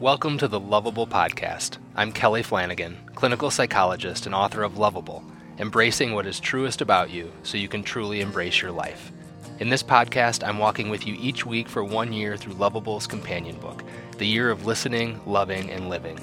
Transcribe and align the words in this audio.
Welcome 0.00 0.38
to 0.38 0.48
the 0.48 0.58
Lovable 0.58 1.06
Podcast. 1.06 1.76
I'm 1.94 2.10
Kelly 2.10 2.42
Flanagan, 2.42 2.96
clinical 3.14 3.50
psychologist 3.50 4.24
and 4.24 4.34
author 4.34 4.62
of 4.62 4.78
Lovable, 4.78 5.22
embracing 5.58 6.14
what 6.14 6.24
is 6.24 6.40
truest 6.40 6.80
about 6.80 7.10
you 7.10 7.30
so 7.42 7.58
you 7.58 7.68
can 7.68 7.82
truly 7.82 8.22
embrace 8.22 8.62
your 8.62 8.70
life. 8.70 9.12
In 9.58 9.68
this 9.68 9.82
podcast, 9.82 10.42
I'm 10.42 10.56
walking 10.56 10.88
with 10.88 11.06
you 11.06 11.18
each 11.20 11.44
week 11.44 11.68
for 11.68 11.84
one 11.84 12.14
year 12.14 12.38
through 12.38 12.54
Lovable's 12.54 13.06
companion 13.06 13.56
book, 13.58 13.84
The 14.16 14.24
Year 14.24 14.50
of 14.50 14.64
Listening, 14.64 15.20
Loving, 15.26 15.68
and 15.68 15.90
Living. 15.90 16.18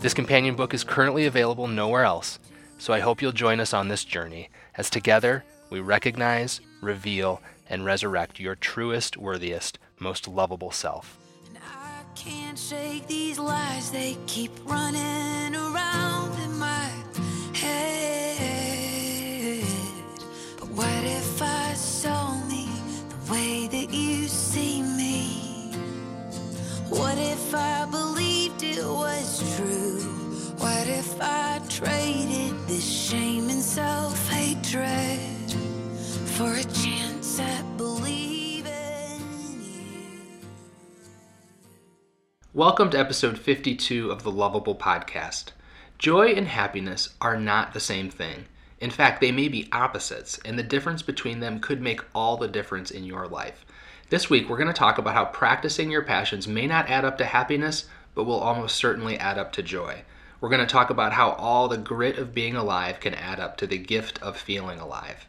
This 0.00 0.14
companion 0.14 0.56
book 0.56 0.74
is 0.74 0.82
currently 0.82 1.26
available 1.26 1.68
nowhere 1.68 2.02
else, 2.02 2.40
so 2.78 2.92
I 2.92 2.98
hope 2.98 3.22
you'll 3.22 3.30
join 3.30 3.60
us 3.60 3.72
on 3.72 3.86
this 3.86 4.04
journey 4.04 4.50
as 4.76 4.90
together 4.90 5.44
we 5.70 5.78
recognize, 5.78 6.60
reveal, 6.80 7.40
and 7.70 7.84
resurrect 7.84 8.40
your 8.40 8.56
truest, 8.56 9.16
worthiest, 9.16 9.78
most 10.00 10.26
lovable 10.26 10.72
self. 10.72 11.21
Can't 12.14 12.58
shake 12.58 13.06
these 13.06 13.38
lies, 13.38 13.90
they 13.90 14.16
keep 14.26 14.52
running 14.64 15.54
around 15.54 16.38
in 16.40 16.58
my 16.58 16.90
head. 17.54 18.44
But 20.58 20.68
what 20.68 21.04
if 21.04 21.42
I 21.42 21.72
saw 21.74 22.34
me 22.46 22.68
the 23.08 23.32
way 23.32 23.66
that 23.68 23.92
you 23.92 24.28
see 24.28 24.82
me? 24.82 25.72
What 26.88 27.16
if 27.18 27.54
I 27.54 27.86
believed 27.90 28.62
it 28.62 28.84
was 28.84 29.56
true? 29.56 30.00
What 30.58 30.86
if 30.88 31.20
I 31.20 31.60
traded 31.68 32.54
this 32.68 32.84
shame 32.84 33.48
and 33.48 33.62
self 33.62 34.28
hatred 34.28 35.50
for 36.36 36.52
a 36.54 36.64
chance 36.64 37.40
at 37.40 37.76
believing 37.76 38.21
Welcome 42.54 42.90
to 42.90 42.98
episode 42.98 43.38
52 43.38 44.10
of 44.10 44.24
the 44.24 44.30
Lovable 44.30 44.74
Podcast. 44.74 45.52
Joy 45.96 46.32
and 46.32 46.46
happiness 46.46 47.08
are 47.18 47.38
not 47.38 47.72
the 47.72 47.80
same 47.80 48.10
thing. 48.10 48.44
In 48.78 48.90
fact, 48.90 49.22
they 49.22 49.32
may 49.32 49.48
be 49.48 49.70
opposites, 49.72 50.38
and 50.44 50.58
the 50.58 50.62
difference 50.62 51.00
between 51.00 51.40
them 51.40 51.60
could 51.60 51.80
make 51.80 52.02
all 52.14 52.36
the 52.36 52.48
difference 52.48 52.90
in 52.90 53.04
your 53.04 53.26
life. 53.26 53.64
This 54.10 54.28
week, 54.28 54.50
we're 54.50 54.58
going 54.58 54.66
to 54.66 54.74
talk 54.74 54.98
about 54.98 55.14
how 55.14 55.24
practicing 55.24 55.90
your 55.90 56.02
passions 56.02 56.46
may 56.46 56.66
not 56.66 56.90
add 56.90 57.06
up 57.06 57.16
to 57.18 57.24
happiness, 57.24 57.86
but 58.14 58.24
will 58.24 58.40
almost 58.40 58.76
certainly 58.76 59.16
add 59.16 59.38
up 59.38 59.52
to 59.52 59.62
joy. 59.62 60.02
We're 60.38 60.50
going 60.50 60.60
to 60.60 60.70
talk 60.70 60.90
about 60.90 61.14
how 61.14 61.30
all 61.30 61.68
the 61.68 61.78
grit 61.78 62.18
of 62.18 62.34
being 62.34 62.54
alive 62.54 63.00
can 63.00 63.14
add 63.14 63.40
up 63.40 63.56
to 63.56 63.66
the 63.66 63.78
gift 63.78 64.20
of 64.20 64.36
feeling 64.36 64.78
alive. 64.78 65.26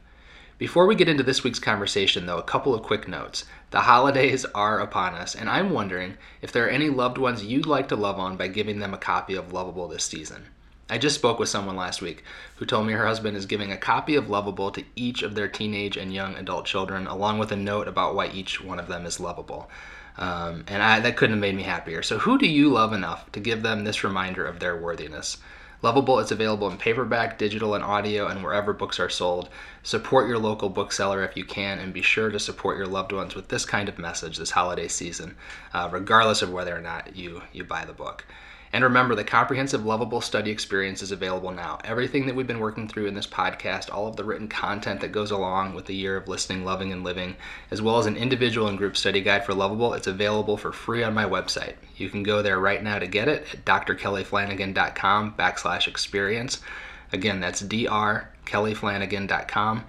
Before 0.63 0.85
we 0.85 0.95
get 0.95 1.09
into 1.09 1.23
this 1.23 1.43
week's 1.43 1.59
conversation, 1.59 2.25
though, 2.25 2.37
a 2.37 2.41
couple 2.41 2.73
of 2.73 2.83
quick 2.83 3.05
notes. 3.05 3.43
The 3.71 3.81
holidays 3.81 4.45
are 4.55 4.79
upon 4.79 5.13
us, 5.13 5.35
and 5.35 5.49
I'm 5.49 5.71
wondering 5.71 6.15
if 6.41 6.53
there 6.53 6.65
are 6.65 6.69
any 6.69 6.89
loved 6.89 7.17
ones 7.17 7.43
you'd 7.43 7.65
like 7.65 7.89
to 7.89 7.97
love 7.97 8.17
on 8.17 8.37
by 8.37 8.47
giving 8.47 8.79
them 8.79 8.93
a 8.93 8.97
copy 8.97 9.35
of 9.35 9.51
Lovable 9.51 9.89
this 9.89 10.05
season. 10.05 10.45
I 10.89 10.99
just 10.99 11.15
spoke 11.15 11.37
with 11.37 11.49
someone 11.49 11.75
last 11.75 12.01
week 12.01 12.23
who 12.55 12.65
told 12.65 12.87
me 12.87 12.93
her 12.93 13.05
husband 13.05 13.35
is 13.35 13.45
giving 13.45 13.73
a 13.73 13.77
copy 13.77 14.15
of 14.15 14.29
Lovable 14.29 14.71
to 14.71 14.85
each 14.95 15.21
of 15.21 15.35
their 15.35 15.49
teenage 15.49 15.97
and 15.97 16.13
young 16.13 16.33
adult 16.35 16.65
children, 16.65 17.07
along 17.07 17.39
with 17.39 17.51
a 17.51 17.57
note 17.57 17.89
about 17.89 18.15
why 18.15 18.29
each 18.29 18.63
one 18.63 18.79
of 18.79 18.87
them 18.87 19.05
is 19.05 19.19
lovable. 19.19 19.69
Um, 20.17 20.63
and 20.69 20.81
I, 20.81 21.01
that 21.01 21.17
couldn't 21.17 21.35
have 21.35 21.41
made 21.41 21.55
me 21.55 21.63
happier. 21.63 22.01
So, 22.03 22.19
who 22.19 22.37
do 22.37 22.47
you 22.47 22.69
love 22.69 22.93
enough 22.93 23.29
to 23.33 23.41
give 23.41 23.63
them 23.63 23.83
this 23.83 24.05
reminder 24.05 24.45
of 24.45 24.61
their 24.61 24.77
worthiness? 24.77 25.39
Lovable 25.83 26.17
is 26.19 26.31
available 26.31 26.69
in 26.71 26.77
paperback, 26.77 27.37
digital, 27.37 27.75
and 27.75 27.83
audio, 27.83 28.27
and 28.27 28.41
wherever 28.41 28.71
books 28.71 29.01
are 29.01 29.09
sold. 29.09 29.49
Support 29.83 30.29
your 30.29 30.39
local 30.39 30.69
bookseller 30.69 31.25
if 31.25 31.35
you 31.35 31.43
can, 31.43 31.77
and 31.77 31.93
be 31.93 32.01
sure 32.01 32.31
to 32.31 32.39
support 32.39 32.77
your 32.77 32.87
loved 32.87 33.11
ones 33.11 33.35
with 33.35 33.49
this 33.49 33.65
kind 33.65 33.89
of 33.89 33.99
message 33.99 34.37
this 34.37 34.51
holiday 34.51 34.87
season, 34.87 35.35
uh, 35.73 35.89
regardless 35.91 36.41
of 36.41 36.53
whether 36.53 36.73
or 36.73 36.79
not 36.79 37.17
you, 37.17 37.41
you 37.51 37.65
buy 37.65 37.83
the 37.83 37.91
book. 37.91 38.23
And 38.73 38.83
remember, 38.83 39.13
the 39.13 39.23
comprehensive 39.23 39.85
Lovable 39.85 40.19
study 40.19 40.49
experience 40.49 41.03
is 41.03 41.11
available 41.11 41.51
now. 41.51 41.77
Everything 41.83 42.25
that 42.25 42.33
we've 42.33 42.47
been 42.47 42.59
working 42.59 42.87
through 42.87 43.05
in 43.05 43.13
this 43.13 43.27
podcast, 43.27 43.93
all 43.93 44.07
of 44.07 44.15
the 44.15 44.23
written 44.23 44.47
content 44.47 45.01
that 45.01 45.11
goes 45.11 45.29
along 45.29 45.75
with 45.75 45.85
the 45.85 45.93
year 45.93 46.17
of 46.17 46.27
listening, 46.27 46.65
loving, 46.65 46.91
and 46.91 47.03
living, 47.03 47.35
as 47.69 47.83
well 47.83 47.99
as 47.99 48.07
an 48.07 48.17
individual 48.17 48.67
and 48.67 48.79
group 48.79 48.97
study 48.97 49.21
guide 49.21 49.45
for 49.45 49.53
Lovable, 49.53 49.93
it's 49.93 50.07
available 50.07 50.57
for 50.57 50.71
free 50.71 51.03
on 51.03 51.13
my 51.13 51.25
website. 51.25 51.75
You 51.97 52.09
can 52.09 52.23
go 52.23 52.41
there 52.41 52.59
right 52.59 52.81
now 52.81 52.97
to 52.97 53.05
get 53.05 53.27
it 53.27 53.45
at 53.53 53.63
drkellyflanagan.com 53.63 55.35
backslash 55.37 55.87
experience. 55.87 56.59
Again, 57.11 57.39
that's 57.39 57.61
drkellyflanagan.com 57.61 59.83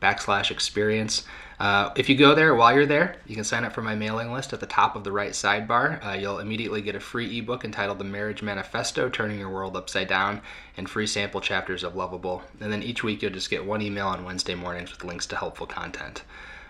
backslash 0.00 0.50
experience. 0.50 1.24
Uh, 1.60 1.92
if 1.94 2.08
you 2.08 2.16
go 2.16 2.34
there 2.34 2.54
while 2.54 2.74
you're 2.74 2.86
there, 2.86 3.16
you 3.26 3.34
can 3.34 3.44
sign 3.44 3.64
up 3.64 3.74
for 3.74 3.82
my 3.82 3.94
mailing 3.94 4.32
list 4.32 4.54
at 4.54 4.60
the 4.60 4.66
top 4.66 4.96
of 4.96 5.04
the 5.04 5.12
right 5.12 5.32
sidebar. 5.32 6.02
Uh, 6.02 6.12
you'll 6.12 6.38
immediately 6.38 6.80
get 6.80 6.94
a 6.94 7.00
free 7.00 7.38
ebook 7.38 7.66
entitled 7.66 7.98
The 7.98 8.04
Marriage 8.04 8.42
Manifesto 8.42 9.10
Turning 9.10 9.38
Your 9.38 9.50
World 9.50 9.76
Upside 9.76 10.08
Down 10.08 10.40
and 10.78 10.88
free 10.88 11.06
sample 11.06 11.42
chapters 11.42 11.84
of 11.84 11.94
Lovable. 11.94 12.42
And 12.60 12.72
then 12.72 12.82
each 12.82 13.04
week 13.04 13.20
you'll 13.20 13.32
just 13.32 13.50
get 13.50 13.66
one 13.66 13.82
email 13.82 14.06
on 14.06 14.24
Wednesday 14.24 14.54
mornings 14.54 14.90
with 14.90 15.04
links 15.04 15.26
to 15.26 15.36
helpful 15.36 15.66
content. 15.66 16.22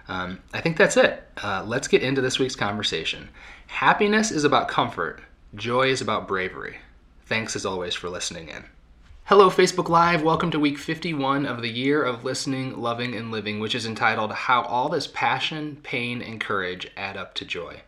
Um, 0.09 0.41
I 0.53 0.61
think 0.61 0.77
that's 0.77 0.97
it. 0.97 1.23
Uh, 1.41 1.63
let's 1.65 1.87
get 1.87 2.03
into 2.03 2.21
this 2.21 2.41
week's 2.41 2.57
conversation. 2.57 3.29
Happiness 3.69 4.33
is 4.33 4.43
about 4.43 4.67
comfort, 4.67 5.21
joy 5.55 5.87
is 5.87 6.01
about 6.01 6.27
bravery. 6.27 6.79
Thanks 7.27 7.55
as 7.55 7.65
always 7.65 7.95
for 7.95 8.09
listening 8.09 8.49
in. 8.49 8.65
Hello, 9.31 9.49
Facebook 9.49 9.89
Live. 9.89 10.25
Welcome 10.25 10.51
to 10.51 10.59
week 10.59 10.77
51 10.77 11.47
of 11.47 11.63
the 11.63 11.71
year 11.71 12.03
of 12.03 12.25
listening, 12.25 12.77
loving, 12.77 13.15
and 13.15 13.31
living, 13.31 13.61
which 13.61 13.77
is 13.77 13.87
entitled 13.87 14.33
How 14.33 14.63
All 14.63 14.89
This 14.89 15.07
Passion, 15.07 15.79
Pain, 15.85 16.21
and 16.21 16.41
Courage 16.41 16.91
Add 16.97 17.17
Up 17.17 17.35
to 17.35 17.45
Joy. 17.45 17.83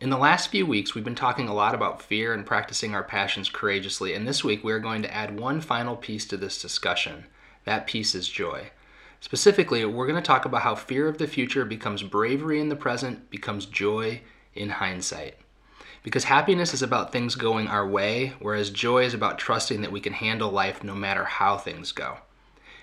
In 0.00 0.10
the 0.10 0.18
last 0.18 0.50
few 0.50 0.66
weeks, 0.66 0.92
we've 0.92 1.04
been 1.04 1.14
talking 1.14 1.46
a 1.46 1.54
lot 1.54 1.76
about 1.76 2.02
fear 2.02 2.34
and 2.34 2.44
practicing 2.44 2.96
our 2.96 3.04
passions 3.04 3.48
courageously, 3.48 4.12
and 4.12 4.26
this 4.26 4.42
week 4.42 4.64
we 4.64 4.72
are 4.72 4.80
going 4.80 5.02
to 5.02 5.14
add 5.14 5.38
one 5.38 5.60
final 5.60 5.94
piece 5.94 6.26
to 6.26 6.36
this 6.36 6.60
discussion. 6.60 7.26
That 7.64 7.86
piece 7.86 8.16
is 8.16 8.26
joy. 8.26 8.72
Specifically, 9.20 9.84
we're 9.84 10.08
going 10.08 10.20
to 10.20 10.26
talk 10.26 10.44
about 10.44 10.62
how 10.62 10.74
fear 10.74 11.06
of 11.06 11.18
the 11.18 11.28
future 11.28 11.64
becomes 11.64 12.02
bravery 12.02 12.58
in 12.58 12.70
the 12.70 12.74
present, 12.74 13.30
becomes 13.30 13.66
joy 13.66 14.22
in 14.52 14.70
hindsight. 14.70 15.36
Because 16.02 16.24
happiness 16.24 16.74
is 16.74 16.82
about 16.82 17.12
things 17.12 17.36
going 17.36 17.68
our 17.68 17.86
way, 17.86 18.32
whereas 18.40 18.70
joy 18.70 19.04
is 19.04 19.14
about 19.14 19.38
trusting 19.38 19.82
that 19.82 19.92
we 19.92 20.00
can 20.00 20.14
handle 20.14 20.50
life 20.50 20.82
no 20.82 20.96
matter 20.96 21.24
how 21.24 21.56
things 21.56 21.92
go. 21.92 22.18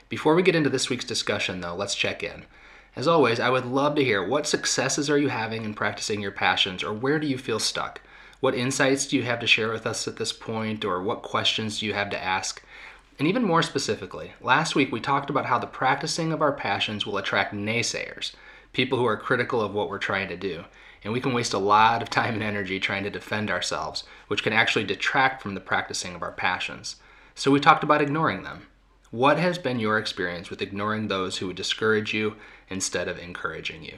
Before 0.07 0.35
we 0.35 0.41
get 0.41 0.55
into 0.55 0.69
this 0.69 0.89
week's 0.89 1.05
discussion, 1.05 1.59
though, 1.59 1.75
let's 1.75 1.95
check 1.95 2.23
in. 2.23 2.45
As 2.95 3.07
always, 3.07 3.39
I 3.39 3.49
would 3.49 3.65
love 3.65 3.95
to 3.95 4.03
hear 4.03 4.25
what 4.25 4.47
successes 4.47 5.09
are 5.09 5.17
you 5.17 5.27
having 5.27 5.65
in 5.65 5.73
practicing 5.73 6.21
your 6.21 6.31
passions, 6.31 6.81
or 6.81 6.93
where 6.93 7.19
do 7.19 7.27
you 7.27 7.37
feel 7.37 7.59
stuck? 7.59 8.01
What 8.39 8.55
insights 8.55 9.05
do 9.05 9.17
you 9.17 9.23
have 9.23 9.39
to 9.41 9.47
share 9.47 9.71
with 9.71 9.85
us 9.85 10.07
at 10.07 10.15
this 10.15 10.31
point, 10.31 10.85
or 10.85 11.03
what 11.03 11.21
questions 11.21 11.79
do 11.79 11.85
you 11.85 11.93
have 11.93 12.09
to 12.11 12.23
ask? 12.23 12.63
And 13.19 13.27
even 13.27 13.43
more 13.43 13.61
specifically, 13.61 14.31
last 14.39 14.75
week 14.75 14.93
we 14.93 15.01
talked 15.01 15.29
about 15.29 15.45
how 15.45 15.59
the 15.59 15.67
practicing 15.67 16.31
of 16.31 16.41
our 16.41 16.53
passions 16.53 17.05
will 17.05 17.17
attract 17.17 17.53
naysayers, 17.53 18.31
people 18.71 18.97
who 18.97 19.05
are 19.05 19.17
critical 19.17 19.59
of 19.59 19.73
what 19.73 19.89
we're 19.89 19.97
trying 19.97 20.29
to 20.29 20.37
do 20.37 20.63
and 21.03 21.13
we 21.13 21.21
can 21.21 21.33
waste 21.33 21.53
a 21.53 21.57
lot 21.57 22.01
of 22.01 22.09
time 22.09 22.33
and 22.33 22.43
energy 22.43 22.79
trying 22.79 23.03
to 23.03 23.09
defend 23.09 23.49
ourselves, 23.49 24.03
which 24.27 24.43
can 24.43 24.53
actually 24.53 24.85
detract 24.85 25.41
from 25.41 25.53
the 25.53 25.61
practicing 25.61 26.15
of 26.15 26.23
our 26.23 26.31
passions. 26.31 26.97
So 27.35 27.51
we 27.51 27.59
talked 27.59 27.83
about 27.83 28.01
ignoring 28.01 28.43
them. 28.43 28.67
What 29.11 29.39
has 29.39 29.57
been 29.57 29.79
your 29.79 29.97
experience 29.97 30.49
with 30.49 30.61
ignoring 30.61 31.07
those 31.07 31.37
who 31.37 31.47
would 31.47 31.55
discourage 31.55 32.13
you 32.13 32.35
instead 32.69 33.07
of 33.07 33.17
encouraging 33.17 33.83
you? 33.83 33.97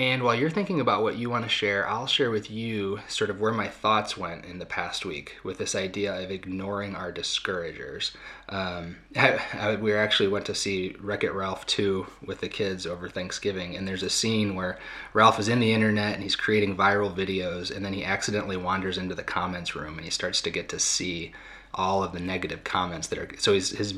And 0.00 0.22
while 0.22 0.34
you're 0.34 0.48
thinking 0.48 0.80
about 0.80 1.02
what 1.02 1.18
you 1.18 1.28
want 1.28 1.44
to 1.44 1.50
share, 1.50 1.86
I'll 1.86 2.06
share 2.06 2.30
with 2.30 2.50
you 2.50 3.00
sort 3.06 3.28
of 3.28 3.38
where 3.38 3.52
my 3.52 3.68
thoughts 3.68 4.16
went 4.16 4.46
in 4.46 4.58
the 4.58 4.64
past 4.64 5.04
week 5.04 5.36
with 5.44 5.58
this 5.58 5.74
idea 5.74 6.24
of 6.24 6.30
ignoring 6.30 6.96
our 6.96 7.12
discouragers. 7.12 8.12
Um, 8.48 8.96
I, 9.16 9.38
I, 9.52 9.76
we 9.76 9.92
actually 9.92 10.30
went 10.30 10.46
to 10.46 10.54
see 10.54 10.96
Wreck 11.00 11.22
It 11.22 11.34
Ralph 11.34 11.66
2 11.66 12.06
with 12.24 12.40
the 12.40 12.48
kids 12.48 12.86
over 12.86 13.10
Thanksgiving, 13.10 13.76
and 13.76 13.86
there's 13.86 14.02
a 14.02 14.08
scene 14.08 14.54
where 14.54 14.78
Ralph 15.12 15.38
is 15.38 15.48
in 15.48 15.60
the 15.60 15.74
internet 15.74 16.14
and 16.14 16.22
he's 16.22 16.34
creating 16.34 16.78
viral 16.78 17.14
videos, 17.14 17.70
and 17.70 17.84
then 17.84 17.92
he 17.92 18.02
accidentally 18.02 18.56
wanders 18.56 18.96
into 18.96 19.14
the 19.14 19.22
comments 19.22 19.76
room 19.76 19.96
and 19.96 20.04
he 20.04 20.10
starts 20.10 20.40
to 20.40 20.50
get 20.50 20.70
to 20.70 20.78
see 20.78 21.32
all 21.74 22.02
of 22.02 22.12
the 22.12 22.20
negative 22.20 22.64
comments 22.64 23.08
that 23.08 23.18
are. 23.18 23.28
So 23.36 23.52
his, 23.52 23.68
his 23.68 23.92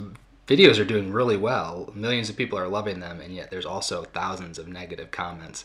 videos 0.52 0.78
are 0.78 0.84
doing 0.84 1.12
really 1.12 1.36
well. 1.36 1.90
Millions 1.94 2.28
of 2.28 2.36
people 2.36 2.58
are 2.58 2.68
loving 2.68 3.00
them, 3.00 3.20
and 3.20 3.34
yet 3.34 3.50
there's 3.50 3.64
also 3.64 4.04
thousands 4.04 4.58
of 4.58 4.68
negative 4.68 5.10
comments. 5.10 5.64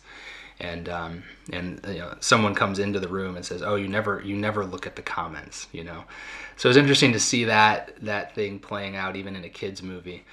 And 0.60 0.90
um, 0.90 1.24
and 1.54 1.80
you 1.88 2.00
know, 2.00 2.16
someone 2.20 2.56
comes 2.56 2.80
into 2.80 3.00
the 3.00 3.08
room 3.08 3.36
and 3.36 3.46
says, 3.46 3.62
"Oh, 3.62 3.76
you 3.76 3.88
never 3.88 4.22
you 4.24 4.36
never 4.36 4.66
look 4.66 4.88
at 4.88 4.96
the 4.96 5.02
comments," 5.02 5.68
you 5.72 5.84
know. 5.84 6.06
So 6.56 6.70
it's 6.70 6.78
interesting 6.78 7.14
to 7.14 7.20
see 7.20 7.44
that 7.44 7.94
that 8.02 8.34
thing 8.34 8.60
playing 8.60 8.96
out 8.96 9.16
even 9.16 9.36
in 9.36 9.44
a 9.44 9.50
kids 9.50 9.84
movie. 9.84 10.24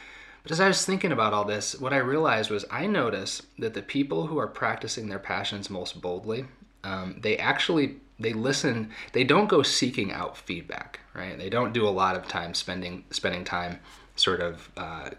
But 0.42 0.52
as 0.52 0.60
I 0.60 0.68
was 0.68 0.84
thinking 0.84 1.12
about 1.12 1.32
all 1.32 1.44
this, 1.44 1.78
what 1.78 1.92
I 1.92 1.98
realized 1.98 2.50
was 2.50 2.64
I 2.70 2.86
notice 2.86 3.42
that 3.58 3.74
the 3.74 3.82
people 3.82 4.26
who 4.26 4.38
are 4.38 4.46
practicing 4.46 5.08
their 5.08 5.18
passions 5.18 5.70
most 5.70 6.00
boldly, 6.00 6.44
um, 6.84 7.18
they 7.20 7.36
actually 7.36 7.96
they 8.18 8.32
listen. 8.32 8.90
They 9.12 9.24
don't 9.24 9.48
go 9.48 9.62
seeking 9.62 10.10
out 10.12 10.38
feedback, 10.38 11.00
right? 11.14 11.36
They 11.36 11.50
don't 11.50 11.74
do 11.74 11.86
a 11.86 11.90
lot 11.90 12.16
of 12.16 12.28
time 12.28 12.54
spending 12.54 13.04
spending 13.10 13.44
time 13.44 13.80
sort 14.16 14.40
of 14.40 14.70
uh, 14.76 15.10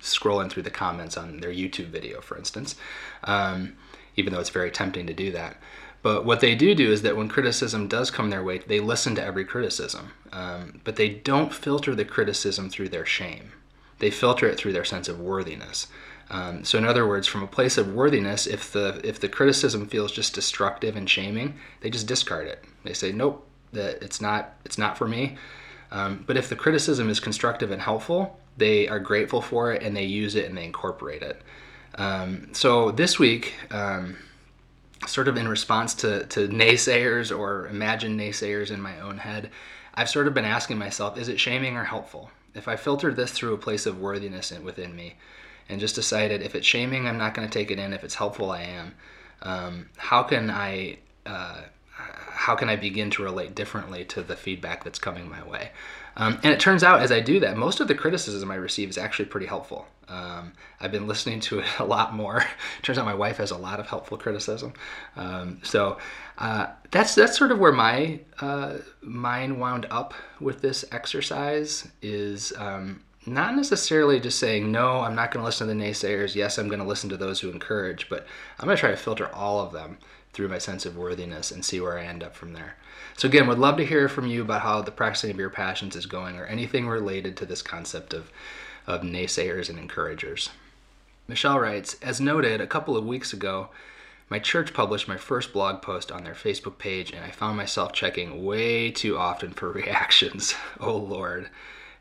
scrolling 0.00 0.50
through 0.50 0.62
the 0.62 0.70
comments 0.70 1.16
on 1.16 1.40
their 1.40 1.52
YouTube 1.52 1.86
video, 1.86 2.20
for 2.20 2.36
instance, 2.36 2.76
um, 3.24 3.76
even 4.16 4.32
though 4.32 4.40
it's 4.40 4.50
very 4.50 4.70
tempting 4.70 5.06
to 5.06 5.14
do 5.14 5.32
that. 5.32 5.56
But 6.02 6.24
what 6.24 6.40
they 6.40 6.54
do 6.54 6.74
do 6.74 6.90
is 6.90 7.02
that 7.02 7.16
when 7.16 7.28
criticism 7.28 7.86
does 7.86 8.10
come 8.10 8.30
their 8.30 8.42
way, 8.42 8.58
they 8.58 8.80
listen 8.80 9.14
to 9.16 9.24
every 9.24 9.44
criticism. 9.44 10.12
Um, 10.32 10.80
but 10.82 10.96
they 10.96 11.10
don't 11.10 11.52
filter 11.52 11.94
the 11.94 12.06
criticism 12.06 12.70
through 12.70 12.88
their 12.88 13.04
shame. 13.04 13.52
They 13.98 14.10
filter 14.10 14.46
it 14.46 14.56
through 14.56 14.72
their 14.72 14.84
sense 14.84 15.08
of 15.08 15.20
worthiness. 15.20 15.88
Um, 16.30 16.64
so, 16.64 16.78
in 16.78 16.86
other 16.86 17.06
words, 17.06 17.26
from 17.26 17.42
a 17.42 17.48
place 17.48 17.76
of 17.76 17.92
worthiness, 17.92 18.46
if 18.46 18.72
the 18.72 19.00
if 19.04 19.20
the 19.20 19.28
criticism 19.28 19.86
feels 19.86 20.12
just 20.12 20.32
destructive 20.32 20.96
and 20.96 21.10
shaming, 21.10 21.56
they 21.80 21.90
just 21.90 22.06
discard 22.06 22.46
it. 22.46 22.64
They 22.84 22.94
say, 22.94 23.12
"Nope, 23.12 23.46
that 23.72 24.02
it's 24.02 24.20
not 24.20 24.54
it's 24.64 24.78
not 24.78 24.96
for 24.96 25.08
me." 25.08 25.36
Um, 25.92 26.24
but 26.26 26.36
if 26.36 26.48
the 26.48 26.56
criticism 26.56 27.08
is 27.08 27.20
constructive 27.20 27.70
and 27.70 27.82
helpful, 27.82 28.38
they 28.56 28.88
are 28.88 29.00
grateful 29.00 29.42
for 29.42 29.72
it 29.72 29.82
and 29.82 29.96
they 29.96 30.04
use 30.04 30.34
it 30.36 30.46
and 30.46 30.56
they 30.56 30.64
incorporate 30.64 31.22
it. 31.22 31.42
Um, 31.96 32.48
so 32.52 32.90
this 32.92 33.18
week, 33.18 33.54
um, 33.70 34.16
sort 35.06 35.28
of 35.28 35.36
in 35.36 35.48
response 35.48 35.94
to, 35.94 36.26
to 36.26 36.48
naysayers 36.48 37.36
or 37.36 37.66
imagined 37.68 38.18
naysayers 38.20 38.70
in 38.70 38.80
my 38.80 39.00
own 39.00 39.18
head, 39.18 39.50
I've 39.94 40.08
sort 40.08 40.28
of 40.28 40.34
been 40.34 40.44
asking 40.44 40.78
myself, 40.78 41.18
is 41.18 41.28
it 41.28 41.40
shaming 41.40 41.76
or 41.76 41.84
helpful? 41.84 42.30
If 42.54 42.68
I 42.68 42.76
filtered 42.76 43.16
this 43.16 43.32
through 43.32 43.54
a 43.54 43.58
place 43.58 43.86
of 43.86 44.00
worthiness 44.00 44.52
within 44.62 44.94
me 44.94 45.16
and 45.68 45.80
just 45.80 45.94
decided 45.94 46.42
if 46.42 46.54
it's 46.54 46.66
shaming, 46.66 47.06
I'm 47.06 47.18
not 47.18 47.34
going 47.34 47.48
to 47.48 47.52
take 47.52 47.70
it 47.70 47.78
in. 47.78 47.92
If 47.92 48.04
it's 48.04 48.14
helpful, 48.14 48.50
I 48.50 48.62
am. 48.62 48.94
Um, 49.42 49.88
how 49.96 50.22
can 50.22 50.50
I 50.50 50.98
uh, 51.26 51.62
how 52.40 52.54
can 52.54 52.70
I 52.70 52.76
begin 52.76 53.10
to 53.10 53.22
relate 53.22 53.54
differently 53.54 54.02
to 54.06 54.22
the 54.22 54.34
feedback 54.34 54.82
that's 54.82 54.98
coming 54.98 55.28
my 55.28 55.46
way? 55.46 55.72
Um, 56.16 56.40
and 56.42 56.54
it 56.54 56.58
turns 56.58 56.82
out 56.82 57.02
as 57.02 57.12
I 57.12 57.20
do 57.20 57.38
that, 57.40 57.58
most 57.58 57.80
of 57.80 57.88
the 57.88 57.94
criticism 57.94 58.50
I 58.50 58.54
receive 58.54 58.88
is 58.88 58.96
actually 58.96 59.26
pretty 59.26 59.44
helpful. 59.44 59.86
Um, 60.08 60.54
I've 60.80 60.90
been 60.90 61.06
listening 61.06 61.40
to 61.40 61.58
it 61.58 61.66
a 61.78 61.84
lot 61.84 62.14
more. 62.14 62.42
turns 62.82 62.96
out 62.96 63.04
my 63.04 63.14
wife 63.14 63.36
has 63.36 63.50
a 63.50 63.58
lot 63.58 63.78
of 63.78 63.88
helpful 63.88 64.16
criticism. 64.16 64.72
Um, 65.16 65.60
so 65.62 65.98
uh, 66.38 66.68
that's 66.90 67.14
that's 67.14 67.36
sort 67.36 67.52
of 67.52 67.58
where 67.58 67.72
my 67.72 68.20
uh, 68.40 68.78
mind 69.02 69.60
wound 69.60 69.86
up 69.90 70.14
with 70.40 70.62
this 70.62 70.86
exercise 70.92 71.88
is 72.00 72.54
um, 72.56 73.02
not 73.26 73.54
necessarily 73.54 74.18
just 74.18 74.38
saying 74.38 74.72
no 74.72 75.00
i'm 75.00 75.14
not 75.14 75.30
going 75.30 75.42
to 75.42 75.44
listen 75.44 75.68
to 75.68 75.74
the 75.74 75.78
naysayers 75.78 76.34
yes 76.34 76.56
i'm 76.56 76.68
going 76.68 76.80
to 76.80 76.86
listen 76.86 77.10
to 77.10 77.18
those 77.18 77.38
who 77.38 77.50
encourage 77.50 78.08
but 78.08 78.26
i'm 78.58 78.64
going 78.64 78.74
to 78.74 78.80
try 78.80 78.90
to 78.90 78.96
filter 78.96 79.28
all 79.34 79.60
of 79.60 79.72
them 79.72 79.98
through 80.32 80.48
my 80.48 80.58
sense 80.58 80.86
of 80.86 80.96
worthiness 80.96 81.50
and 81.50 81.64
see 81.64 81.80
where 81.80 81.98
I 81.98 82.04
end 82.04 82.22
up 82.22 82.34
from 82.36 82.52
there. 82.52 82.76
So, 83.16 83.28
again, 83.28 83.46
would 83.48 83.58
love 83.58 83.76
to 83.78 83.86
hear 83.86 84.08
from 84.08 84.26
you 84.26 84.42
about 84.42 84.62
how 84.62 84.82
the 84.82 84.90
practicing 84.90 85.30
of 85.30 85.38
your 85.38 85.50
passions 85.50 85.96
is 85.96 86.06
going 86.06 86.36
or 86.36 86.46
anything 86.46 86.88
related 86.88 87.36
to 87.38 87.46
this 87.46 87.62
concept 87.62 88.14
of, 88.14 88.30
of 88.86 89.02
naysayers 89.02 89.68
and 89.68 89.78
encouragers. 89.78 90.50
Michelle 91.26 91.58
writes 91.58 91.96
As 92.02 92.20
noted, 92.20 92.60
a 92.60 92.66
couple 92.66 92.96
of 92.96 93.04
weeks 93.04 93.32
ago, 93.32 93.70
my 94.28 94.38
church 94.38 94.72
published 94.72 95.08
my 95.08 95.16
first 95.16 95.52
blog 95.52 95.82
post 95.82 96.12
on 96.12 96.22
their 96.22 96.34
Facebook 96.34 96.78
page, 96.78 97.12
and 97.12 97.24
I 97.24 97.30
found 97.30 97.56
myself 97.56 97.92
checking 97.92 98.44
way 98.44 98.90
too 98.90 99.18
often 99.18 99.52
for 99.52 99.70
reactions. 99.72 100.54
oh, 100.78 100.96
Lord. 100.96 101.50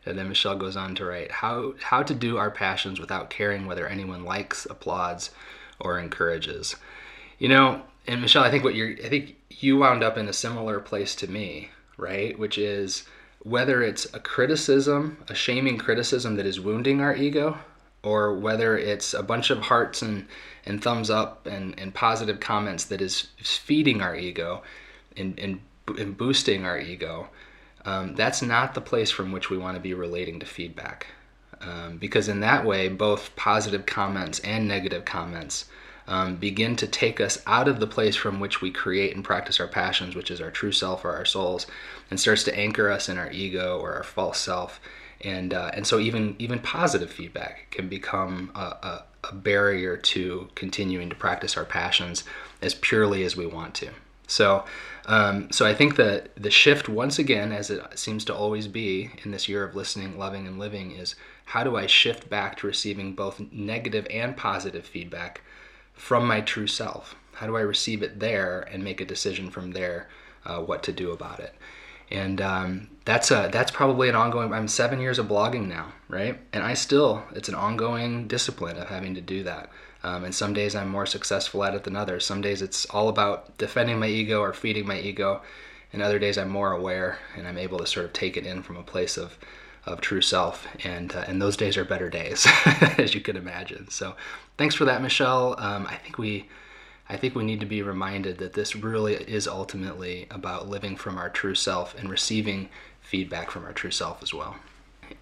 And 0.05 0.17
then 0.17 0.29
Michelle 0.29 0.55
goes 0.55 0.77
on 0.77 0.95
to 0.95 1.05
write 1.05 1.31
how, 1.31 1.73
how 1.81 2.03
to 2.03 2.15
do 2.15 2.37
our 2.37 2.51
passions 2.51 2.99
without 2.99 3.29
caring 3.29 3.65
whether 3.65 3.87
anyone 3.87 4.23
likes, 4.23 4.65
applauds, 4.65 5.31
or 5.79 5.99
encourages. 5.99 6.75
You 7.37 7.49
know, 7.49 7.81
and 8.09 8.21
Michelle, 8.21 8.43
I 8.43 8.49
think 8.49 8.63
what 8.63 8.73
you're, 8.73 8.93
I 9.05 9.07
think 9.07 9.35
you 9.51 9.77
wound 9.77 10.03
up 10.03 10.17
in 10.17 10.27
a 10.27 10.33
similar 10.33 10.79
place 10.79 11.13
to 11.15 11.29
me, 11.29 11.69
right? 11.95 12.37
Which 12.39 12.57
is 12.57 13.05
whether 13.43 13.83
it's 13.83 14.11
a 14.15 14.19
criticism, 14.19 15.17
a 15.29 15.35
shaming 15.35 15.77
criticism 15.77 16.35
that 16.35 16.47
is 16.47 16.59
wounding 16.59 17.01
our 17.01 17.15
ego, 17.15 17.59
or 18.01 18.33
whether 18.33 18.75
it's 18.75 19.13
a 19.13 19.21
bunch 19.21 19.51
of 19.51 19.59
hearts 19.59 20.01
and, 20.01 20.25
and 20.65 20.81
thumbs 20.81 21.11
up 21.11 21.45
and, 21.45 21.79
and 21.79 21.93
positive 21.93 22.39
comments 22.39 22.85
that 22.85 22.99
is 22.99 23.27
feeding 23.37 24.01
our 24.01 24.15
ego 24.15 24.63
and, 25.15 25.37
and, 25.39 25.61
and 25.99 26.17
boosting 26.17 26.65
our 26.65 26.79
ego, 26.79 27.29
um, 27.85 28.15
that's 28.15 28.41
not 28.41 28.73
the 28.73 28.81
place 28.81 29.11
from 29.11 29.31
which 29.31 29.51
we 29.51 29.57
want 29.57 29.75
to 29.75 29.81
be 29.81 29.93
relating 29.93 30.39
to 30.39 30.47
feedback. 30.47 31.07
Um, 31.61 31.97
because 31.97 32.27
in 32.27 32.39
that 32.39 32.65
way, 32.65 32.89
both 32.89 33.35
positive 33.35 33.85
comments 33.85 34.39
and 34.39 34.67
negative 34.67 35.05
comments 35.05 35.65
um, 36.09 36.35
begin 36.35 36.75
to 36.75 36.87
take 36.87 37.21
us 37.21 37.41
out 37.45 37.67
of 37.67 37.79
the 37.79 37.87
place 37.87 38.15
from 38.15 38.39
which 38.39 38.61
we 38.61 38.71
create 38.71 39.15
and 39.15 39.23
practice 39.23 39.59
our 39.59 39.67
passions, 39.67 40.15
which 40.15 40.31
is 40.31 40.41
our 40.41 40.49
true 40.49 40.71
self 40.71 41.05
or 41.05 41.11
our 41.11 41.23
souls, 41.23 41.67
and 42.09 42.19
starts 42.19 42.43
to 42.43 42.57
anchor 42.57 42.89
us 42.89 43.07
in 43.07 43.17
our 43.17 43.31
ego 43.31 43.79
or 43.79 43.93
our 43.93 44.03
false 44.03 44.39
self. 44.39 44.81
And, 45.21 45.53
uh, 45.53 45.69
and 45.73 45.85
so 45.85 45.99
even 45.99 46.35
even 46.39 46.59
positive 46.59 47.11
feedback 47.11 47.67
can 47.71 47.89
become 47.89 48.51
a, 48.55 48.59
a, 48.59 49.03
a 49.25 49.35
barrier 49.35 49.97
to 49.97 50.49
continuing 50.55 51.09
to 51.09 51.15
practice 51.15 51.55
our 51.55 51.65
passions 51.65 52.23
as 52.61 52.73
purely 52.73 53.23
as 53.23 53.37
we 53.37 53.45
want 53.45 53.75
to. 53.75 53.89
So, 54.25 54.63
um, 55.05 55.51
so 55.51 55.65
I 55.65 55.73
think 55.73 55.95
that 55.97 56.29
the 56.35 56.51
shift, 56.51 56.87
once 56.87 57.19
again, 57.19 57.51
as 57.51 57.69
it 57.69 57.99
seems 57.99 58.23
to 58.25 58.35
always 58.35 58.67
be 58.67 59.11
in 59.23 59.31
this 59.31 59.49
year 59.49 59.63
of 59.63 59.75
listening, 59.75 60.17
loving, 60.17 60.47
and 60.47 60.57
living, 60.57 60.91
is 60.91 61.15
how 61.45 61.63
do 61.63 61.75
I 61.75 61.87
shift 61.87 62.29
back 62.29 62.57
to 62.57 62.67
receiving 62.67 63.13
both 63.13 63.41
negative 63.51 64.07
and 64.09 64.37
positive 64.37 64.85
feedback 64.85 65.41
from 65.99 66.25
my 66.25 66.39
true 66.39 66.65
self? 66.65 67.15
How 67.33 67.45
do 67.45 67.57
I 67.57 67.61
receive 67.61 68.01
it 68.01 68.19
there 68.19 68.61
and 68.71 68.83
make 68.83 69.01
a 69.01 69.05
decision 69.05 69.51
from 69.51 69.71
there 69.71 70.07
uh, 70.45 70.59
what 70.59 70.81
to 70.83 70.93
do 70.93 71.11
about 71.11 71.39
it? 71.39 71.53
And 72.09 72.41
um, 72.41 72.89
that's 73.05 73.29
a 73.29 73.49
that's 73.51 73.69
probably 73.69 74.09
an 74.09 74.15
ongoing. 74.15 74.51
I'm 74.51 74.67
seven 74.67 74.99
years 74.99 75.19
of 75.19 75.27
blogging 75.27 75.67
now, 75.67 75.93
right? 76.07 76.39
And 76.53 76.63
I 76.63 76.73
still 76.73 77.23
it's 77.35 77.49
an 77.49 77.55
ongoing 77.55 78.27
discipline 78.27 78.77
of 78.77 78.87
having 78.87 79.13
to 79.15 79.21
do 79.21 79.43
that. 79.43 79.69
Um, 80.01 80.23
and 80.23 80.33
some 80.33 80.53
days 80.53 80.75
I'm 80.75 80.89
more 80.89 81.05
successful 81.05 81.63
at 81.63 81.75
it 81.75 81.83
than 81.83 81.95
others. 81.95 82.25
Some 82.25 82.41
days 82.41 82.61
it's 82.61 82.85
all 82.85 83.09
about 83.09 83.57
defending 83.57 83.99
my 83.99 84.07
ego 84.07 84.39
or 84.39 84.53
feeding 84.53 84.87
my 84.87 84.99
ego, 84.99 85.41
and 85.91 86.01
other 86.01 86.17
days 86.17 86.37
I'm 86.37 86.49
more 86.49 86.71
aware 86.71 87.19
and 87.35 87.47
I'm 87.47 87.57
able 87.57 87.77
to 87.79 87.85
sort 87.85 88.05
of 88.05 88.13
take 88.13 88.37
it 88.37 88.45
in 88.45 88.63
from 88.63 88.77
a 88.77 88.83
place 88.83 89.17
of 89.17 89.37
of 89.89 90.01
true 90.01 90.21
self 90.21 90.67
and 90.83 91.15
uh, 91.15 91.25
and 91.27 91.41
those 91.41 91.57
days 91.57 91.75
are 91.77 91.83
better 91.83 92.09
days 92.09 92.47
as 92.97 93.13
you 93.13 93.21
can 93.21 93.35
imagine 93.35 93.89
so 93.89 94.15
thanks 94.57 94.75
for 94.75 94.85
that 94.85 95.01
michelle 95.01 95.55
um, 95.59 95.85
i 95.87 95.95
think 95.95 96.17
we 96.17 96.47
i 97.09 97.17
think 97.17 97.35
we 97.35 97.43
need 97.43 97.59
to 97.59 97.65
be 97.65 97.81
reminded 97.81 98.37
that 98.37 98.53
this 98.53 98.75
really 98.75 99.15
is 99.15 99.47
ultimately 99.47 100.27
about 100.29 100.69
living 100.69 100.95
from 100.95 101.17
our 101.17 101.29
true 101.29 101.55
self 101.55 101.97
and 101.97 102.09
receiving 102.09 102.69
feedback 103.01 103.49
from 103.49 103.65
our 103.65 103.73
true 103.73 103.91
self 103.91 104.21
as 104.21 104.33
well 104.33 104.55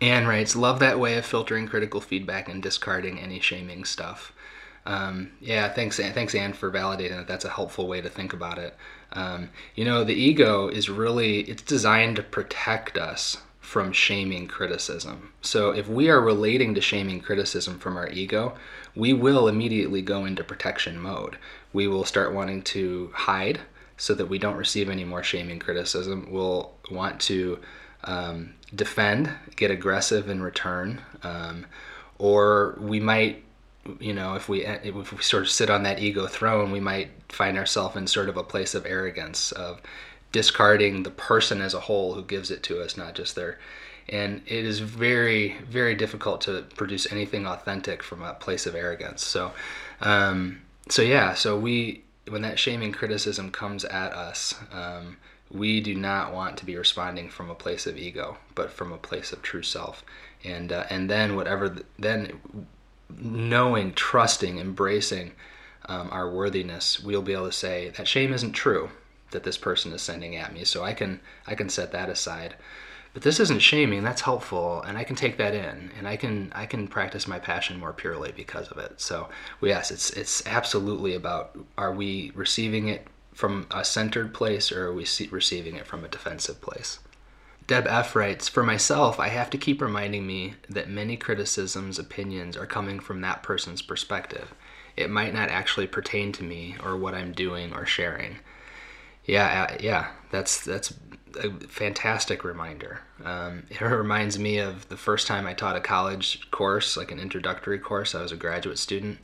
anne 0.02 0.28
writes 0.28 0.56
love 0.56 0.80
that 0.80 1.00
way 1.00 1.18
of 1.18 1.25
filtering 1.25 1.68
critical 1.68 2.02
feedback 2.02 2.50
and 2.50 2.62
discarding 2.62 3.18
any 3.19 3.40
shaming 3.40 3.86
stuff 3.86 4.34
um, 4.86 5.31
yeah, 5.42 5.68
thanks, 5.68 5.98
thanks, 5.98 6.34
Anne, 6.34 6.54
for 6.54 6.72
validating 6.72 7.18
that. 7.18 7.28
That's 7.28 7.44
a 7.44 7.50
helpful 7.50 7.90
way 7.90 8.00
to 8.00 8.08
think 8.08 8.31
about 8.31 8.58
it. 8.58 8.74
Um, 9.12 9.50
you 9.75 9.84
know, 9.84 10.06
the 10.06 10.14
ego 10.14 10.69
is 10.69 10.90
really 10.90 11.42
it's 11.42 11.62
designed 11.62 12.16
to 12.16 12.24
protect 12.24 12.98
us 12.98 13.38
from 13.68 13.92
shaming 13.92 14.47
criticism. 14.47 15.33
So 15.42 15.71
if 15.71 15.90
we 15.90 16.09
are 16.09 16.21
relating 16.21 16.74
to 16.76 16.80
shaming 16.80 17.19
criticism 17.19 17.80
from 17.80 17.97
our 17.97 18.07
ego, 18.07 18.56
we 18.95 19.12
will 19.12 19.50
immediately 19.50 20.02
go 20.02 20.24
into 20.24 20.42
protection 20.42 20.97
mode. 20.97 21.38
We 21.74 21.86
will 21.86 22.06
start 22.06 22.33
wanting 22.33 22.62
to 22.62 23.12
hide 23.14 23.59
so 23.97 24.14
that 24.14 24.28
we 24.28 24.40
don't 24.40 24.56
receive 24.56 24.90
any 24.90 25.04
more 25.04 25.21
shaming 25.21 25.59
criticism. 25.59 26.30
We'll 26.31 26.71
want 26.90 27.19
to 27.24 27.59
um, 28.06 28.54
defend, 28.74 29.31
get 29.57 29.69
aggressive 29.69 30.30
in 30.30 30.42
return, 30.42 31.02
um, 31.24 31.66
or 32.19 32.78
we 32.80 33.02
might 33.02 33.44
you 34.00 34.14
know, 34.14 34.36
if 34.36 34.50
we 34.50 34.66
if 34.66 35.14
we 35.14 35.21
sort 35.21 35.44
of 35.44 35.50
sit 35.50 35.69
on 35.69 35.83
that 35.83 36.00
ego 36.00 36.28
throne, 36.28 36.71
we 36.71 36.80
might 36.80 37.09
find 37.30 37.57
ourselves 37.57 37.95
in 37.95 38.07
sort 38.07 38.28
of 38.28 38.36
a 38.36 38.44
place 38.44 38.76
of 38.76 38.86
arrogance 38.86 39.52
of 39.54 39.81
discarding 40.31 41.04
the 41.04 41.12
person 41.12 41.62
as 41.62 41.74
a 41.74 41.81
whole 41.81 42.14
who 42.14 42.24
gives 42.24 42.52
it 42.52 42.64
to 42.64 42.81
us, 42.81 42.98
not 42.98 43.16
just 43.16 43.36
their. 43.36 43.57
And 44.10 44.42
it 44.46 44.66
is 44.66 44.80
very, 44.80 45.57
very 45.69 45.96
difficult 45.96 46.42
to 46.42 46.66
produce 46.76 47.12
anything 47.12 47.46
authentic 47.46 48.02
from 48.02 48.22
a 48.22 48.34
place 48.34 48.66
of 48.66 48.76
arrogance. 48.76 49.26
So, 49.26 49.52
um, 50.02 50.62
so 50.90 51.02
yeah, 51.02 51.34
so 51.34 51.57
we, 51.57 52.04
when 52.30 52.42
that 52.44 52.60
shaming 52.60 52.94
criticism 52.94 53.52
comes 53.52 53.84
at 53.86 54.14
us, 54.14 54.56
um, 54.72 55.18
we 55.50 55.81
do 55.81 55.96
not 55.96 56.34
want 56.34 56.57
to 56.57 56.66
be 56.66 56.76
responding 56.76 57.30
from 57.30 57.50
a 57.50 57.56
place 57.56 57.88
of 57.88 57.98
ego, 57.98 58.38
but 58.56 58.72
from 58.72 58.92
a 58.92 58.98
place 58.98 59.31
of 59.31 59.42
true 59.42 59.64
self. 59.64 60.04
And 60.44 60.72
uh, 60.72 60.86
and 60.90 61.10
then 61.10 61.36
whatever, 61.36 61.69
the, 61.69 61.84
then 61.98 62.40
knowing, 63.18 63.94
trusting, 63.94 64.60
embracing 64.60 65.31
um, 65.88 66.10
our 66.12 66.30
worthiness, 66.30 67.00
we'll 67.00 67.22
be 67.22 67.34
able 67.34 67.46
to 67.46 67.52
say 67.52 67.90
that 67.98 68.07
shame 68.07 68.34
isn't 68.34 68.52
true 68.52 68.90
that 69.31 69.44
this 69.44 69.57
person 69.57 69.92
is 69.94 70.02
sending 70.02 70.36
at 70.36 70.54
me. 70.54 70.64
So 70.64 70.84
I 70.84 70.94
can 70.94 71.19
I 71.46 71.56
can 71.56 71.69
set 71.69 71.92
that 71.92 72.10
aside. 72.10 72.56
But 73.14 73.24
this 73.24 73.40
isn't 73.40 73.60
shaming, 73.62 74.04
that's 74.04 74.22
helpful 74.22 74.81
and 74.84 74.98
I 74.98 75.04
can 75.04 75.16
take 75.16 75.38
that 75.38 75.56
in 75.56 75.92
and 75.98 76.07
I 76.07 76.18
can 76.18 76.52
I 76.56 76.66
can 76.66 76.88
practice 76.88 77.28
my 77.28 77.40
passion 77.40 77.80
more 77.80 77.94
purely 77.94 78.31
because 78.31 78.68
of 78.68 78.78
it. 78.78 79.02
So 79.02 79.30
yes, 79.62 79.92
it's 79.92 80.12
it's 80.12 80.46
absolutely 80.46 81.16
about 81.16 81.57
are 81.78 81.94
we 81.94 82.31
receiving 82.36 82.88
it 82.88 83.07
from 83.34 83.68
a 83.72 83.86
centered 83.86 84.34
place 84.34 84.72
or 84.72 84.88
are 84.88 84.94
we 84.94 85.06
receiving 85.31 85.76
it 85.76 85.88
from 85.88 86.04
a 86.04 86.07
defensive 86.10 86.62
place? 86.62 87.00
Deb 87.68 87.86
F 87.86 88.16
writes, 88.16 88.48
For 88.48 88.64
myself, 88.64 89.19
I 89.19 89.28
have 89.28 89.50
to 89.50 89.57
keep 89.57 89.81
reminding 89.81 90.26
me 90.26 90.54
that 90.69 90.90
many 90.90 91.18
criticisms, 91.18 92.00
opinions 92.00 92.56
are 92.56 92.66
coming 92.66 93.02
from 93.02 93.19
that 93.22 93.44
person's 93.44 93.81
perspective. 93.81 94.54
It 94.96 95.10
might 95.10 95.34
not 95.34 95.50
actually 95.50 95.88
pertain 95.88 96.31
to 96.34 96.44
me 96.44 96.78
or 96.81 96.96
what 96.96 97.14
I'm 97.14 97.34
doing 97.34 97.74
or 97.74 97.86
sharing. 97.86 98.38
Yeah, 99.28 99.68
uh, 99.69 99.78
yeah, 99.80 100.07
that's 100.31 100.64
that's 100.64 100.94
a 101.40 101.52
fantastic 101.68 102.44
reminder. 102.44 103.02
Um, 103.24 103.64
it 103.69 103.81
reminds 103.81 104.40
me 104.40 104.57
of 104.57 104.90
the 104.90 104.98
first 104.98 105.28
time 105.28 105.46
I 105.46 105.54
taught 105.54 105.76
a 105.76 105.81
college 105.81 106.50
course, 106.50 106.98
like 106.98 107.12
an 107.12 107.19
introductory 107.19 107.78
course. 107.78 108.16
I 108.16 108.22
was 108.24 108.31
a 108.31 108.38
graduate 108.38 108.80
student, 108.80 109.19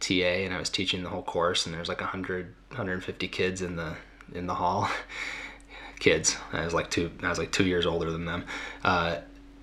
TA, 0.00 0.12
and 0.14 0.52
I 0.52 0.58
was 0.58 0.70
teaching 0.70 1.04
the 1.04 1.10
whole 1.10 1.22
course. 1.22 1.66
And 1.66 1.74
there's 1.74 1.88
like 1.88 2.00
100, 2.00 2.54
150 2.70 3.28
kids 3.28 3.62
in 3.62 3.76
the 3.76 3.96
in 4.34 4.46
the 4.46 4.54
hall. 4.54 4.88
kids. 6.00 6.36
I 6.52 6.64
was 6.64 6.74
like 6.74 6.90
two. 6.90 7.10
I 7.22 7.28
was 7.28 7.38
like 7.38 7.52
two 7.52 7.64
years 7.64 7.86
older 7.86 8.10
than 8.10 8.24
them. 8.24 8.44
Uh, 8.82 9.18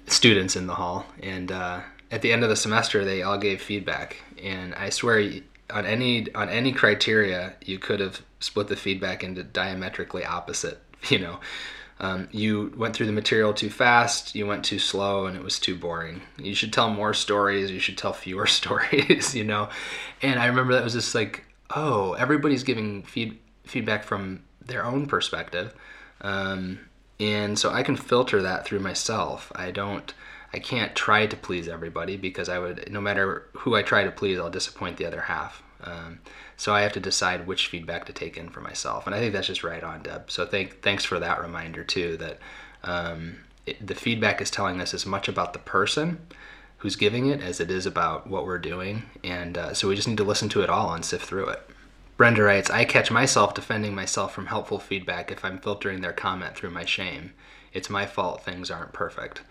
students 0.07 0.55
in 0.55 0.67
the 0.67 0.75
hall, 0.75 1.05
and 1.21 1.51
uh, 1.51 1.81
at 2.09 2.21
the 2.21 2.33
end 2.33 2.43
of 2.43 2.49
the 2.49 2.55
semester, 2.55 3.05
they 3.05 3.21
all 3.21 3.37
gave 3.37 3.61
feedback. 3.61 4.17
And 4.41 4.73
I 4.75 4.89
swear, 4.89 5.19
on 5.69 5.85
any 5.85 6.33
on 6.33 6.49
any 6.49 6.71
criteria, 6.71 7.53
you 7.63 7.79
could 7.79 7.99
have 7.99 8.21
split 8.41 8.67
the 8.67 8.75
feedback 8.75 9.23
into 9.23 9.43
diametrically 9.43 10.25
opposite. 10.25 10.79
You 11.09 11.17
know, 11.17 11.39
um, 12.01 12.29
you 12.31 12.73
went 12.75 12.95
through 12.95 13.05
the 13.05 13.11
material 13.11 13.53
too 13.53 13.69
fast, 13.69 14.33
you 14.35 14.47
went 14.47 14.65
too 14.65 14.79
slow, 14.79 15.27
and 15.27 15.37
it 15.37 15.43
was 15.43 15.59
too 15.59 15.75
boring. 15.75 16.21
You 16.37 16.55
should 16.55 16.73
tell 16.73 16.89
more 16.89 17.13
stories, 17.13 17.69
you 17.69 17.79
should 17.79 17.97
tell 17.97 18.11
fewer 18.11 18.47
stories, 18.59 19.35
you 19.35 19.43
know? 19.43 19.69
And 20.21 20.39
I 20.39 20.47
remember 20.47 20.73
that 20.73 20.83
was 20.83 20.93
just 20.93 21.13
like, 21.13 21.45
oh, 21.75 22.13
everybody's 22.13 22.63
giving 22.63 23.03
feed, 23.03 23.39
feedback 23.65 24.03
from 24.03 24.41
their 24.65 24.83
own 24.83 25.05
perspective. 25.05 25.75
Um, 26.21 26.79
and 27.19 27.57
so 27.57 27.69
I 27.69 27.83
can 27.83 27.95
filter 27.95 28.41
that 28.41 28.65
through 28.65 28.79
myself. 28.79 29.51
I 29.55 29.69
don't, 29.69 30.11
I 30.53 30.57
can't 30.57 30.95
try 30.95 31.27
to 31.27 31.37
please 31.37 31.67
everybody 31.67 32.17
because 32.17 32.49
I 32.49 32.57
would, 32.57 32.91
no 32.91 32.99
matter 32.99 33.47
who 33.53 33.75
I 33.75 33.83
try 33.83 34.03
to 34.03 34.11
please, 34.11 34.39
I'll 34.39 34.49
disappoint 34.49 34.97
the 34.97 35.05
other 35.05 35.21
half. 35.21 35.61
Um, 35.83 36.19
so 36.57 36.73
I 36.73 36.81
have 36.81 36.93
to 36.93 36.99
decide 36.99 37.47
which 37.47 37.67
feedback 37.67 38.05
to 38.05 38.13
take 38.13 38.37
in 38.37 38.49
for 38.49 38.61
myself, 38.61 39.05
and 39.05 39.15
I 39.15 39.19
think 39.19 39.33
that's 39.33 39.47
just 39.47 39.63
right 39.63 39.83
on, 39.83 40.03
Deb. 40.03 40.29
So 40.29 40.45
thank 40.45 40.81
thanks 40.81 41.03
for 41.03 41.19
that 41.19 41.41
reminder 41.41 41.83
too. 41.83 42.17
That 42.17 42.39
um, 42.83 43.37
it, 43.65 43.85
the 43.85 43.95
feedback 43.95 44.41
is 44.41 44.51
telling 44.51 44.81
us 44.81 44.93
as 44.93 45.05
much 45.05 45.27
about 45.27 45.53
the 45.53 45.59
person 45.59 46.19
who's 46.77 46.95
giving 46.95 47.27
it 47.27 47.41
as 47.41 47.59
it 47.59 47.69
is 47.69 47.85
about 47.85 48.27
what 48.27 48.45
we're 48.45 48.57
doing, 48.57 49.03
and 49.23 49.57
uh, 49.57 49.73
so 49.73 49.87
we 49.87 49.95
just 49.95 50.07
need 50.07 50.17
to 50.17 50.23
listen 50.23 50.49
to 50.49 50.61
it 50.61 50.69
all 50.69 50.93
and 50.93 51.05
sift 51.05 51.25
through 51.25 51.47
it. 51.47 51.67
Brenda 52.17 52.43
writes, 52.43 52.69
I 52.69 52.85
catch 52.85 53.09
myself 53.09 53.55
defending 53.55 53.95
myself 53.95 54.33
from 54.33 54.45
helpful 54.45 54.77
feedback 54.77 55.31
if 55.31 55.43
I'm 55.43 55.57
filtering 55.57 56.01
their 56.01 56.13
comment 56.13 56.55
through 56.55 56.69
my 56.69 56.85
shame. 56.85 57.33
It's 57.73 57.89
my 57.89 58.05
fault 58.05 58.43
things 58.43 58.69
aren't 58.69 58.93
perfect. 58.93 59.41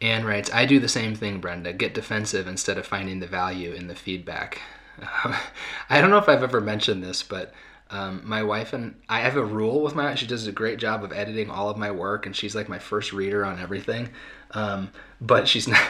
Anne 0.00 0.24
writes, 0.24 0.48
I 0.52 0.66
do 0.66 0.78
the 0.78 0.88
same 0.88 1.14
thing, 1.14 1.40
Brenda. 1.40 1.72
Get 1.72 1.94
defensive 1.94 2.46
instead 2.46 2.78
of 2.78 2.86
finding 2.86 3.20
the 3.20 3.26
value 3.26 3.72
in 3.72 3.88
the 3.88 3.94
feedback. 3.94 4.60
I 5.02 6.00
don't 6.00 6.10
know 6.10 6.18
if 6.18 6.28
I've 6.28 6.42
ever 6.42 6.60
mentioned 6.60 7.02
this, 7.02 7.22
but 7.22 7.52
um, 7.90 8.22
my 8.24 8.42
wife 8.42 8.72
and 8.72 8.94
I 9.08 9.20
have 9.20 9.36
a 9.36 9.44
rule 9.44 9.82
with 9.82 9.94
my. 9.94 10.14
She 10.14 10.26
does 10.26 10.46
a 10.46 10.52
great 10.52 10.78
job 10.78 11.04
of 11.04 11.12
editing 11.12 11.50
all 11.50 11.68
of 11.68 11.76
my 11.76 11.90
work, 11.90 12.26
and 12.26 12.34
she's 12.34 12.54
like 12.54 12.68
my 12.68 12.78
first 12.78 13.12
reader 13.12 13.44
on 13.44 13.60
everything. 13.60 14.08
Um, 14.52 14.90
but 15.20 15.46
she's 15.46 15.68
not. 15.68 15.82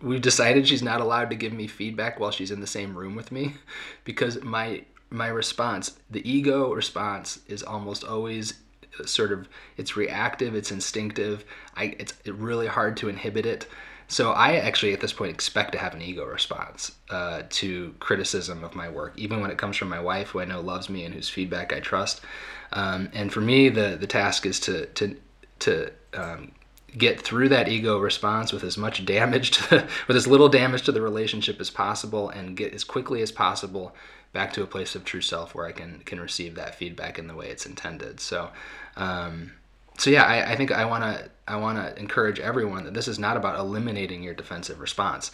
we've 0.00 0.20
decided 0.20 0.68
she's 0.68 0.82
not 0.82 1.00
allowed 1.00 1.30
to 1.30 1.36
give 1.36 1.52
me 1.52 1.66
feedback 1.66 2.20
while 2.20 2.30
she's 2.30 2.50
in 2.50 2.60
the 2.60 2.66
same 2.66 2.96
room 2.96 3.16
with 3.16 3.32
me, 3.32 3.54
because 4.04 4.42
my 4.42 4.84
my 5.10 5.28
response, 5.28 5.98
the 6.08 6.28
ego 6.30 6.72
response, 6.72 7.40
is 7.48 7.62
almost 7.62 8.04
always 8.04 8.54
sort 9.04 9.32
of 9.32 9.48
it's 9.76 9.96
reactive, 9.96 10.54
it's 10.54 10.70
instinctive. 10.70 11.44
I 11.76 11.96
it's 11.98 12.14
really 12.26 12.66
hard 12.66 12.96
to 12.98 13.08
inhibit 13.08 13.46
it. 13.46 13.66
So 14.10 14.32
I 14.32 14.56
actually, 14.56 14.92
at 14.92 15.00
this 15.00 15.12
point, 15.12 15.30
expect 15.30 15.70
to 15.72 15.78
have 15.78 15.94
an 15.94 16.02
ego 16.02 16.24
response 16.24 16.90
uh, 17.10 17.42
to 17.48 17.94
criticism 18.00 18.64
of 18.64 18.74
my 18.74 18.88
work, 18.88 19.12
even 19.16 19.40
when 19.40 19.52
it 19.52 19.56
comes 19.56 19.76
from 19.76 19.88
my 19.88 20.00
wife, 20.00 20.30
who 20.30 20.40
I 20.40 20.44
know 20.44 20.60
loves 20.60 20.90
me 20.90 21.04
and 21.04 21.14
whose 21.14 21.28
feedback 21.28 21.72
I 21.72 21.78
trust. 21.78 22.20
Um, 22.72 23.08
and 23.14 23.32
for 23.32 23.40
me, 23.40 23.68
the 23.68 23.96
the 23.98 24.08
task 24.08 24.46
is 24.46 24.58
to 24.60 24.86
to 24.86 25.16
to 25.60 25.92
um, 26.12 26.50
get 26.98 27.20
through 27.20 27.50
that 27.50 27.68
ego 27.68 28.00
response 28.00 28.52
with 28.52 28.64
as 28.64 28.76
much 28.76 29.06
damage 29.06 29.50
to 29.68 29.86
with 30.08 30.16
as 30.16 30.26
little 30.26 30.48
damage 30.48 30.82
to 30.82 30.92
the 30.92 31.00
relationship 31.00 31.60
as 31.60 31.70
possible, 31.70 32.30
and 32.30 32.56
get 32.56 32.74
as 32.74 32.82
quickly 32.82 33.22
as 33.22 33.30
possible 33.30 33.94
back 34.32 34.52
to 34.54 34.62
a 34.64 34.66
place 34.66 34.96
of 34.96 35.04
true 35.04 35.20
self 35.20 35.54
where 35.54 35.66
I 35.66 35.72
can 35.72 36.00
can 36.04 36.18
receive 36.18 36.56
that 36.56 36.74
feedback 36.74 37.16
in 37.16 37.28
the 37.28 37.36
way 37.36 37.48
it's 37.48 37.64
intended. 37.64 38.18
So. 38.18 38.50
Um, 38.96 39.52
so 40.00 40.08
yeah, 40.08 40.24
I, 40.24 40.52
I 40.52 40.56
think 40.56 40.72
I 40.72 40.86
want 40.86 41.04
to 41.04 41.30
I 41.46 41.56
want 41.56 41.76
to 41.78 41.98
encourage 42.00 42.40
everyone 42.40 42.84
that 42.84 42.94
this 42.94 43.06
is 43.06 43.18
not 43.18 43.36
about 43.36 43.58
eliminating 43.58 44.22
your 44.22 44.34
defensive 44.34 44.80
response. 44.80 45.30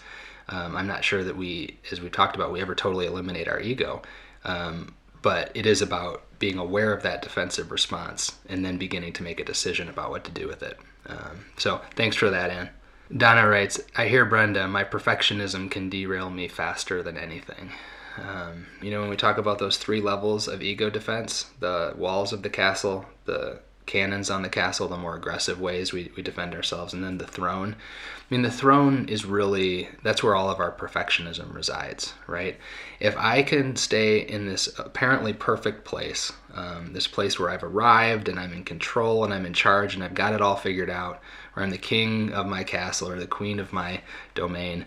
Um, 0.49 0.77
I'm 0.77 0.87
not 0.87 1.05
sure 1.05 1.23
that 1.23 1.37
we, 1.37 1.79
as 1.93 2.01
we 2.01 2.09
talked 2.09 2.37
about, 2.37 2.53
we 2.53 2.61
ever 2.61 2.75
totally 2.75 3.07
eliminate 3.07 3.49
our 3.49 3.61
ego, 3.61 4.03
um, 4.45 4.95
but 5.23 5.51
it 5.55 5.67
is 5.67 5.83
about 5.83 6.23
being 6.39 6.59
aware 6.59 6.93
of 6.93 7.03
that 7.03 7.23
defensive 7.23 7.71
response 7.71 8.37
and 8.49 8.65
then 8.65 8.77
beginning 8.77 9.13
to 9.15 9.23
make 9.23 9.41
a 9.41 9.45
decision 9.45 9.89
about 9.89 10.11
what 10.11 10.25
to 10.25 10.31
do 10.31 10.47
with 10.47 10.63
it. 10.63 10.79
Um, 11.07 11.47
so 11.59 11.81
thanks 11.95 12.17
for 12.17 12.31
that, 12.31 12.51
Anne. 12.51 12.71
Donna 13.17 13.47
writes, 13.49 13.81
I 13.97 14.09
hear 14.09 14.25
Brenda, 14.25 14.67
my 14.67 14.85
perfectionism 14.85 15.71
can 15.71 15.89
derail 15.89 16.31
me 16.31 16.49
faster 16.49 17.03
than 17.03 17.17
anything. 17.17 17.73
Um, 18.19 18.67
you 18.83 18.91
know, 18.91 19.01
when 19.01 19.11
we 19.11 19.17
talk 19.17 19.39
about 19.39 19.59
those 19.59 19.77
three 19.77 20.01
levels 20.01 20.49
of 20.49 20.63
ego 20.63 20.91
defense 20.91 21.51
the 21.61 21.95
walls 21.97 22.33
of 22.33 22.43
the 22.43 22.51
castle, 22.51 23.07
the 23.27 23.61
cannons 23.87 24.31
on 24.31 24.43
the 24.43 24.49
castle, 24.49 24.89
the 24.89 24.97
more 24.97 25.17
aggressive 25.17 25.61
ways 25.61 25.93
we, 25.93 26.11
we 26.17 26.23
defend 26.23 26.55
ourselves, 26.55 26.93
and 26.93 27.03
then 27.03 27.19
the 27.19 27.27
throne. 27.27 27.77
I 28.19 28.35
mean, 28.35 28.43
the 28.43 28.51
throne 28.51 29.09
is 29.09 29.25
really 29.25 29.89
that's 30.03 30.23
where 30.23 30.35
all 30.35 30.51
of 30.51 30.59
our 30.59 30.73
perfectionism 30.73 31.55
resides, 31.55 32.13
right? 32.27 32.59
If 32.99 33.17
I 33.17 33.43
can 33.43 33.77
stay 33.77 34.19
in 34.19 34.47
this 34.47 34.69
apparently 34.79 35.33
perfect 35.33 35.85
place, 35.85 36.33
um, 36.53 36.93
this 36.93 37.07
place 37.07 37.39
where 37.39 37.51
I've 37.51 37.63
arrived 37.63 38.29
and 38.29 38.39
I'm 38.39 38.53
in 38.53 38.65
control 38.65 39.25
and 39.25 39.33
I'm 39.33 39.47
in 39.47 39.55
charge 39.55 39.95
and 39.95 40.03
I've 40.03 40.15
got 40.15 40.35
it 40.35 40.41
all 40.41 40.57
figured 40.57 40.91
out, 40.91 41.23
or 41.55 41.63
I'm 41.63 41.71
the 41.71 41.79
king 41.79 42.33
of 42.33 42.47
my 42.47 42.65
castle 42.65 43.09
or 43.09 43.19
the 43.19 43.27
queen 43.27 43.61
of 43.61 43.73
my 43.73 44.01
domain, 44.35 44.87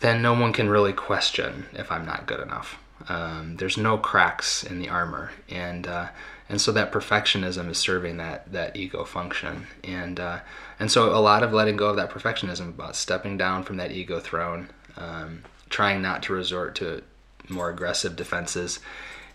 then 0.00 0.22
no 0.22 0.32
one 0.32 0.52
can 0.52 0.68
really 0.68 0.92
question 0.92 1.66
if 1.74 1.92
I'm 1.92 2.06
not 2.06 2.26
good 2.26 2.40
enough. 2.40 2.78
Um, 3.08 3.56
there's 3.56 3.76
no 3.76 3.98
cracks 3.98 4.62
in 4.62 4.78
the 4.78 4.88
armor, 4.88 5.32
and 5.48 5.86
uh, 5.86 6.08
and 6.52 6.60
so 6.60 6.70
that 6.70 6.92
perfectionism 6.92 7.70
is 7.70 7.78
serving 7.78 8.18
that 8.18 8.52
that 8.52 8.76
ego 8.76 9.04
function. 9.04 9.66
And 9.82 10.20
uh, 10.20 10.40
and 10.78 10.92
so 10.92 11.16
a 11.16 11.16
lot 11.16 11.42
of 11.42 11.54
letting 11.54 11.78
go 11.78 11.88
of 11.88 11.96
that 11.96 12.10
perfectionism 12.10 12.68
about 12.68 12.94
stepping 12.94 13.38
down 13.38 13.64
from 13.64 13.78
that 13.78 13.90
ego 13.90 14.20
throne 14.20 14.68
um, 14.98 15.44
trying 15.70 16.02
not 16.02 16.22
to 16.24 16.34
resort 16.34 16.74
to 16.76 17.02
more 17.48 17.70
aggressive 17.70 18.16
defenses 18.16 18.80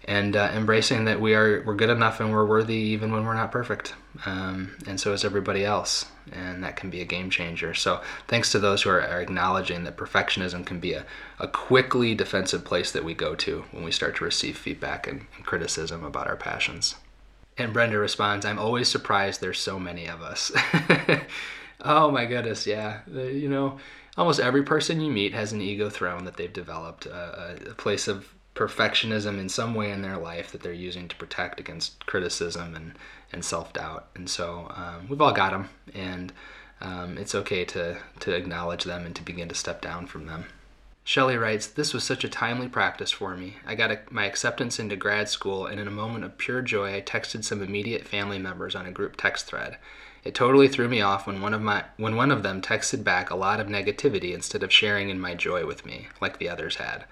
and 0.05 0.35
uh, 0.35 0.51
embracing 0.53 1.05
that 1.05 1.19
we 1.19 1.33
are 1.33 1.63
we're 1.65 1.73
good 1.73 1.89
enough 1.89 2.19
and 2.19 2.31
we're 2.31 2.45
worthy 2.45 2.75
even 2.75 3.11
when 3.11 3.25
we're 3.25 3.33
not 3.33 3.51
perfect. 3.51 3.95
Um, 4.27 4.77
and 4.85 4.99
so 4.99 5.11
is 5.13 5.25
everybody 5.25 5.65
else. 5.65 6.05
And 6.31 6.63
that 6.63 6.75
can 6.75 6.91
be 6.91 7.01
a 7.01 7.05
game 7.05 7.31
changer. 7.31 7.73
So 7.73 8.01
thanks 8.27 8.51
to 8.51 8.59
those 8.59 8.83
who 8.83 8.91
are, 8.91 9.01
are 9.01 9.21
acknowledging 9.21 9.85
that 9.85 9.97
perfectionism 9.97 10.67
can 10.67 10.79
be 10.79 10.93
a, 10.93 11.03
a 11.39 11.47
quickly 11.47 12.13
defensive 12.13 12.63
place 12.63 12.91
that 12.91 13.03
we 13.03 13.15
go 13.15 13.33
to 13.35 13.65
when 13.71 13.83
we 13.83 13.91
start 13.91 14.17
to 14.17 14.23
receive 14.23 14.55
feedback 14.55 15.07
and, 15.07 15.25
and 15.35 15.45
criticism 15.47 16.03
about 16.03 16.27
our 16.27 16.35
passions 16.35 16.93
and 17.57 17.73
Brenda 17.73 17.97
responds, 17.97 18.45
I'm 18.45 18.59
always 18.59 18.87
surprised 18.87 19.41
there's 19.41 19.59
so 19.59 19.79
many 19.79 20.07
of 20.07 20.21
us. 20.21 20.51
oh 21.81 22.11
my 22.11 22.25
goodness, 22.25 22.67
yeah. 22.67 23.01
You 23.11 23.49
know, 23.49 23.79
almost 24.17 24.39
every 24.39 24.63
person 24.63 25.01
you 25.01 25.11
meet 25.11 25.33
has 25.33 25.51
an 25.51 25.61
ego 25.61 25.89
throne 25.89 26.25
that 26.25 26.37
they've 26.37 26.51
developed, 26.51 27.07
uh, 27.07 27.55
a 27.69 27.73
place 27.73 28.07
of 28.07 28.33
perfectionism 28.55 29.39
in 29.39 29.49
some 29.49 29.75
way 29.75 29.91
in 29.91 30.01
their 30.01 30.17
life 30.17 30.51
that 30.51 30.61
they're 30.61 30.73
using 30.73 31.07
to 31.07 31.15
protect 31.15 31.59
against 31.59 32.05
criticism 32.07 32.75
and, 32.75 32.93
and 33.31 33.45
self 33.45 33.73
doubt. 33.73 34.07
And 34.15 34.29
so 34.29 34.71
um, 34.75 35.07
we've 35.07 35.21
all 35.21 35.33
got 35.33 35.51
them, 35.51 35.69
and 35.93 36.33
um, 36.81 37.17
it's 37.17 37.35
okay 37.35 37.65
to, 37.65 37.97
to 38.19 38.33
acknowledge 38.33 38.83
them 38.83 39.05
and 39.05 39.15
to 39.15 39.23
begin 39.23 39.49
to 39.49 39.55
step 39.55 39.81
down 39.81 40.07
from 40.07 40.25
them. 40.25 40.45
Shelley 41.07 41.37
writes, 41.37 41.67
This 41.67 41.93
was 41.93 42.03
such 42.03 42.25
a 42.25 42.29
timely 42.29 42.67
practice 42.67 43.11
for 43.11 43.37
me. 43.37 43.55
I 43.65 43.75
got 43.75 43.91
a, 43.91 43.99
my 44.09 44.25
acceptance 44.25 44.77
into 44.77 44.97
grad 44.97 45.29
school, 45.29 45.65
and 45.65 45.79
in 45.79 45.87
a 45.87 45.89
moment 45.89 46.25
of 46.25 46.37
pure 46.37 46.61
joy, 46.61 46.93
I 46.93 47.01
texted 47.01 47.45
some 47.45 47.63
immediate 47.63 48.05
family 48.05 48.37
members 48.39 48.75
on 48.75 48.85
a 48.85 48.91
group 48.91 49.15
text 49.15 49.45
thread. 49.45 49.77
It 50.25 50.35
totally 50.35 50.67
threw 50.67 50.89
me 50.89 50.99
off 50.99 51.25
when 51.25 51.39
one 51.39 51.53
of 51.53 51.61
my 51.61 51.85
when 51.95 52.17
one 52.17 52.29
of 52.29 52.43
them 52.43 52.61
texted 52.61 53.05
back 53.05 53.29
a 53.29 53.37
lot 53.37 53.61
of 53.61 53.67
negativity 53.67 54.33
instead 54.33 54.63
of 54.63 54.73
sharing 54.73 55.09
in 55.09 55.17
my 55.17 55.33
joy 55.33 55.65
with 55.65 55.85
me, 55.85 56.09
like 56.19 56.39
the 56.39 56.49
others 56.49 56.75
had. 56.75 57.05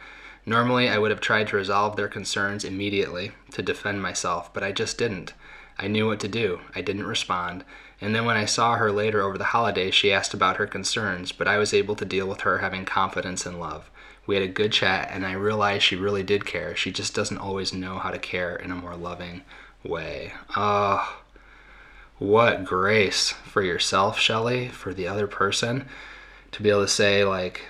Normally, 0.45 0.89
I 0.89 0.97
would 0.97 1.11
have 1.11 1.21
tried 1.21 1.47
to 1.47 1.55
resolve 1.55 1.95
their 1.95 2.09
concerns 2.09 2.65
immediately 2.65 3.31
to 3.51 3.61
defend 3.61 4.01
myself, 4.01 4.53
but 4.53 4.61
I 4.61 4.73
just 4.73 4.97
didn't. 4.97 5.33
I 5.79 5.87
knew 5.87 6.07
what 6.07 6.19
to 6.19 6.27
do. 6.27 6.59
I 6.75 6.81
didn't 6.81 7.07
respond, 7.07 7.63
and 8.01 8.13
then 8.13 8.25
when 8.25 8.37
I 8.37 8.45
saw 8.45 8.75
her 8.75 8.91
later 8.91 9.21
over 9.21 9.37
the 9.37 9.45
holidays, 9.45 9.95
she 9.95 10.11
asked 10.11 10.33
about 10.33 10.57
her 10.57 10.67
concerns, 10.67 11.31
but 11.31 11.47
I 11.47 11.57
was 11.57 11.73
able 11.73 11.95
to 11.95 12.05
deal 12.05 12.27
with 12.27 12.41
her 12.41 12.59
having 12.59 12.85
confidence 12.85 13.45
and 13.45 13.59
love. 13.59 13.89
We 14.27 14.35
had 14.35 14.43
a 14.43 14.47
good 14.47 14.71
chat, 14.71 15.09
and 15.11 15.25
I 15.25 15.33
realized 15.33 15.83
she 15.83 15.95
really 15.95 16.23
did 16.23 16.45
care. 16.45 16.75
She 16.75 16.91
just 16.91 17.13
doesn't 17.13 17.37
always 17.37 17.73
know 17.73 17.99
how 17.99 18.11
to 18.11 18.17
care 18.17 18.55
in 18.55 18.71
a 18.71 18.75
more 18.75 18.95
loving 18.95 19.43
way. 19.83 20.33
Oh, 20.55 21.21
what 22.17 22.65
grace 22.65 23.31
for 23.31 23.61
yourself, 23.61 24.19
Shelley, 24.19 24.67
for 24.69 24.93
the 24.93 25.07
other 25.07 25.27
person, 25.27 25.85
to 26.51 26.63
be 26.63 26.69
able 26.69 26.81
to 26.81 26.87
say, 26.87 27.23
like, 27.23 27.67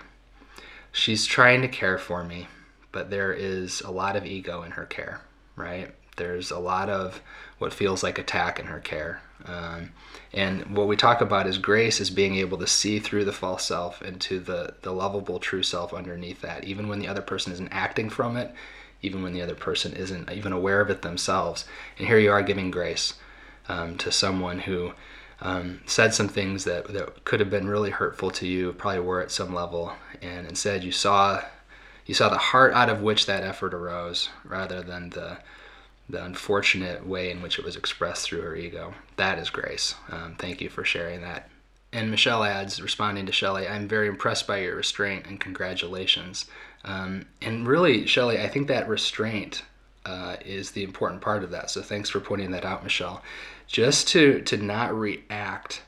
she's 0.92 1.26
trying 1.26 1.62
to 1.62 1.68
care 1.68 1.98
for 1.98 2.24
me, 2.24 2.48
but 2.92 3.10
there 3.10 3.34
is 3.34 3.82
a 3.82 3.92
lot 3.92 4.16
of 4.16 4.26
ego 4.26 4.62
in 4.64 4.72
her 4.72 4.86
care, 4.86 5.22
right? 5.56 5.94
There's 6.16 6.52
a 6.52 6.60
lot 6.60 6.90
of 6.90 7.22
what 7.58 7.74
feels 7.74 8.04
like 8.04 8.20
attack 8.20 8.60
in 8.60 8.66
her 8.68 8.80
care. 8.80 9.22
Um, 9.46 9.92
and 10.34 10.76
what 10.76 10.88
we 10.88 10.96
talk 10.96 11.22
about 11.22 11.48
is 11.48 11.58
grace 11.58 12.02
is 12.02 12.10
being 12.10 12.36
able 12.36 12.58
to 12.58 12.68
see 12.68 13.00
through 13.00 13.26
the 13.26 13.32
false 13.32 13.64
self 13.64 14.02
into 14.02 14.40
the, 14.40 14.76
the 14.82 14.92
lovable 14.92 15.40
true 15.40 15.64
self 15.64 15.94
underneath 15.94 16.42
that, 16.42 16.64
even 16.66 16.88
when 16.88 17.00
the 17.00 17.08
other 17.08 17.22
person 17.22 17.54
isn't 17.54 17.70
acting 17.72 18.10
from 18.10 18.36
it, 18.36 18.54
even 19.02 19.24
when 19.24 19.34
the 19.34 19.42
other 19.42 19.56
person 19.56 19.94
isn't 19.94 20.32
even 20.32 20.52
aware 20.52 20.82
of 20.82 20.90
it 20.90 21.02
themselves. 21.02 21.66
And 21.98 22.08
here 22.08 22.20
you 22.20 22.32
are 22.32 22.42
giving 22.42 22.72
grace 22.72 23.14
um, 23.70 23.98
to 24.00 24.12
someone 24.12 24.60
who 24.60 24.94
um, 25.42 25.82
said 25.86 26.14
some 26.14 26.28
things 26.28 26.64
that, 26.64 26.88
that 26.88 27.24
could 27.24 27.40
have 27.40 27.50
been 27.50 27.68
really 27.68 27.92
hurtful 27.92 28.32
to 28.32 28.48
you, 28.48 28.74
probably 28.74 29.02
were 29.02 29.22
at 29.22 29.32
some 29.32 29.54
level, 29.54 29.94
and 30.22 30.48
instead 30.48 30.84
you 30.84 30.92
saw 30.92 31.42
you 32.06 32.14
saw 32.14 32.30
the 32.30 32.38
heart 32.38 32.72
out 32.74 32.90
of 32.90 33.02
which 33.02 33.26
that 33.26 33.44
effort 33.44 33.74
arose 33.74 34.30
rather 34.44 34.84
than 34.84 35.10
the 35.10 35.40
the 36.08 36.24
unfortunate 36.24 37.06
way 37.06 37.32
in 37.32 37.42
which 37.42 37.58
it 37.58 37.66
was 37.66 37.76
expressed 37.76 38.26
through 38.26 38.42
her 38.42 38.56
ego. 38.56 38.94
That 39.16 39.40
is 39.40 39.50
grace. 39.50 39.96
Um, 40.10 40.36
thank 40.38 40.62
you 40.62 40.70
for 40.70 40.86
sharing 40.86 41.22
that. 41.22 41.50
And 41.92 42.12
Michelle 42.12 42.44
adds, 42.44 42.82
responding 42.82 43.26
to 43.26 43.32
Shelley, 43.32 43.68
I'm 43.68 43.88
very 43.88 44.08
impressed 44.08 44.48
by 44.48 44.58
your 44.58 44.76
restraint 44.76 45.26
and 45.28 45.40
congratulations. 45.40 46.46
Um, 46.84 47.26
and 47.42 47.66
really, 47.66 48.06
Shelley, 48.06 48.40
I 48.40 48.50
think 48.50 48.68
that 48.68 48.88
restraint 48.88 49.64
uh, 50.06 50.36
is 50.46 50.72
the 50.72 50.84
important 50.84 51.22
part 51.22 51.44
of 51.44 51.52
that. 51.52 51.70
So 51.70 51.82
thanks 51.82 52.10
for 52.10 52.20
pointing 52.20 52.52
that 52.52 52.66
out, 52.66 52.84
Michelle. 52.84 53.24
Just 53.68 54.10
to, 54.10 54.42
to 54.42 54.58
not 54.58 54.94
react 54.94 55.82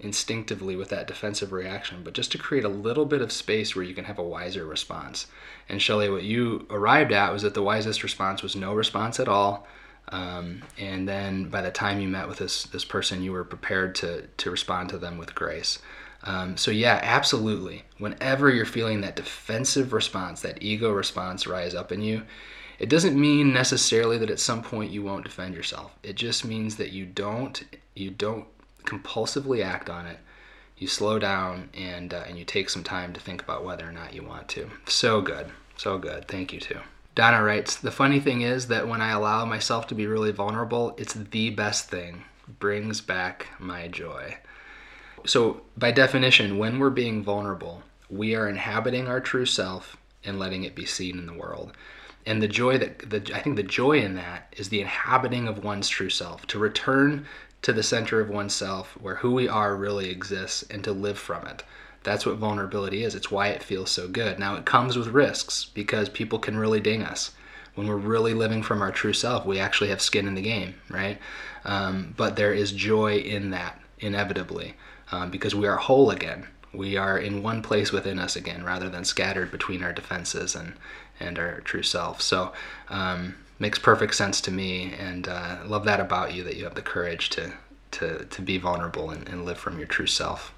instinctively 0.00 0.76
with 0.76 0.88
that 0.90 1.06
defensive 1.06 1.52
reaction, 1.52 2.02
but 2.02 2.14
just 2.14 2.32
to 2.32 2.38
create 2.38 2.64
a 2.64 2.68
little 2.68 3.06
bit 3.06 3.22
of 3.22 3.32
space 3.32 3.74
where 3.74 3.84
you 3.84 3.94
can 3.94 4.04
have 4.04 4.18
a 4.18 4.22
wiser 4.22 4.66
response. 4.66 5.26
And 5.68 5.80
Shelley, 5.80 6.10
what 6.10 6.24
you 6.24 6.66
arrived 6.68 7.12
at 7.12 7.32
was 7.32 7.42
that 7.42 7.54
the 7.54 7.62
wisest 7.62 8.02
response 8.02 8.42
was 8.42 8.56
no 8.56 8.74
response 8.74 9.20
at 9.20 9.28
all. 9.28 9.66
Um, 10.08 10.62
and 10.78 11.08
then 11.08 11.48
by 11.48 11.62
the 11.62 11.70
time 11.70 12.00
you 12.00 12.08
met 12.08 12.28
with 12.28 12.38
this 12.38 12.64
this 12.64 12.84
person, 12.84 13.22
you 13.22 13.32
were 13.32 13.44
prepared 13.44 13.94
to 13.96 14.26
to 14.26 14.50
respond 14.50 14.90
to 14.90 14.98
them 14.98 15.16
with 15.16 15.34
grace. 15.34 15.78
Um, 16.24 16.56
so 16.56 16.70
yeah, 16.70 17.00
absolutely. 17.02 17.84
Whenever 17.98 18.50
you're 18.50 18.64
feeling 18.66 19.00
that 19.02 19.16
defensive 19.16 19.92
response, 19.92 20.40
that 20.42 20.62
ego 20.62 20.92
response 20.92 21.46
rise 21.46 21.74
up 21.74 21.92
in 21.92 22.02
you, 22.02 22.22
it 22.78 22.88
doesn't 22.88 23.18
mean 23.18 23.52
necessarily 23.52 24.18
that 24.18 24.30
at 24.30 24.40
some 24.40 24.62
point 24.62 24.90
you 24.90 25.02
won't 25.02 25.24
defend 25.24 25.54
yourself. 25.54 25.96
It 26.02 26.16
just 26.16 26.44
means 26.44 26.76
that 26.76 26.92
you 26.92 27.06
don't 27.06 27.62
you 27.94 28.10
don't 28.10 28.46
compulsively 28.84 29.64
act 29.64 29.88
on 29.90 30.06
it. 30.06 30.18
You 30.76 30.88
slow 30.88 31.18
down 31.18 31.70
and 31.74 32.12
uh, 32.12 32.24
and 32.26 32.38
you 32.38 32.44
take 32.44 32.68
some 32.68 32.82
time 32.82 33.12
to 33.12 33.20
think 33.20 33.42
about 33.42 33.64
whether 33.64 33.88
or 33.88 33.92
not 33.92 34.14
you 34.14 34.22
want 34.22 34.48
to. 34.50 34.70
So 34.86 35.20
good, 35.20 35.50
so 35.76 35.98
good. 35.98 36.26
Thank 36.28 36.52
you 36.52 36.60
too. 36.60 36.80
Donna 37.14 37.42
writes, 37.42 37.76
the 37.76 37.92
funny 37.92 38.18
thing 38.18 38.40
is 38.40 38.66
that 38.66 38.88
when 38.88 39.00
I 39.00 39.12
allow 39.12 39.44
myself 39.44 39.86
to 39.88 39.94
be 39.94 40.06
really 40.06 40.32
vulnerable, 40.32 40.96
it's 40.98 41.14
the 41.14 41.50
best 41.50 41.88
thing. 41.88 42.24
Brings 42.58 43.00
back 43.00 43.46
my 43.60 43.86
joy. 43.86 44.38
So, 45.24 45.62
by 45.76 45.92
definition, 45.92 46.58
when 46.58 46.78
we're 46.78 46.90
being 46.90 47.22
vulnerable, 47.22 47.82
we 48.10 48.34
are 48.34 48.48
inhabiting 48.48 49.06
our 49.06 49.20
true 49.20 49.46
self 49.46 49.96
and 50.24 50.38
letting 50.38 50.64
it 50.64 50.74
be 50.74 50.84
seen 50.84 51.18
in 51.18 51.26
the 51.26 51.32
world. 51.32 51.72
And 52.26 52.42
the 52.42 52.48
joy 52.48 52.78
that 52.78 53.10
the, 53.10 53.34
I 53.34 53.40
think 53.40 53.56
the 53.56 53.62
joy 53.62 54.00
in 54.00 54.16
that 54.16 54.52
is 54.56 54.68
the 54.68 54.80
inhabiting 54.80 55.46
of 55.46 55.62
one's 55.62 55.88
true 55.88 56.10
self, 56.10 56.46
to 56.48 56.58
return 56.58 57.26
to 57.64 57.72
the 57.72 57.82
center 57.82 58.20
of 58.20 58.28
oneself 58.28 58.92
where 59.00 59.16
who 59.16 59.32
we 59.32 59.48
are 59.48 59.74
really 59.74 60.10
exists 60.10 60.62
and 60.64 60.84
to 60.84 60.92
live 60.92 61.18
from 61.18 61.46
it. 61.46 61.64
That's 62.02 62.26
what 62.26 62.36
vulnerability 62.36 63.02
is. 63.02 63.14
It's 63.14 63.30
why 63.30 63.48
it 63.48 63.62
feels 63.62 63.90
so 63.90 64.06
good. 64.06 64.38
Now, 64.38 64.54
it 64.56 64.66
comes 64.66 64.98
with 64.98 65.08
risks 65.08 65.64
because 65.72 66.10
people 66.10 66.38
can 66.38 66.58
really 66.58 66.80
ding 66.80 67.02
us. 67.02 67.30
When 67.74 67.88
we're 67.88 67.96
really 67.96 68.34
living 68.34 68.62
from 68.62 68.82
our 68.82 68.92
true 68.92 69.14
self, 69.14 69.46
we 69.46 69.58
actually 69.58 69.88
have 69.88 70.02
skin 70.02 70.28
in 70.28 70.34
the 70.34 70.42
game, 70.42 70.74
right? 70.90 71.18
Um, 71.64 72.12
but 72.18 72.36
there 72.36 72.52
is 72.52 72.70
joy 72.70 73.16
in 73.16 73.50
that, 73.52 73.80
inevitably, 73.98 74.74
um, 75.10 75.30
because 75.30 75.54
we 75.54 75.66
are 75.66 75.76
whole 75.76 76.10
again. 76.10 76.46
We 76.74 76.98
are 76.98 77.18
in 77.18 77.42
one 77.42 77.62
place 77.62 77.92
within 77.92 78.18
us 78.18 78.36
again 78.36 78.62
rather 78.62 78.90
than 78.90 79.06
scattered 79.06 79.50
between 79.50 79.82
our 79.82 79.94
defenses 79.94 80.54
and, 80.54 80.74
and 81.18 81.38
our 81.38 81.62
true 81.62 81.82
self. 81.82 82.20
So, 82.20 82.52
um, 82.90 83.36
makes 83.58 83.78
perfect 83.78 84.14
sense 84.14 84.40
to 84.42 84.50
me, 84.50 84.92
and 84.98 85.28
uh, 85.28 85.58
love 85.64 85.84
that 85.84 86.00
about 86.00 86.34
you 86.34 86.42
that 86.44 86.56
you 86.56 86.64
have 86.64 86.74
the 86.74 86.82
courage 86.82 87.30
to 87.30 87.52
to 87.94 88.24
to 88.24 88.42
be 88.42 88.58
vulnerable 88.58 89.10
and, 89.10 89.28
and 89.28 89.44
live 89.44 89.58
from 89.58 89.78
your 89.78 89.86
true 89.86 90.06
self. 90.06 90.54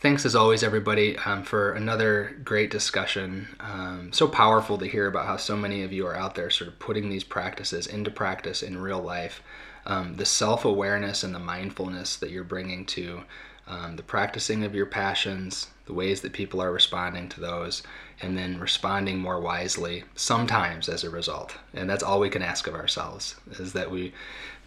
Thanks 0.00 0.24
as 0.24 0.34
always, 0.34 0.62
everybody, 0.62 1.18
um, 1.18 1.42
for 1.42 1.72
another 1.72 2.34
great 2.42 2.70
discussion. 2.70 3.48
Um, 3.60 4.14
so 4.14 4.26
powerful 4.26 4.78
to 4.78 4.86
hear 4.86 5.06
about 5.06 5.26
how 5.26 5.36
so 5.36 5.56
many 5.56 5.82
of 5.82 5.92
you 5.92 6.06
are 6.06 6.16
out 6.16 6.34
there 6.34 6.48
sort 6.48 6.68
of 6.68 6.78
putting 6.78 7.10
these 7.10 7.22
practices 7.22 7.86
into 7.86 8.10
practice 8.10 8.62
in 8.62 8.80
real 8.80 9.02
life. 9.02 9.42
Um, 9.84 10.16
the 10.16 10.24
self 10.24 10.64
awareness 10.64 11.22
and 11.22 11.34
the 11.34 11.38
mindfulness 11.38 12.16
that 12.16 12.30
you're 12.30 12.44
bringing 12.44 12.86
to 12.86 13.24
um, 13.66 13.96
the 13.96 14.02
practicing 14.02 14.64
of 14.64 14.74
your 14.74 14.86
passions, 14.86 15.68
the 15.84 15.92
ways 15.92 16.22
that 16.22 16.32
people 16.32 16.62
are 16.62 16.72
responding 16.72 17.28
to 17.28 17.40
those, 17.40 17.82
and 18.22 18.36
then 18.36 18.58
responding 18.58 19.18
more 19.18 19.40
wisely 19.40 20.04
sometimes 20.14 20.88
as 20.88 21.04
a 21.04 21.10
result. 21.10 21.56
And 21.74 21.88
that's 21.88 22.02
all 22.02 22.20
we 22.20 22.30
can 22.30 22.42
ask 22.42 22.66
of 22.66 22.74
ourselves 22.74 23.36
is 23.52 23.72
that 23.72 23.90
we 23.90 24.12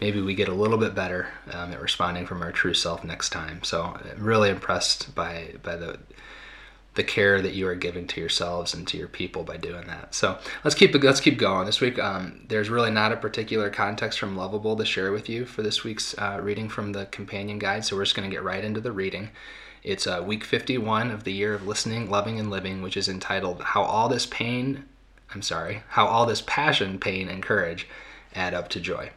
maybe 0.00 0.20
we 0.20 0.34
get 0.34 0.48
a 0.48 0.54
little 0.54 0.78
bit 0.78 0.94
better 0.94 1.28
um, 1.52 1.72
at 1.72 1.80
responding 1.80 2.26
from 2.26 2.42
our 2.42 2.52
true 2.52 2.74
self 2.74 3.04
next 3.04 3.30
time. 3.30 3.62
So 3.62 3.82
I'm 3.82 4.24
really 4.24 4.50
impressed 4.50 5.14
by 5.14 5.54
by 5.62 5.76
the 5.76 5.98
the 6.94 7.04
care 7.04 7.42
that 7.42 7.54
you 7.54 7.66
are 7.66 7.74
giving 7.74 8.06
to 8.06 8.20
yourselves 8.20 8.72
and 8.72 8.86
to 8.86 8.96
your 8.96 9.08
people 9.08 9.42
by 9.42 9.56
doing 9.56 9.86
that. 9.88 10.14
So 10.14 10.38
let's 10.62 10.74
keep 10.74 10.94
let's 11.02 11.20
keep 11.20 11.38
going. 11.38 11.66
This 11.66 11.80
week, 11.80 11.98
um, 11.98 12.44
there's 12.48 12.70
really 12.70 12.90
not 12.90 13.12
a 13.12 13.16
particular 13.16 13.68
context 13.70 14.18
from 14.18 14.36
Lovable 14.36 14.76
to 14.76 14.84
share 14.84 15.10
with 15.12 15.28
you 15.28 15.44
for 15.44 15.62
this 15.62 15.82
week's 15.84 16.16
uh, 16.18 16.38
reading 16.42 16.68
from 16.68 16.92
the 16.92 17.06
companion 17.06 17.58
guide. 17.58 17.84
So 17.84 17.96
we're 17.96 18.04
just 18.04 18.16
going 18.16 18.28
to 18.28 18.34
get 18.34 18.44
right 18.44 18.64
into 18.64 18.80
the 18.80 18.92
reading. 18.92 19.30
It's 19.84 20.06
uh, 20.06 20.24
week 20.26 20.42
51 20.42 21.12
of 21.12 21.22
the 21.22 21.32
year 21.32 21.54
of 21.54 21.66
listening, 21.66 22.10
loving, 22.10 22.40
and 22.40 22.50
living, 22.50 22.82
which 22.82 22.96
is 22.96 23.08
entitled 23.08 23.62
"How 23.62 23.82
All 23.82 24.08
This 24.08 24.26
Pain." 24.26 24.86
I'm 25.32 25.42
sorry, 25.42 25.84
how 25.90 26.06
all 26.06 26.26
this 26.26 26.42
passion, 26.44 26.98
pain, 26.98 27.28
and 27.28 27.42
courage 27.42 27.86
add 28.34 28.54
up 28.54 28.68
to 28.70 28.80
joy. 28.80 29.10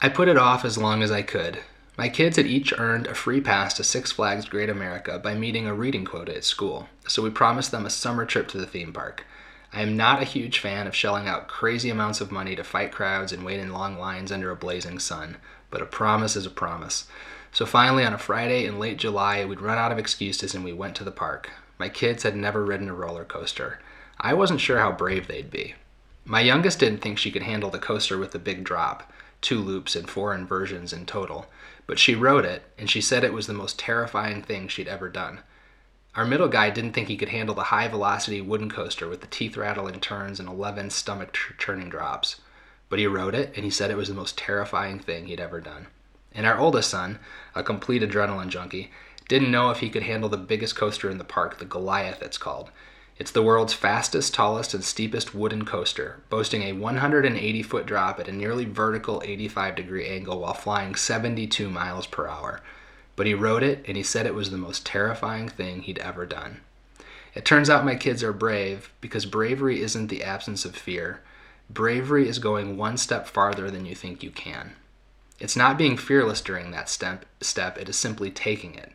I 0.00 0.08
put 0.08 0.28
it 0.28 0.36
off 0.36 0.64
as 0.64 0.78
long 0.78 1.02
as 1.02 1.10
I 1.10 1.22
could, 1.22 1.60
my 1.98 2.08
kids 2.08 2.36
had 2.36 2.46
each 2.46 2.72
earned 2.78 3.08
a 3.08 3.14
free 3.14 3.40
pass 3.40 3.74
to 3.74 3.82
Six 3.82 4.12
Flags 4.12 4.44
Great 4.44 4.70
America 4.70 5.18
by 5.18 5.34
meeting 5.34 5.66
a 5.66 5.74
reading 5.74 6.04
quota 6.04 6.36
at 6.36 6.44
school, 6.44 6.88
so 7.08 7.22
we 7.22 7.28
promised 7.28 7.72
them 7.72 7.84
a 7.84 7.90
summer 7.90 8.24
trip 8.24 8.46
to 8.48 8.58
the 8.58 8.68
theme 8.68 8.92
park. 8.92 9.24
I 9.72 9.82
am 9.82 9.96
not 9.96 10.22
a 10.22 10.24
huge 10.24 10.60
fan 10.60 10.86
of 10.86 10.94
shelling 10.94 11.26
out 11.26 11.48
crazy 11.48 11.90
amounts 11.90 12.20
of 12.20 12.30
money 12.30 12.54
to 12.54 12.62
fight 12.62 12.92
crowds 12.92 13.32
and 13.32 13.44
wait 13.44 13.58
in 13.58 13.72
long 13.72 13.98
lines 13.98 14.30
under 14.30 14.52
a 14.52 14.56
blazing 14.56 15.00
sun, 15.00 15.38
but 15.72 15.82
a 15.82 15.86
promise 15.86 16.36
is 16.36 16.46
a 16.46 16.50
promise. 16.50 17.08
So 17.52 17.66
finally, 17.66 18.04
on 18.04 18.12
a 18.12 18.18
Friday 18.18 18.66
in 18.66 18.78
late 18.78 18.98
July, 18.98 19.44
we'd 19.44 19.60
run 19.60 19.78
out 19.78 19.92
of 19.92 19.98
excuses 19.98 20.54
and 20.54 20.64
we 20.64 20.72
went 20.72 20.94
to 20.96 21.04
the 21.04 21.10
park. 21.10 21.50
My 21.78 21.88
kids 21.88 22.22
had 22.22 22.36
never 22.36 22.64
ridden 22.64 22.88
a 22.88 22.94
roller 22.94 23.24
coaster. 23.24 23.80
I 24.20 24.34
wasn't 24.34 24.60
sure 24.60 24.78
how 24.78 24.92
brave 24.92 25.28
they'd 25.28 25.50
be. 25.50 25.74
My 26.24 26.40
youngest 26.40 26.78
didn't 26.78 26.98
think 26.98 27.18
she 27.18 27.30
could 27.30 27.42
handle 27.44 27.70
the 27.70 27.78
coaster 27.78 28.18
with 28.18 28.32
the 28.32 28.38
big 28.38 28.64
drop, 28.64 29.10
two 29.40 29.60
loops 29.60 29.96
and 29.96 30.08
four 30.10 30.34
inversions 30.34 30.92
in 30.92 31.06
total 31.06 31.46
but 31.88 31.98
she 31.98 32.14
wrote 32.14 32.44
it, 32.44 32.62
and 32.78 32.88
she 32.88 33.00
said 33.00 33.24
it 33.24 33.32
was 33.32 33.46
the 33.46 33.54
most 33.54 33.78
terrifying 33.78 34.42
thing 34.42 34.68
she'd 34.68 34.86
ever 34.86 35.08
done. 35.08 35.40
Our 36.14 36.26
middle 36.26 36.48
guy 36.48 36.68
didn't 36.68 36.92
think 36.92 37.08
he 37.08 37.16
could 37.16 37.30
handle 37.30 37.54
the 37.54 37.64
high 37.64 37.88
velocity 37.88 38.42
wooden 38.42 38.70
coaster 38.70 39.08
with 39.08 39.22
the 39.22 39.26
teeth 39.26 39.56
rattling 39.56 39.98
turns 39.98 40.38
and 40.38 40.50
11 40.50 40.90
stomach 40.90 41.32
churning 41.56 41.88
drops. 41.88 42.42
But 42.90 42.98
he 42.98 43.06
wrote 43.06 43.34
it, 43.34 43.54
and 43.56 43.64
he 43.64 43.70
said 43.70 43.90
it 43.90 43.96
was 43.96 44.08
the 44.08 44.14
most 44.14 44.36
terrifying 44.36 44.98
thing 44.98 45.26
he'd 45.26 45.40
ever 45.40 45.62
done. 45.62 45.86
And 46.38 46.46
our 46.46 46.56
oldest 46.56 46.88
son, 46.88 47.18
a 47.56 47.64
complete 47.64 48.00
adrenaline 48.00 48.48
junkie, 48.48 48.92
didn't 49.26 49.50
know 49.50 49.70
if 49.70 49.80
he 49.80 49.90
could 49.90 50.04
handle 50.04 50.28
the 50.28 50.36
biggest 50.36 50.76
coaster 50.76 51.10
in 51.10 51.18
the 51.18 51.24
park, 51.24 51.58
the 51.58 51.64
Goliath 51.64 52.22
it's 52.22 52.38
called. 52.38 52.70
It's 53.18 53.32
the 53.32 53.42
world's 53.42 53.72
fastest, 53.72 54.34
tallest, 54.34 54.72
and 54.72 54.84
steepest 54.84 55.34
wooden 55.34 55.64
coaster, 55.64 56.20
boasting 56.30 56.62
a 56.62 56.74
180 56.74 57.62
foot 57.64 57.86
drop 57.86 58.20
at 58.20 58.28
a 58.28 58.32
nearly 58.32 58.64
vertical 58.66 59.20
85 59.24 59.74
degree 59.74 60.06
angle 60.06 60.38
while 60.38 60.54
flying 60.54 60.94
72 60.94 61.68
miles 61.68 62.06
per 62.06 62.28
hour. 62.28 62.60
But 63.16 63.26
he 63.26 63.34
rode 63.34 63.64
it 63.64 63.84
and 63.88 63.96
he 63.96 64.04
said 64.04 64.24
it 64.24 64.32
was 64.32 64.52
the 64.52 64.56
most 64.56 64.86
terrifying 64.86 65.48
thing 65.48 65.82
he'd 65.82 65.98
ever 65.98 66.24
done. 66.24 66.60
It 67.34 67.44
turns 67.44 67.68
out 67.68 67.84
my 67.84 67.96
kids 67.96 68.22
are 68.22 68.32
brave 68.32 68.92
because 69.00 69.26
bravery 69.26 69.82
isn't 69.82 70.06
the 70.06 70.22
absence 70.22 70.64
of 70.64 70.76
fear. 70.76 71.20
Bravery 71.68 72.28
is 72.28 72.38
going 72.38 72.76
one 72.76 72.96
step 72.96 73.26
farther 73.26 73.72
than 73.72 73.84
you 73.84 73.96
think 73.96 74.22
you 74.22 74.30
can. 74.30 74.76
It's 75.38 75.56
not 75.56 75.78
being 75.78 75.96
fearless 75.96 76.40
during 76.40 76.70
that 76.72 76.88
step, 76.88 77.24
step 77.40 77.78
it 77.78 77.88
is 77.88 77.96
simply 77.96 78.30
taking 78.30 78.74
it. 78.74 78.92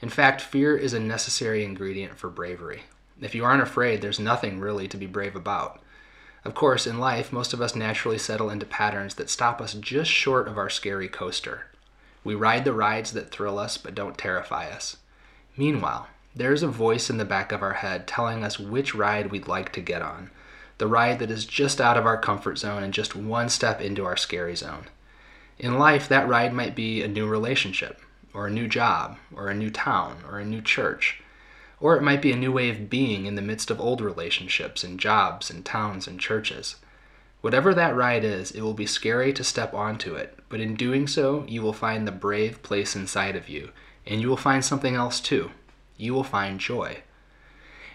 In 0.00 0.08
fact, 0.08 0.40
fear 0.40 0.76
is 0.76 0.94
a 0.94 1.00
necessary 1.00 1.64
ingredient 1.64 2.18
for 2.18 2.30
bravery. 2.30 2.82
If 3.20 3.34
you 3.34 3.44
aren't 3.44 3.62
afraid, 3.62 4.00
there's 4.00 4.20
nothing 4.20 4.60
really 4.60 4.86
to 4.88 4.96
be 4.96 5.06
brave 5.06 5.34
about. 5.34 5.80
Of 6.44 6.54
course, 6.54 6.86
in 6.86 6.98
life, 6.98 7.32
most 7.32 7.52
of 7.52 7.60
us 7.60 7.74
naturally 7.74 8.16
settle 8.16 8.48
into 8.48 8.64
patterns 8.64 9.16
that 9.16 9.28
stop 9.28 9.60
us 9.60 9.74
just 9.74 10.10
short 10.10 10.46
of 10.48 10.56
our 10.56 10.70
scary 10.70 11.08
coaster. 11.08 11.66
We 12.22 12.34
ride 12.34 12.64
the 12.64 12.72
rides 12.72 13.12
that 13.12 13.30
thrill 13.30 13.58
us 13.58 13.76
but 13.76 13.94
don't 13.94 14.16
terrify 14.16 14.70
us. 14.70 14.96
Meanwhile, 15.56 16.06
there 16.34 16.52
is 16.52 16.62
a 16.62 16.68
voice 16.68 17.10
in 17.10 17.16
the 17.16 17.24
back 17.24 17.50
of 17.50 17.62
our 17.62 17.74
head 17.74 18.06
telling 18.06 18.44
us 18.44 18.58
which 18.58 18.94
ride 18.94 19.30
we'd 19.32 19.48
like 19.48 19.72
to 19.72 19.80
get 19.80 20.00
on. 20.00 20.30
the 20.78 20.86
ride 20.86 21.18
that 21.18 21.30
is 21.30 21.44
just 21.44 21.80
out 21.80 21.96
of 21.96 22.06
our 22.06 22.16
comfort 22.16 22.56
zone 22.58 22.82
and 22.82 22.94
just 22.94 23.14
one 23.14 23.48
step 23.48 23.80
into 23.80 24.04
our 24.04 24.16
scary 24.16 24.56
zone. 24.56 24.84
In 25.58 25.78
life, 25.78 26.08
that 26.08 26.28
ride 26.28 26.52
might 26.52 26.76
be 26.76 27.02
a 27.02 27.08
new 27.08 27.26
relationship, 27.26 28.00
or 28.32 28.46
a 28.46 28.50
new 28.50 28.68
job, 28.68 29.18
or 29.34 29.48
a 29.48 29.54
new 29.54 29.70
town, 29.70 30.22
or 30.28 30.38
a 30.38 30.44
new 30.44 30.62
church. 30.62 31.20
Or 31.80 31.96
it 31.96 32.02
might 32.02 32.22
be 32.22 32.30
a 32.30 32.36
new 32.36 32.52
way 32.52 32.70
of 32.70 32.88
being 32.88 33.26
in 33.26 33.34
the 33.34 33.42
midst 33.42 33.70
of 33.70 33.80
old 33.80 34.00
relationships 34.00 34.84
and 34.84 35.00
jobs 35.00 35.50
and 35.50 35.64
towns 35.64 36.06
and 36.06 36.20
churches. 36.20 36.76
Whatever 37.40 37.74
that 37.74 37.96
ride 37.96 38.24
is, 38.24 38.50
it 38.52 38.62
will 38.62 38.74
be 38.74 38.86
scary 38.86 39.32
to 39.32 39.44
step 39.44 39.74
onto 39.74 40.14
it, 40.14 40.38
but 40.48 40.60
in 40.60 40.74
doing 40.74 41.06
so, 41.06 41.44
you 41.48 41.62
will 41.62 41.72
find 41.72 42.06
the 42.06 42.12
brave 42.12 42.62
place 42.62 42.94
inside 42.94 43.36
of 43.36 43.48
you, 43.48 43.70
and 44.06 44.20
you 44.20 44.28
will 44.28 44.36
find 44.36 44.64
something 44.64 44.94
else 44.94 45.20
too. 45.20 45.50
You 45.96 46.14
will 46.14 46.24
find 46.24 46.60
joy. 46.60 47.02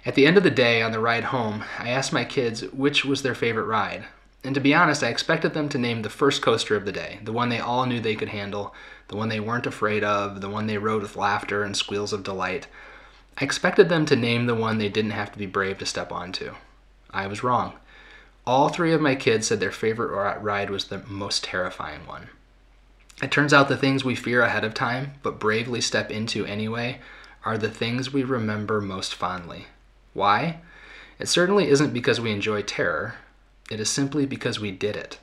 At 0.06 0.16
the 0.16 0.26
end 0.26 0.36
of 0.36 0.44
the 0.44 0.52
day, 0.52 0.82
on 0.82 0.92
the 0.92 1.00
ride 1.00 1.26
home, 1.26 1.64
I 1.80 1.90
asked 1.90 2.12
my 2.12 2.26
kids 2.26 2.62
which 2.72 3.06
was 3.06 3.22
their 3.22 3.36
favorite 3.36 3.66
ride. 3.66 4.06
And 4.44 4.54
to 4.56 4.62
be 4.62 4.74
honest, 4.74 5.04
I 5.04 5.08
expected 5.08 5.54
them 5.54 5.70
to 5.70 5.78
name 5.78 6.02
the 6.02 6.10
first 6.10 6.42
coaster 6.42 6.76
of 6.76 6.86
the 6.86 6.92
day, 6.92 7.20
the 7.24 7.32
one 7.32 7.50
they 7.50 7.60
all 7.60 7.86
knew 7.86 8.02
they 8.02 8.16
could 8.16 8.30
handle, 8.30 8.76
the 9.08 9.16
one 9.16 9.30
they 9.30 9.40
weren't 9.40 9.66
afraid 9.66 10.04
of, 10.04 10.42
the 10.42 10.50
one 10.50 10.68
they 10.68 10.78
rode 10.78 11.02
with 11.02 11.16
laughter 11.16 11.64
and 11.64 11.78
squeals 11.78 12.12
of 12.12 12.24
delight. 12.24 12.68
I 13.38 13.46
expected 13.46 13.88
them 13.88 14.06
to 14.08 14.16
name 14.16 14.46
the 14.46 14.56
one 14.56 14.78
they 14.78 14.90
didn't 14.90 15.12
have 15.12 15.32
to 15.32 15.40
be 15.40 15.46
brave 15.46 15.78
to 15.78 15.86
step 15.86 16.12
onto. 16.12 16.56
I 17.12 17.28
was 17.28 17.44
wrong. 17.44 17.74
All 18.46 18.68
three 18.68 18.92
of 18.92 19.00
my 19.00 19.16
kids 19.16 19.48
said 19.48 19.62
their 19.62 19.72
favorite 19.72 20.40
ride 20.42 20.70
was 20.70 20.86
the 20.86 21.04
most 21.08 21.46
terrifying 21.46 22.06
one. 22.06 22.28
It 23.22 23.32
turns 23.32 23.54
out 23.54 23.70
the 23.70 23.78
things 23.78 24.04
we 24.04 24.16
fear 24.16 24.42
ahead 24.42 24.66
of 24.66 24.74
time, 24.74 25.14
but 25.24 25.40
bravely 25.40 25.80
step 25.80 26.12
into 26.12 26.46
anyway, 26.46 27.00
are 27.46 27.58
the 27.58 27.70
things 27.70 28.12
we 28.12 28.24
remember 28.24 28.82
most 28.82 29.16
fondly. 29.16 29.68
Why? 30.14 30.60
It 31.20 31.30
certainly 31.30 31.70
isn't 31.70 31.94
because 31.94 32.20
we 32.20 32.32
enjoy 32.32 32.64
terror. 32.64 33.16
It 33.72 33.80
is 33.80 33.90
simply 33.90 34.26
because 34.26 34.60
we 34.60 34.72
did 34.72 34.96
it. 34.96 35.20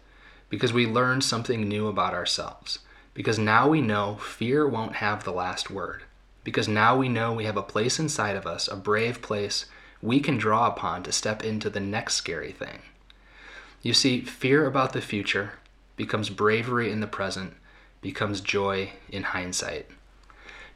Because 0.49 0.73
we 0.73 0.87
learned 0.87 1.25
something 1.25 1.69
new 1.69 1.87
about 1.87 2.15
ourselves. 2.15 2.81
Because 3.15 3.39
now 3.39 3.69
we 3.69 3.81
know 3.81 4.17
fear 4.17 4.67
won't 4.67 4.97
have 4.97 5.25
the 5.25 5.33
last 5.33 5.71
word. 5.71 6.03
Because 6.43 6.69
now 6.69 6.97
we 6.97 7.09
know 7.09 7.33
we 7.33 7.45
have 7.45 7.57
a 7.57 7.63
place 7.63 7.99
inside 7.99 8.37
of 8.37 8.47
us, 8.47 8.67
a 8.67 8.77
brave 8.77 9.21
place 9.23 9.67
we 10.03 10.21
can 10.21 10.39
draw 10.39 10.67
upon 10.67 11.03
to 11.03 11.13
step 11.13 11.45
into 11.45 11.69
the 11.69 11.81
next 11.81 12.15
scary 12.15 12.53
thing. 12.53 12.81
You 13.83 13.93
see, 13.95 14.23
fear 14.23 14.67
about 14.67 14.93
the 14.93 15.01
future 15.01 15.53
becomes 15.97 16.31
bravery 16.31 16.91
in 16.91 17.01
the 17.01 17.07
present, 17.07 17.55
becomes 18.01 18.41
joy 18.41 18.93
in 19.11 19.23
hindsight. 19.23 19.87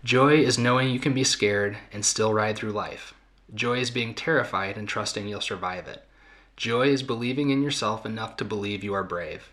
Joy 0.05 0.41
is 0.41 0.59
knowing 0.59 0.91
you 0.91 1.01
can 1.01 1.15
be 1.15 1.25
scared 1.25 1.79
and 1.93 2.05
still 2.05 2.35
ride 2.35 2.57
through 2.57 2.73
life. 2.73 3.15
Joy 3.55 3.79
is 3.79 3.91
being 3.91 4.15
terrified 4.15 4.77
and 4.77 4.87
trusting 4.87 5.27
you'll 5.27 5.41
survive 5.41 5.89
it. 5.89 6.04
Joy 6.57 6.89
is 6.89 7.03
believing 7.03 7.51
in 7.51 7.63
yourself 7.63 8.07
enough 8.07 8.37
to 8.37 8.45
believe 8.45 8.85
you 8.85 8.95
are 8.95 9.05
brave. 9.05 9.53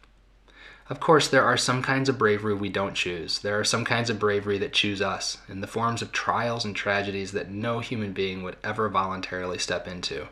Of 0.90 1.00
course, 1.00 1.28
there 1.28 1.44
are 1.44 1.58
some 1.58 1.82
kinds 1.82 2.10
of 2.10 2.18
bravery 2.18 2.54
we 2.54 2.70
don't 2.70 2.96
choose. 2.96 3.40
There 3.40 3.60
are 3.60 3.64
some 3.64 3.86
kinds 3.86 4.10
of 4.10 4.20
bravery 4.20 4.58
that 4.58 4.74
choose 4.74 5.02
us, 5.02 5.38
in 5.48 5.62
the 5.62 5.68
forms 5.68 6.02
of 6.02 6.12
trials 6.12 6.66
and 6.66 6.76
tragedies 6.76 7.32
that 7.32 7.50
no 7.50 7.80
human 7.80 8.14
being 8.14 8.44
would 8.44 8.58
ever 8.64 8.90
voluntarily 8.90 9.58
step 9.58 9.88
into. 9.88 10.28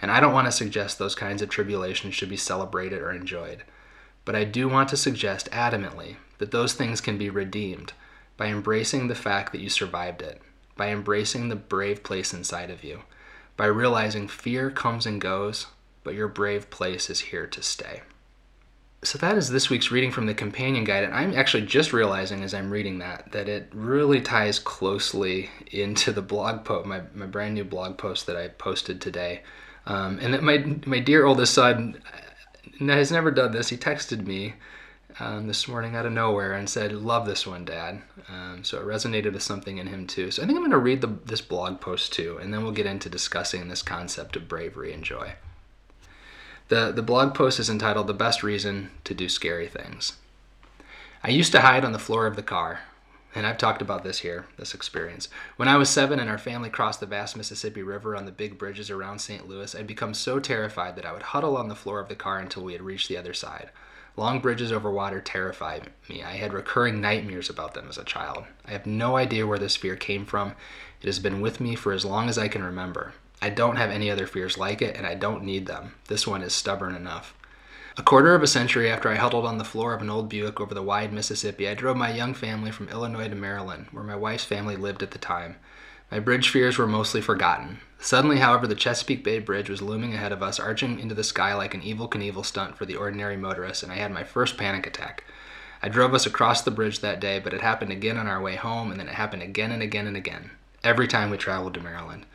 And 0.00 0.10
I 0.10 0.20
don't 0.20 0.34
want 0.34 0.46
to 0.46 0.52
suggest 0.52 0.98
those 0.98 1.14
kinds 1.14 1.42
of 1.42 1.48
tribulations 1.48 2.14
should 2.14 2.28
be 2.28 2.36
celebrated 2.36 3.00
or 3.00 3.12
enjoyed. 3.12 3.64
But 4.24 4.36
I 4.36 4.44
do 4.44 4.68
want 4.68 4.88
to 4.90 4.96
suggest 4.96 5.50
adamantly 5.50 6.16
that 6.38 6.50
those 6.50 6.74
things 6.74 7.00
can 7.00 7.18
be 7.18 7.30
redeemed 7.30 7.92
by 8.36 8.46
embracing 8.46 9.08
the 9.08 9.14
fact 9.14 9.52
that 9.52 9.60
you 9.60 9.70
survived 9.70 10.22
it 10.22 10.40
by 10.76 10.90
embracing 10.90 11.48
the 11.48 11.56
brave 11.56 12.02
place 12.02 12.34
inside 12.34 12.70
of 12.70 12.84
you, 12.84 13.02
by 13.56 13.66
realizing 13.66 14.28
fear 14.28 14.70
comes 14.70 15.06
and 15.06 15.20
goes, 15.20 15.66
but 16.06 16.14
your 16.14 16.28
brave 16.28 16.70
place 16.70 17.10
is 17.10 17.18
here 17.18 17.48
to 17.48 17.60
stay. 17.60 18.00
So 19.02 19.18
that 19.18 19.36
is 19.36 19.50
this 19.50 19.68
week's 19.68 19.90
reading 19.90 20.12
from 20.12 20.26
the 20.26 20.34
companion 20.34 20.84
guide, 20.84 21.02
and 21.02 21.12
I'm 21.12 21.34
actually 21.34 21.66
just 21.66 21.92
realizing 21.92 22.44
as 22.44 22.54
I'm 22.54 22.70
reading 22.70 23.00
that 23.00 23.32
that 23.32 23.48
it 23.48 23.68
really 23.74 24.20
ties 24.20 24.60
closely 24.60 25.50
into 25.72 26.12
the 26.12 26.22
blog 26.22 26.64
post, 26.64 26.86
my, 26.86 27.02
my 27.12 27.26
brand 27.26 27.54
new 27.54 27.64
blog 27.64 27.98
post 27.98 28.26
that 28.28 28.36
I 28.36 28.46
posted 28.46 29.00
today. 29.00 29.42
Um, 29.84 30.20
and 30.22 30.32
that 30.32 30.44
my 30.44 30.58
my 30.86 31.00
dear 31.00 31.26
oldest 31.26 31.54
son 31.54 32.00
has 32.78 33.10
never 33.10 33.32
done 33.32 33.50
this. 33.50 33.68
He 33.68 33.76
texted 33.76 34.24
me 34.24 34.54
um, 35.18 35.48
this 35.48 35.66
morning 35.66 35.96
out 35.96 36.06
of 36.06 36.12
nowhere 36.12 36.52
and 36.52 36.70
said, 36.70 36.92
"Love 36.92 37.26
this 37.26 37.48
one, 37.48 37.64
Dad." 37.64 38.00
Um, 38.28 38.62
so 38.62 38.78
it 38.78 38.86
resonated 38.86 39.32
with 39.32 39.42
something 39.42 39.78
in 39.78 39.88
him 39.88 40.06
too. 40.06 40.30
So 40.30 40.40
I 40.40 40.46
think 40.46 40.56
I'm 40.56 40.62
going 40.62 40.70
to 40.70 40.78
read 40.78 41.00
the, 41.00 41.18
this 41.24 41.40
blog 41.40 41.80
post 41.80 42.12
too, 42.12 42.38
and 42.40 42.54
then 42.54 42.62
we'll 42.62 42.70
get 42.70 42.86
into 42.86 43.08
discussing 43.08 43.66
this 43.66 43.82
concept 43.82 44.36
of 44.36 44.46
bravery 44.46 44.92
and 44.92 45.02
joy. 45.02 45.34
The 46.68 46.92
The 46.92 47.02
blog 47.02 47.34
post 47.34 47.60
is 47.60 47.70
entitled 47.70 48.06
"The 48.06 48.14
Best 48.14 48.42
Reason 48.42 48.90
to 49.04 49.14
Do 49.14 49.28
Scary 49.28 49.68
Things." 49.68 50.14
I 51.22 51.30
used 51.30 51.52
to 51.52 51.60
hide 51.60 51.84
on 51.84 51.92
the 51.92 51.98
floor 51.98 52.26
of 52.26 52.36
the 52.36 52.42
car, 52.42 52.80
and 53.34 53.46
I've 53.46 53.58
talked 53.58 53.82
about 53.82 54.04
this 54.04 54.20
here, 54.20 54.46
this 54.56 54.74
experience. 54.74 55.28
When 55.56 55.68
I 55.68 55.76
was 55.76 55.90
seven 55.90 56.18
and 56.18 56.30
our 56.30 56.38
family 56.38 56.70
crossed 56.70 57.00
the 57.00 57.06
vast 57.06 57.36
Mississippi 57.36 57.82
River 57.82 58.16
on 58.16 58.24
the 58.24 58.32
big 58.32 58.58
bridges 58.58 58.90
around 58.90 59.18
St. 59.18 59.48
Louis, 59.48 59.74
I'd 59.74 59.86
become 59.86 60.14
so 60.14 60.38
terrified 60.38 60.96
that 60.96 61.06
I 61.06 61.12
would 61.12 61.22
huddle 61.22 61.56
on 61.56 61.68
the 61.68 61.74
floor 61.74 62.00
of 62.00 62.08
the 62.08 62.14
car 62.14 62.38
until 62.38 62.64
we 62.64 62.72
had 62.72 62.82
reached 62.82 63.08
the 63.08 63.18
other 63.18 63.34
side. 63.34 63.70
Long 64.16 64.40
bridges 64.40 64.72
over 64.72 64.90
water 64.90 65.20
terrified 65.20 65.90
me. 66.08 66.22
I 66.22 66.36
had 66.36 66.54
recurring 66.54 67.00
nightmares 67.00 67.50
about 67.50 67.74
them 67.74 67.86
as 67.88 67.98
a 67.98 68.04
child. 68.04 68.44
I 68.64 68.70
have 68.70 68.86
no 68.86 69.16
idea 69.16 69.46
where 69.46 69.58
this 69.58 69.76
fear 69.76 69.96
came 69.96 70.24
from. 70.24 70.54
It 71.02 71.06
has 71.06 71.18
been 71.18 71.42
with 71.42 71.60
me 71.60 71.74
for 71.74 71.92
as 71.92 72.04
long 72.04 72.30
as 72.30 72.38
I 72.38 72.48
can 72.48 72.62
remember. 72.62 73.12
I 73.40 73.50
don't 73.50 73.76
have 73.76 73.90
any 73.90 74.10
other 74.10 74.26
fears 74.26 74.56
like 74.56 74.80
it, 74.80 74.96
and 74.96 75.06
I 75.06 75.14
don't 75.14 75.44
need 75.44 75.66
them. 75.66 75.94
This 76.08 76.26
one 76.26 76.42
is 76.42 76.54
stubborn 76.54 76.94
enough. 76.94 77.34
A 77.98 78.02
quarter 78.02 78.34
of 78.34 78.42
a 78.42 78.46
century 78.46 78.90
after 78.90 79.08
I 79.08 79.14
huddled 79.14 79.46
on 79.46 79.58
the 79.58 79.64
floor 79.64 79.94
of 79.94 80.02
an 80.02 80.10
old 80.10 80.28
Buick 80.28 80.60
over 80.60 80.74
the 80.74 80.82
wide 80.82 81.12
Mississippi, 81.12 81.68
I 81.68 81.74
drove 81.74 81.96
my 81.96 82.12
young 82.12 82.34
family 82.34 82.70
from 82.70 82.88
Illinois 82.88 83.28
to 83.28 83.34
Maryland, 83.34 83.86
where 83.90 84.04
my 84.04 84.16
wife's 84.16 84.44
family 84.44 84.76
lived 84.76 85.02
at 85.02 85.12
the 85.12 85.18
time. 85.18 85.56
My 86.10 86.18
bridge 86.18 86.50
fears 86.50 86.78
were 86.78 86.86
mostly 86.86 87.20
forgotten. 87.20 87.80
Suddenly, 87.98 88.38
however, 88.38 88.66
the 88.66 88.74
Chesapeake 88.74 89.24
Bay 89.24 89.38
Bridge 89.38 89.70
was 89.70 89.82
looming 89.82 90.14
ahead 90.14 90.30
of 90.30 90.42
us, 90.42 90.60
arching 90.60 91.00
into 91.00 91.14
the 91.14 91.24
sky 91.24 91.54
like 91.54 91.74
an 91.74 91.80
Evel 91.80 92.10
Knievel 92.10 92.44
stunt 92.44 92.76
for 92.76 92.84
the 92.84 92.96
ordinary 92.96 93.36
motorist, 93.36 93.82
and 93.82 93.90
I 93.90 93.96
had 93.96 94.12
my 94.12 94.24
first 94.24 94.56
panic 94.56 94.86
attack. 94.86 95.24
I 95.82 95.88
drove 95.88 96.14
us 96.14 96.26
across 96.26 96.62
the 96.62 96.70
bridge 96.70 97.00
that 97.00 97.18
day, 97.18 97.38
but 97.38 97.54
it 97.54 97.60
happened 97.60 97.92
again 97.92 98.18
on 98.18 98.28
our 98.28 98.40
way 98.40 98.56
home, 98.56 98.90
and 98.90 99.00
then 99.00 99.08
it 99.08 99.14
happened 99.14 99.42
again 99.42 99.72
and 99.72 99.82
again 99.82 100.06
and 100.06 100.16
again, 100.16 100.50
every 100.84 101.08
time 101.08 101.30
we 101.30 101.38
traveled 101.38 101.74
to 101.74 101.80
Maryland. 101.80 102.26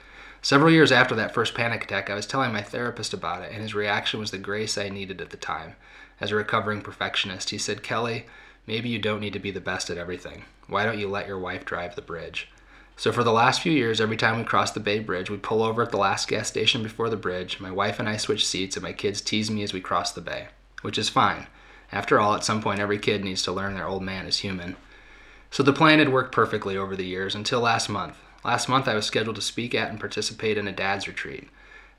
Several 0.43 0.71
years 0.71 0.91
after 0.91 1.13
that 1.15 1.33
first 1.33 1.53
panic 1.53 1.83
attack, 1.83 2.09
I 2.09 2.15
was 2.15 2.25
telling 2.25 2.51
my 2.51 2.63
therapist 2.63 3.13
about 3.13 3.43
it, 3.43 3.51
and 3.51 3.61
his 3.61 3.75
reaction 3.75 4.19
was 4.19 4.31
the 4.31 4.39
grace 4.39 4.75
I 4.75 4.89
needed 4.89 5.21
at 5.21 5.29
the 5.29 5.37
time. 5.37 5.75
As 6.19 6.31
a 6.31 6.35
recovering 6.35 6.81
perfectionist, 6.81 7.51
he 7.51 7.59
said, 7.59 7.83
Kelly, 7.83 8.25
maybe 8.65 8.89
you 8.89 8.97
don't 8.97 9.19
need 9.19 9.33
to 9.33 9.39
be 9.39 9.51
the 9.51 9.61
best 9.61 9.91
at 9.91 9.99
everything. 9.99 10.45
Why 10.67 10.83
don't 10.83 10.97
you 10.97 11.07
let 11.07 11.27
your 11.27 11.37
wife 11.37 11.63
drive 11.63 11.95
the 11.95 12.01
bridge? 12.01 12.49
So 12.97 13.11
for 13.11 13.23
the 13.23 13.31
last 13.31 13.61
few 13.61 13.71
years, 13.71 14.01
every 14.01 14.17
time 14.17 14.37
we 14.37 14.43
cross 14.43 14.71
the 14.71 14.79
Bay 14.79 14.99
Bridge, 14.99 15.29
we 15.29 15.37
pull 15.37 15.61
over 15.61 15.83
at 15.83 15.91
the 15.91 15.97
last 15.97 16.27
gas 16.27 16.47
station 16.47 16.81
before 16.81 17.09
the 17.09 17.17
bridge. 17.17 17.59
My 17.59 17.71
wife 17.71 17.99
and 17.99 18.09
I 18.09 18.17
switch 18.17 18.45
seats, 18.45 18.75
and 18.75 18.83
my 18.83 18.93
kids 18.93 19.21
tease 19.21 19.51
me 19.51 19.61
as 19.61 19.73
we 19.73 19.81
cross 19.81 20.11
the 20.11 20.21
bay, 20.21 20.47
which 20.81 20.97
is 20.97 21.09
fine. 21.09 21.47
After 21.91 22.19
all, 22.19 22.33
at 22.35 22.43
some 22.43 22.61
point, 22.61 22.79
every 22.79 22.97
kid 22.97 23.23
needs 23.23 23.43
to 23.43 23.51
learn 23.51 23.75
their 23.75 23.87
old 23.87 24.01
man 24.03 24.25
is 24.25 24.39
human. 24.39 24.75
So 25.51 25.61
the 25.61 25.73
plan 25.73 25.99
had 25.99 26.09
worked 26.09 26.31
perfectly 26.31 26.77
over 26.77 26.95
the 26.95 27.05
years 27.05 27.35
until 27.35 27.59
last 27.59 27.89
month. 27.89 28.17
Last 28.43 28.67
month, 28.67 28.87
I 28.87 28.95
was 28.95 29.05
scheduled 29.05 29.35
to 29.35 29.41
speak 29.41 29.75
at 29.75 29.89
and 29.89 29.99
participate 29.99 30.57
in 30.57 30.67
a 30.67 30.71
dad's 30.71 31.07
retreat. 31.07 31.47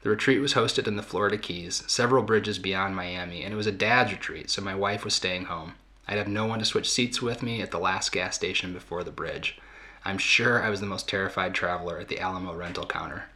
The 0.02 0.10
retreat 0.10 0.40
was 0.40 0.54
hosted 0.54 0.88
in 0.88 0.96
the 0.96 1.02
Florida 1.02 1.38
Keys, 1.38 1.84
several 1.86 2.24
bridges 2.24 2.58
beyond 2.58 2.96
Miami, 2.96 3.44
and 3.44 3.54
it 3.54 3.56
was 3.56 3.68
a 3.68 3.72
dad's 3.72 4.10
retreat, 4.10 4.50
so 4.50 4.60
my 4.60 4.74
wife 4.74 5.04
was 5.04 5.14
staying 5.14 5.44
home. 5.44 5.74
I'd 6.08 6.18
have 6.18 6.26
no 6.26 6.46
one 6.46 6.58
to 6.58 6.64
switch 6.64 6.90
seats 6.90 7.22
with 7.22 7.42
me 7.42 7.62
at 7.62 7.70
the 7.70 7.78
last 7.78 8.10
gas 8.10 8.34
station 8.34 8.72
before 8.72 9.04
the 9.04 9.12
bridge. 9.12 9.60
I'm 10.04 10.18
sure 10.18 10.60
I 10.60 10.70
was 10.70 10.80
the 10.80 10.86
most 10.86 11.08
terrified 11.08 11.54
traveler 11.54 11.98
at 11.98 12.08
the 12.08 12.18
Alamo 12.18 12.54
rental 12.54 12.86
counter. 12.86 13.26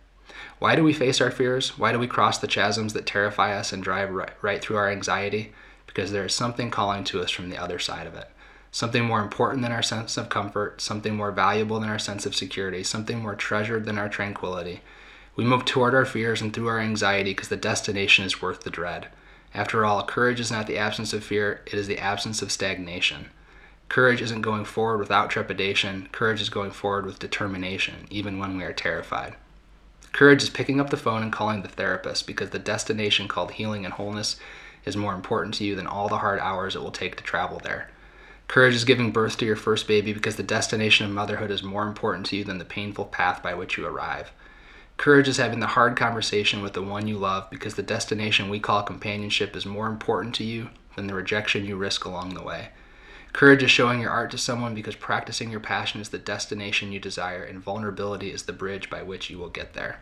Why 0.58 0.74
do 0.74 0.82
we 0.82 0.92
face 0.92 1.20
our 1.20 1.30
fears? 1.30 1.78
Why 1.78 1.92
do 1.92 2.00
we 2.00 2.08
cross 2.08 2.38
the 2.38 2.48
chasms 2.48 2.92
that 2.94 3.06
terrify 3.06 3.56
us 3.56 3.72
and 3.72 3.82
drive 3.82 4.10
right, 4.42 4.60
through 4.60 4.76
our 4.76 4.90
anxiety? 4.90 5.52
Because 5.86 6.10
there 6.10 6.26
is 6.26 6.34
something 6.34 6.72
calling 6.72 7.04
to 7.04 7.20
us 7.22 7.30
from 7.30 7.50
the 7.50 7.56
other 7.56 7.78
side 7.78 8.08
of 8.08 8.14
it. 8.14 8.28
Something 8.76 9.06
more 9.06 9.22
important 9.22 9.62
than 9.62 9.72
our 9.72 9.82
sense 9.82 10.18
of 10.18 10.28
comfort, 10.28 10.82
something 10.82 11.16
more 11.16 11.32
valuable 11.32 11.80
than 11.80 11.88
our 11.88 11.98
sense 11.98 12.26
of 12.26 12.36
security, 12.36 12.84
something 12.84 13.20
more 13.20 13.34
treasured 13.34 13.86
than 13.86 13.96
our 13.96 14.10
tranquility. 14.10 14.82
We 15.34 15.46
move 15.46 15.64
toward 15.64 15.94
our 15.94 16.04
fears 16.04 16.42
and 16.42 16.52
through 16.52 16.68
our 16.68 16.78
anxiety 16.78 17.30
because 17.30 17.48
the 17.48 17.56
destination 17.56 18.26
is 18.26 18.42
worth 18.42 18.64
the 18.64 18.70
dread. 18.70 19.06
After 19.54 19.86
all, 19.86 20.02
courage 20.04 20.40
is 20.40 20.50
not 20.50 20.66
the 20.66 20.76
absence 20.76 21.14
of 21.14 21.24
fear, 21.24 21.62
it 21.64 21.72
is 21.72 21.86
the 21.86 21.96
absence 21.96 22.42
of 22.42 22.52
stagnation. 22.52 23.30
Courage 23.88 24.20
isn't 24.20 24.42
going 24.42 24.66
forward 24.66 24.98
without 24.98 25.30
trepidation. 25.30 26.10
Courage 26.12 26.42
is 26.42 26.50
going 26.50 26.70
forward 26.70 27.06
with 27.06 27.18
determination, 27.18 28.06
even 28.10 28.38
when 28.38 28.58
we 28.58 28.64
are 28.64 28.74
terrified. 28.74 29.36
Courage 30.12 30.42
is 30.42 30.50
picking 30.50 30.80
up 30.80 30.90
the 30.90 30.98
phone 30.98 31.22
and 31.22 31.32
calling 31.32 31.62
the 31.62 31.68
therapist 31.68 32.26
because 32.26 32.50
the 32.50 32.58
destination 32.58 33.26
called 33.26 33.52
healing 33.52 33.86
and 33.86 33.94
wholeness 33.94 34.36
is 34.84 34.98
more 34.98 35.14
important 35.14 35.54
to 35.54 35.64
you 35.64 35.74
than 35.74 35.86
all 35.86 36.10
the 36.10 36.18
hard 36.18 36.40
hours 36.40 36.76
it 36.76 36.82
will 36.82 36.90
take 36.90 37.16
to 37.16 37.24
travel 37.24 37.58
there. 37.64 37.88
Courage 38.48 38.74
is 38.74 38.84
giving 38.84 39.10
birth 39.10 39.36
to 39.38 39.44
your 39.44 39.56
first 39.56 39.88
baby 39.88 40.12
because 40.12 40.36
the 40.36 40.42
destination 40.42 41.04
of 41.04 41.12
motherhood 41.12 41.50
is 41.50 41.62
more 41.62 41.86
important 41.86 42.26
to 42.26 42.36
you 42.36 42.44
than 42.44 42.58
the 42.58 42.64
painful 42.64 43.06
path 43.06 43.42
by 43.42 43.54
which 43.54 43.76
you 43.76 43.86
arrive. 43.86 44.30
Courage 44.96 45.28
is 45.28 45.36
having 45.36 45.60
the 45.60 45.66
hard 45.66 45.96
conversation 45.96 46.62
with 46.62 46.72
the 46.72 46.82
one 46.82 47.06
you 47.06 47.18
love 47.18 47.50
because 47.50 47.74
the 47.74 47.82
destination 47.82 48.48
we 48.48 48.60
call 48.60 48.82
companionship 48.82 49.54
is 49.54 49.66
more 49.66 49.88
important 49.88 50.34
to 50.36 50.44
you 50.44 50.70
than 50.94 51.06
the 51.06 51.14
rejection 51.14 51.66
you 51.66 51.76
risk 51.76 52.04
along 52.04 52.34
the 52.34 52.42
way. 52.42 52.68
Courage 53.34 53.62
is 53.62 53.70
showing 53.70 54.00
your 54.00 54.10
art 54.10 54.30
to 54.30 54.38
someone 54.38 54.74
because 54.74 54.96
practicing 54.96 55.50
your 55.50 55.60
passion 55.60 56.00
is 56.00 56.08
the 56.08 56.18
destination 56.18 56.92
you 56.92 56.98
desire, 56.98 57.42
and 57.42 57.62
vulnerability 57.62 58.30
is 58.30 58.44
the 58.44 58.52
bridge 58.52 58.88
by 58.88 59.02
which 59.02 59.28
you 59.28 59.36
will 59.36 59.50
get 59.50 59.74
there. 59.74 60.00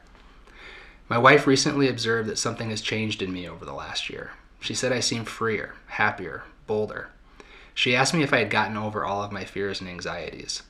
My 1.08 1.18
wife 1.18 1.44
recently 1.44 1.88
observed 1.88 2.28
that 2.28 2.38
something 2.38 2.70
has 2.70 2.80
changed 2.80 3.20
in 3.20 3.32
me 3.32 3.48
over 3.48 3.64
the 3.64 3.72
last 3.72 4.08
year. 4.08 4.30
She 4.60 4.74
said 4.74 4.92
I 4.92 5.00
seem 5.00 5.24
freer, 5.24 5.74
happier, 5.86 6.44
bolder. 6.68 7.08
She 7.74 7.96
asked 7.96 8.14
me 8.14 8.22
if 8.22 8.32
I 8.32 8.38
had 8.38 8.50
gotten 8.50 8.76
over 8.76 9.04
all 9.04 9.22
of 9.22 9.32
my 9.32 9.44
fears 9.44 9.80
and 9.80 9.90
anxieties. 9.90 10.62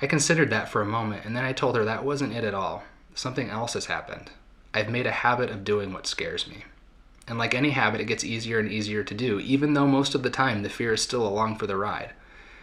I 0.00 0.06
considered 0.06 0.50
that 0.50 0.68
for 0.68 0.80
a 0.80 0.86
moment, 0.86 1.24
and 1.24 1.36
then 1.36 1.44
I 1.44 1.52
told 1.52 1.76
her 1.76 1.84
that 1.84 2.04
wasn't 2.04 2.32
it 2.32 2.44
at 2.44 2.54
all. 2.54 2.84
Something 3.14 3.50
else 3.50 3.74
has 3.74 3.86
happened. 3.86 4.30
I've 4.72 4.88
made 4.88 5.06
a 5.06 5.10
habit 5.10 5.50
of 5.50 5.64
doing 5.64 5.92
what 5.92 6.06
scares 6.06 6.46
me. 6.46 6.64
And 7.26 7.38
like 7.38 7.54
any 7.54 7.70
habit, 7.70 8.00
it 8.00 8.06
gets 8.06 8.22
easier 8.22 8.58
and 8.58 8.70
easier 8.70 9.02
to 9.02 9.14
do, 9.14 9.40
even 9.40 9.74
though 9.74 9.86
most 9.86 10.14
of 10.14 10.22
the 10.22 10.30
time 10.30 10.62
the 10.62 10.68
fear 10.68 10.92
is 10.92 11.02
still 11.02 11.26
along 11.26 11.58
for 11.58 11.66
the 11.66 11.76
ride. 11.76 12.12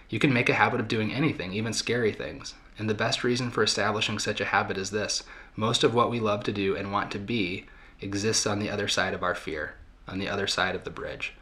You 0.09 0.19
can 0.19 0.33
make 0.33 0.49
a 0.49 0.53
habit 0.53 0.79
of 0.79 0.88
doing 0.88 1.11
anything, 1.13 1.51
even 1.53 1.73
scary 1.73 2.13
things. 2.13 2.53
And 2.79 2.89
the 2.89 2.93
best 2.93 3.23
reason 3.23 3.51
for 3.51 3.63
establishing 3.63 4.19
such 4.19 4.39
a 4.39 4.45
habit 4.45 4.77
is 4.77 4.91
this 4.91 5.23
most 5.55 5.83
of 5.83 5.93
what 5.93 6.09
we 6.09 6.19
love 6.19 6.43
to 6.45 6.51
do 6.51 6.75
and 6.75 6.91
want 6.91 7.11
to 7.11 7.19
be 7.19 7.65
exists 8.01 8.47
on 8.47 8.59
the 8.59 8.69
other 8.69 8.88
side 8.88 9.13
of 9.13 9.23
our 9.23 9.35
fear, 9.35 9.75
on 10.07 10.19
the 10.19 10.29
other 10.29 10.47
side 10.47 10.75
of 10.75 10.83
the 10.83 10.89
bridge. 10.89 11.33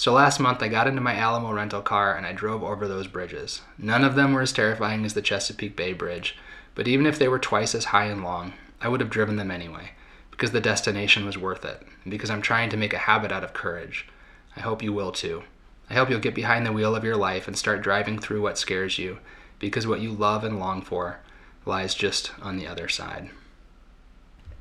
So 0.00 0.14
last 0.14 0.40
month, 0.40 0.62
I 0.62 0.68
got 0.68 0.86
into 0.86 1.02
my 1.02 1.14
Alamo 1.14 1.52
rental 1.52 1.82
car 1.82 2.16
and 2.16 2.24
I 2.24 2.32
drove 2.32 2.62
over 2.62 2.88
those 2.88 3.06
bridges. 3.06 3.60
None 3.76 4.02
of 4.02 4.14
them 4.14 4.32
were 4.32 4.40
as 4.40 4.50
terrifying 4.50 5.04
as 5.04 5.12
the 5.12 5.20
Chesapeake 5.20 5.76
Bay 5.76 5.92
Bridge, 5.92 6.38
but 6.74 6.88
even 6.88 7.04
if 7.04 7.18
they 7.18 7.28
were 7.28 7.38
twice 7.38 7.74
as 7.74 7.84
high 7.84 8.06
and 8.06 8.24
long, 8.24 8.54
I 8.80 8.88
would 8.88 9.00
have 9.00 9.10
driven 9.10 9.36
them 9.36 9.50
anyway, 9.50 9.90
because 10.30 10.52
the 10.52 10.60
destination 10.62 11.26
was 11.26 11.36
worth 11.36 11.66
it, 11.66 11.82
and 12.02 12.10
because 12.10 12.30
I'm 12.30 12.40
trying 12.40 12.70
to 12.70 12.78
make 12.78 12.94
a 12.94 12.98
habit 12.98 13.30
out 13.30 13.44
of 13.44 13.52
courage. 13.52 14.08
I 14.56 14.60
hope 14.60 14.82
you 14.82 14.94
will 14.94 15.12
too. 15.12 15.42
I 15.90 15.94
hope 15.96 16.08
you'll 16.08 16.18
get 16.18 16.34
behind 16.34 16.64
the 16.64 16.72
wheel 16.72 16.96
of 16.96 17.04
your 17.04 17.18
life 17.18 17.46
and 17.46 17.54
start 17.54 17.82
driving 17.82 18.18
through 18.18 18.40
what 18.40 18.56
scares 18.56 18.98
you, 18.98 19.18
because 19.58 19.86
what 19.86 20.00
you 20.00 20.12
love 20.12 20.44
and 20.44 20.58
long 20.58 20.80
for 20.80 21.20
lies 21.66 21.94
just 21.94 22.32
on 22.40 22.56
the 22.56 22.66
other 22.66 22.88
side. 22.88 23.28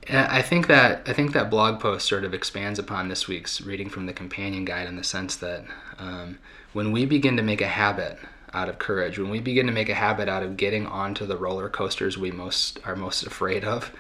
I 0.08 0.42
think 0.42 0.68
that 0.68 1.04
I 1.08 1.14
think 1.14 1.34
that 1.34 1.50
blog 1.50 1.80
post 1.80 2.08
sort 2.08 2.24
of 2.24 2.34
expands 2.34 2.80
upon 2.80 3.10
this 3.10 3.28
week's 3.28 3.62
reading 3.62 3.90
from 3.90 4.06
the 4.06 4.14
companion 4.14 4.66
guide 4.66 4.88
in 4.88 4.96
the 4.96 5.04
sense 5.04 5.36
that 5.38 5.66
um, 6.00 6.40
when 6.74 6.92
we 6.92 7.06
begin 7.06 7.38
to 7.38 7.44
make 7.44 7.62
a 7.62 7.68
habit 7.68 8.18
out 8.54 8.70
of 8.70 8.80
courage, 8.80 9.20
when 9.20 9.30
we 9.30 9.40
begin 9.40 9.68
to 9.68 9.72
make 9.72 9.90
a 9.90 9.94
habit 9.94 10.28
out 10.28 10.42
of 10.42 10.58
getting 10.58 10.88
onto 10.88 11.26
the 11.26 11.38
roller 11.38 11.70
coasters 11.70 12.18
we 12.18 12.32
most 12.32 12.80
are 12.86 12.96
most 12.96 13.26
afraid 13.26 13.64
of, 13.64 13.92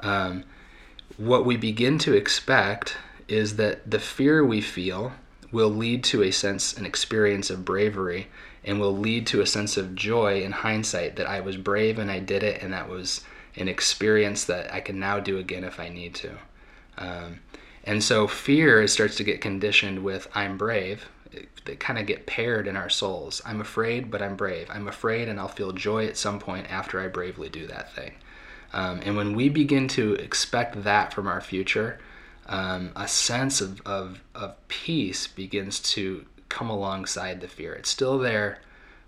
um, 0.00 0.44
what 1.16 1.44
we 1.44 1.56
begin 1.56 1.98
to 1.98 2.14
expect 2.14 2.96
is 3.28 3.56
that 3.56 3.88
the 3.88 3.98
fear 3.98 4.44
we 4.44 4.60
feel 4.60 5.12
will 5.52 5.70
lead 5.70 6.02
to 6.02 6.22
a 6.22 6.30
sense, 6.30 6.76
an 6.76 6.86
experience 6.86 7.50
of 7.50 7.64
bravery, 7.64 8.28
and 8.64 8.80
will 8.80 8.96
lead 8.96 9.26
to 9.26 9.40
a 9.40 9.46
sense 9.46 9.76
of 9.76 9.94
joy 9.94 10.42
in 10.42 10.52
hindsight 10.52 11.16
that 11.16 11.28
I 11.28 11.40
was 11.40 11.56
brave 11.56 11.98
and 11.98 12.10
I 12.10 12.18
did 12.18 12.42
it, 12.42 12.62
and 12.62 12.72
that 12.72 12.88
was 12.88 13.22
an 13.56 13.68
experience 13.68 14.44
that 14.44 14.72
I 14.72 14.80
can 14.80 14.98
now 14.98 15.20
do 15.20 15.38
again 15.38 15.64
if 15.64 15.78
I 15.78 15.88
need 15.88 16.14
to. 16.16 16.30
Um, 16.98 17.40
and 17.84 18.02
so 18.02 18.26
fear 18.26 18.86
starts 18.86 19.16
to 19.16 19.24
get 19.24 19.40
conditioned 19.40 20.02
with 20.04 20.28
I'm 20.34 20.56
brave, 20.56 21.08
They 21.64 21.76
kind 21.76 21.98
of 21.98 22.06
get 22.06 22.26
paired 22.26 22.66
in 22.66 22.76
our 22.76 22.88
souls. 22.90 23.42
I'm 23.44 23.60
afraid, 23.60 24.10
but 24.10 24.22
I'm 24.22 24.36
brave. 24.36 24.68
I'm 24.70 24.88
afraid, 24.88 25.28
and 25.28 25.38
I'll 25.40 25.48
feel 25.48 25.72
joy 25.72 26.06
at 26.06 26.16
some 26.16 26.38
point 26.38 26.70
after 26.70 27.00
I 27.00 27.08
bravely 27.08 27.48
do 27.48 27.66
that 27.66 27.92
thing. 27.92 28.12
Um, 28.72 29.00
and 29.04 29.16
when 29.16 29.34
we 29.34 29.48
begin 29.48 29.88
to 29.88 30.14
expect 30.14 30.84
that 30.84 31.12
from 31.12 31.26
our 31.26 31.40
future, 31.40 31.98
um, 32.46 32.92
a 32.96 33.06
sense 33.06 33.60
of, 33.60 33.80
of, 33.82 34.22
of 34.34 34.56
peace 34.68 35.26
begins 35.26 35.80
to 35.80 36.26
come 36.48 36.70
alongside 36.70 37.40
the 37.40 37.48
fear. 37.48 37.72
It's 37.74 37.90
still 37.90 38.18
there, 38.18 38.58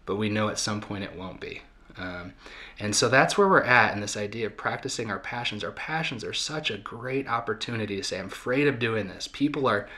but 0.07 0.16
we 0.16 0.28
know 0.28 0.48
at 0.48 0.59
some 0.59 0.80
point 0.80 1.04
it 1.04 1.16
won't 1.16 1.40
be. 1.40 1.62
Um, 1.96 2.33
and 2.78 2.94
so 2.94 3.09
that's 3.09 3.38
where 3.38 3.48
we're 3.48 3.62
at 3.62 3.94
in 3.94 4.00
this 4.00 4.16
idea 4.16 4.46
of 4.46 4.57
practicing 4.57 5.11
our 5.11 5.18
passions. 5.18 5.62
Our 5.62 5.72
passions 5.72 6.24
are 6.24 6.33
such 6.33 6.70
a 6.70 6.78
great 6.78 7.28
opportunity 7.28 7.96
to 7.96 8.02
say, 8.02 8.18
I'm 8.18 8.26
afraid 8.26 8.66
of 8.66 8.78
doing 8.78 9.09
this. 9.09 9.28
People 9.28 9.66
are 9.66 9.88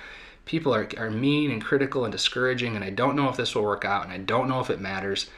people 0.44 0.74
are, 0.74 0.88
are 0.96 1.10
mean 1.10 1.50
and 1.50 1.62
critical 1.62 2.04
and 2.04 2.12
discouraging, 2.12 2.76
and 2.76 2.84
I 2.84 2.90
don't 2.90 3.16
know 3.16 3.28
if 3.28 3.36
this 3.36 3.54
will 3.54 3.64
work 3.64 3.84
out, 3.84 4.04
and 4.04 4.12
I 4.12 4.18
don't 4.18 4.48
know 4.48 4.60
if 4.60 4.70
it 4.70 4.80
matters, 4.80 5.28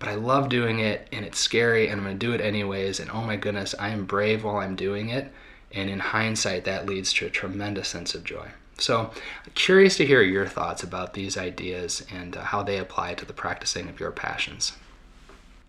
but 0.00 0.08
I 0.08 0.16
love 0.16 0.48
doing 0.48 0.80
it, 0.80 1.08
and 1.12 1.24
it's 1.24 1.38
scary, 1.38 1.88
and 1.88 2.00
I'm 2.00 2.04
going 2.04 2.18
to 2.18 2.26
do 2.26 2.32
it 2.32 2.40
anyways. 2.40 3.00
And 3.00 3.10
oh 3.10 3.22
my 3.22 3.36
goodness, 3.36 3.74
I 3.78 3.90
am 3.90 4.04
brave 4.04 4.44
while 4.44 4.56
I'm 4.56 4.74
doing 4.74 5.10
it. 5.10 5.32
And 5.72 5.88
in 5.88 6.00
hindsight, 6.00 6.64
that 6.64 6.86
leads 6.86 7.12
to 7.14 7.26
a 7.26 7.30
tremendous 7.30 7.88
sense 7.88 8.14
of 8.14 8.24
joy. 8.24 8.48
So, 8.78 9.10
curious 9.54 9.96
to 9.96 10.06
hear 10.06 10.22
your 10.22 10.46
thoughts 10.46 10.82
about 10.82 11.14
these 11.14 11.36
ideas 11.36 12.06
and 12.12 12.36
uh, 12.36 12.42
how 12.42 12.62
they 12.62 12.78
apply 12.78 13.14
to 13.14 13.24
the 13.24 13.32
practicing 13.32 13.88
of 13.88 13.98
your 13.98 14.12
passions. 14.12 14.72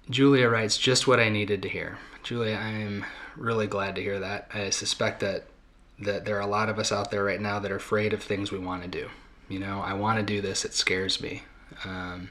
Julia 0.09 0.49
writes, 0.49 0.77
just 0.77 1.07
what 1.07 1.19
I 1.19 1.29
needed 1.29 1.61
to 1.61 1.69
hear. 1.69 1.99
Julia, 2.23 2.55
I 2.55 2.69
am 2.69 3.05
really 3.35 3.67
glad 3.67 3.95
to 3.95 4.01
hear 4.01 4.19
that. 4.19 4.49
I 4.53 4.69
suspect 4.71 5.19
that 5.19 5.45
that 6.01 6.23
there 6.23 6.37
are 6.37 6.41
a 6.41 6.47
lot 6.47 6.69
of 6.69 6.79
us 6.79 6.93
out 6.93 7.11
there 7.11 7.25
right 7.25 7.41
now 7.41 7.59
that 7.59 7.71
are 7.71 7.75
afraid 7.75 8.13
of 8.13 8.23
things 8.23 8.51
we 8.51 8.57
want 8.57 8.81
to 8.83 8.87
do. 8.87 9.09
You 9.49 9.59
know, 9.59 9.81
I 9.81 9.93
want 9.93 10.17
to 10.17 10.23
do 10.23 10.41
this, 10.41 10.63
it 10.63 10.73
scares 10.73 11.19
me. 11.19 11.43
Um, 11.83 12.29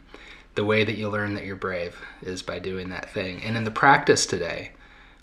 the 0.54 0.64
way 0.64 0.84
that 0.84 0.96
you 0.96 1.08
learn 1.08 1.34
that 1.34 1.44
you're 1.44 1.54
brave 1.54 2.00
is 2.22 2.42
by 2.42 2.60
doing 2.60 2.88
that 2.88 3.10
thing. 3.10 3.42
And 3.42 3.56
in 3.56 3.64
the 3.64 3.70
practice 3.70 4.24
today, 4.24 4.72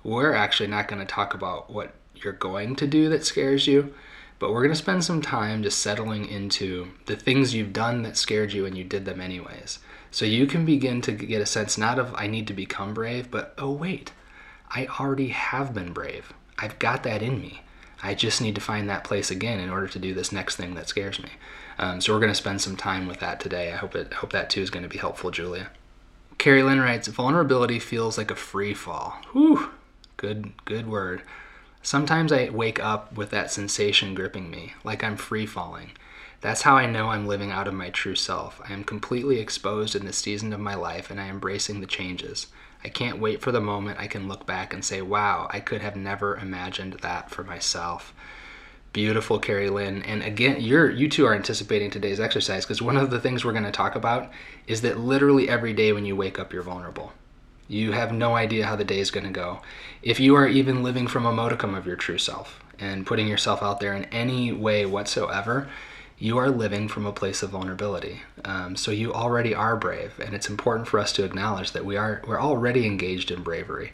we're 0.04 0.34
actually 0.34 0.68
not 0.68 0.88
going 0.88 1.00
to 1.00 1.12
talk 1.12 1.34
about 1.34 1.72
what 1.72 1.94
you're 2.14 2.34
going 2.34 2.76
to 2.78 2.88
do 2.88 3.10
that 3.10 3.26
scares 3.26 3.66
you, 3.66 3.94
but 4.38 4.52
we're 4.52 4.62
going 4.62 4.72
to 4.72 4.76
spend 4.76 5.04
some 5.04 5.22
time 5.22 5.64
just 5.64 5.80
settling 5.80 6.28
into 6.28 6.92
the 7.08 7.16
things 7.16 7.56
you've 7.56 7.74
done 7.74 8.04
that 8.04 8.16
scared 8.16 8.54
you 8.54 8.66
and 8.66 8.78
you 8.78 8.84
did 8.84 9.06
them 9.06 9.20
anyways. 9.20 9.80
So 10.16 10.24
you 10.24 10.48
can 10.48 10.64
begin 10.64 11.02
to 11.02 11.12
get 11.12 11.42
a 11.42 11.46
sense 11.46 11.78
not 11.78 12.00
of 12.00 12.16
I 12.16 12.28
need 12.28 12.48
to 12.48 12.54
become 12.54 12.94
brave, 12.94 13.30
but 13.30 13.54
oh, 13.58 13.72
wait, 13.72 14.14
I 14.74 14.86
already 14.86 15.28
have 15.28 15.74
been 15.74 15.92
brave. 15.92 16.32
I've 16.58 16.80
got 16.80 17.04
that 17.04 17.22
in 17.22 17.42
me. 17.42 17.64
I 18.02 18.14
just 18.14 18.40
need 18.40 18.56
to 18.56 18.62
find 18.62 18.90
that 18.90 19.04
place 19.04 19.30
again 19.30 19.60
in 19.60 19.70
order 19.70 19.90
to 19.90 20.00
do 20.00 20.14
this 20.14 20.32
next 20.32 20.56
thing 20.56 20.74
that 20.76 20.88
scares 20.88 21.22
me. 21.22 21.32
Um, 21.78 22.00
so 22.00 22.14
we're 22.14 22.22
going 22.22 22.32
to 22.32 22.34
spend 22.34 22.62
some 22.62 22.78
time 22.78 23.08
with 23.08 23.20
that 23.20 23.42
today. 23.42 23.74
I 23.74 23.76
hope 23.76 23.94
it 23.94 24.14
hope 24.14 24.32
that 24.32 24.50
too 24.50 24.62
is 24.62 24.70
going 24.70 24.84
to 24.84 24.90
be 24.90 25.00
helpful, 25.00 25.32
Julia. 25.32 25.70
Carrie 26.38 26.64
Lynn 26.64 26.80
writes, 26.80 27.10
vulnerability 27.10 27.80
feels 27.80 28.18
like 28.18 28.32
a 28.32 28.38
free 28.38 28.74
fall. 28.74 29.18
Whew, 29.34 29.70
good 30.16 30.54
good 30.64 30.88
word. 30.88 31.24
Sometimes 31.82 32.32
I 32.32 32.52
wake 32.52 32.82
up 32.82 33.18
with 33.18 33.32
that 33.32 33.52
sensation 33.52 34.16
gripping 34.16 34.50
me, 34.50 34.76
like 34.86 35.04
I'm 35.04 35.18
free 35.18 35.46
falling. 35.46 35.92
That's 36.46 36.62
how 36.62 36.78
I 36.78 36.86
know 36.86 37.10
I'm 37.10 37.26
living 37.26 37.50
out 37.50 37.68
of 37.68 37.74
my 37.74 37.90
true 37.90 38.14
self. 38.14 38.62
I 38.70 38.74
am 38.74 38.84
completely 38.84 39.40
exposed 39.40 39.96
in 39.96 40.06
this 40.06 40.20
season 40.20 40.54
of 40.54 40.60
my 40.60 40.76
life 40.76 41.10
and 41.10 41.20
I 41.20 41.24
am 41.24 41.32
embracing 41.32 41.82
the 41.82 41.88
changes. 41.88 42.46
I 42.84 42.90
can't 42.90 43.18
wait 43.18 43.42
for 43.42 43.52
the 43.52 43.60
moment 43.60 44.00
I 44.00 44.06
can 44.06 44.28
look 44.28 44.46
back 44.46 44.72
and 44.72 44.86
say, 44.86 45.02
wow, 45.02 45.48
I 45.50 45.60
could 45.60 45.82
have 45.82 45.96
never 45.96 46.38
imagined 46.38 47.00
that 47.02 47.32
for 47.32 47.44
myself. 47.44 48.14
Beautiful, 48.94 49.40
Carrie 49.40 49.72
Lynn. 49.72 50.04
And 50.04 50.22
again, 50.22 50.62
you're 50.62 50.88
you 50.88 51.10
two 51.10 51.26
are 51.26 51.34
anticipating 51.34 51.90
today's 51.90 52.20
exercise 52.20 52.64
because 52.64 52.80
one 52.80 52.96
of 52.96 53.10
the 53.10 53.20
things 53.20 53.44
we're 53.44 53.52
going 53.52 53.64
to 53.64 53.72
talk 53.72 53.96
about 53.96 54.32
is 54.68 54.82
that 54.82 55.00
literally 55.00 55.50
every 55.50 55.74
day 55.74 55.94
when 55.94 56.06
you 56.06 56.16
wake 56.16 56.38
up, 56.38 56.54
you're 56.54 56.62
vulnerable. 56.62 57.12
You 57.68 57.94
have 57.94 58.14
no 58.14 58.36
idea 58.36 58.68
how 58.68 58.76
the 58.76 58.84
day 58.84 59.00
is 59.00 59.10
going 59.10 59.26
to 59.26 59.32
go. 59.32 59.62
If 60.04 60.20
you 60.20 60.36
are 60.36 60.48
even 60.48 60.84
living 60.84 61.08
from 61.08 61.26
a 61.26 61.34
modicum 61.34 61.74
of 61.74 61.88
your 61.88 61.96
true 61.96 62.20
self 62.20 62.64
and 62.78 63.08
putting 63.08 63.28
yourself 63.28 63.64
out 63.64 63.80
there 63.80 63.96
in 63.96 64.06
any 64.06 64.52
way 64.52 64.86
whatsoever, 64.86 65.68
you 66.18 66.38
are 66.38 66.50
living 66.50 66.88
from 66.88 67.06
a 67.06 67.12
place 67.12 67.44
of 67.44 67.50
vulnerability. 67.50 68.22
Um, 68.46 68.76
so 68.76 68.92
you 68.92 69.14
already 69.14 69.54
are 69.54 69.76
brave, 69.76 70.20
and 70.20 70.34
it's 70.34 70.50
important 70.50 70.88
for 70.88 71.00
us 71.00 71.12
to 71.14 71.26
acknowledge 71.26 71.72
that 71.72 71.86
we 71.86 71.98
are 71.98 72.22
we're 72.26 72.42
already 72.42 72.86
engaged 72.86 73.32
in 73.32 73.44
bravery. 73.44 73.92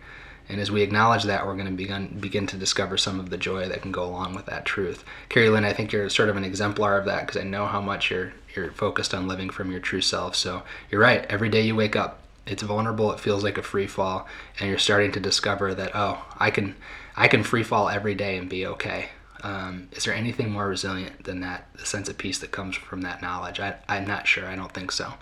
And 0.48 0.60
as 0.60 0.70
we 0.70 0.82
acknowledge 0.82 1.24
that, 1.24 1.46
we're 1.46 1.56
going 1.56 1.68
to 1.68 1.72
begin 1.72 2.20
begin 2.20 2.46
to 2.48 2.58
discover 2.58 2.98
some 2.98 3.20
of 3.20 3.30
the 3.30 3.38
joy 3.38 3.68
that 3.70 3.82
can 3.82 3.92
go 3.92 4.04
along 4.04 4.36
with 4.36 4.46
that 4.48 4.66
truth. 4.66 5.04
Carrie 5.30 5.50
Lynn, 5.50 5.66
I 5.66 5.74
think 5.74 5.92
you're 5.92 6.10
sort 6.10 6.30
of 6.30 6.38
an 6.38 6.44
exemplar 6.44 6.98
of 6.98 7.06
that 7.06 7.26
because 7.26 7.42
I 7.42 7.46
know 7.46 7.66
how 7.66 7.82
much 7.82 8.12
you're 8.12 8.34
you're 8.56 8.72
focused 8.72 9.14
on 9.14 9.28
living 9.28 9.50
from 9.50 9.72
your 9.72 9.80
true 9.80 10.02
self. 10.02 10.36
So 10.36 10.64
you're 10.90 11.02
right. 11.02 11.26
Every 11.30 11.50
day 11.50 11.62
you 11.62 11.76
wake 11.76 11.96
up, 11.96 12.20
it's 12.46 12.64
vulnerable. 12.64 13.12
It 13.14 13.20
feels 13.20 13.44
like 13.44 13.58
a 13.58 13.64
free 13.64 13.88
fall, 13.88 14.28
and 14.60 14.70
you're 14.70 14.78
starting 14.78 15.12
to 15.14 15.20
discover 15.20 15.74
that 15.74 15.92
oh, 15.96 16.24
I 16.38 16.52
can 16.52 16.76
I 17.16 17.28
can 17.28 17.44
free 17.44 17.64
fall 17.64 17.90
every 17.90 18.14
day 18.14 18.38
and 18.38 18.50
be 18.50 18.66
okay. 18.68 19.10
Um, 19.43 19.89
is 19.91 20.06
there 20.06 20.13
anything 20.13 20.51
more 20.51 20.67
resilient 20.67 21.23
than 21.23 21.41
that, 21.41 21.67
the 21.75 21.86
sense 21.86 22.10
of 22.10 22.17
peace 22.17 22.39
that 22.39 22.51
comes 22.51 22.75
from 22.75 23.01
that 23.01 23.21
knowledge? 23.21 23.60
I, 23.60 23.75
I'm 23.88 24.06
not 24.06 24.27
sure. 24.27 24.45
I 24.45 24.56
don't 24.56 24.71
think 24.71 24.91
so. 24.91 25.13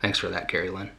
Thanks 0.00 0.18
for 0.18 0.28
that, 0.28 0.48
Carrie 0.48 0.70
Lynn. 0.70 0.90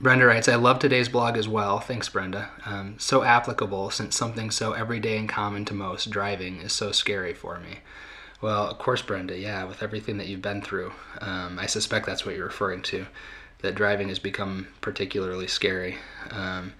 Brenda 0.00 0.26
writes, 0.26 0.48
I 0.48 0.56
love 0.56 0.78
today's 0.80 1.08
blog 1.08 1.36
as 1.36 1.48
well. 1.48 1.78
Thanks, 1.78 2.08
Brenda. 2.08 2.50
Um, 2.66 2.96
so 2.98 3.22
applicable 3.22 3.90
since 3.90 4.16
something 4.16 4.50
so 4.50 4.72
everyday 4.72 5.16
and 5.16 5.28
common 5.28 5.64
to 5.66 5.74
most, 5.74 6.10
driving, 6.10 6.60
is 6.60 6.72
so 6.72 6.92
scary 6.92 7.32
for 7.32 7.58
me. 7.58 7.78
Well, 8.40 8.68
of 8.68 8.78
course, 8.78 9.00
Brenda, 9.00 9.38
yeah, 9.38 9.64
with 9.64 9.82
everything 9.82 10.18
that 10.18 10.26
you've 10.26 10.42
been 10.42 10.60
through, 10.60 10.92
um, 11.20 11.58
I 11.58 11.66
suspect 11.66 12.06
that's 12.06 12.26
what 12.26 12.34
you're 12.34 12.44
referring 12.44 12.82
to, 12.82 13.06
that 13.60 13.74
driving 13.74 14.08
has 14.08 14.18
become 14.18 14.66
particularly 14.82 15.46
scary. 15.46 15.96
Um, 16.30 16.74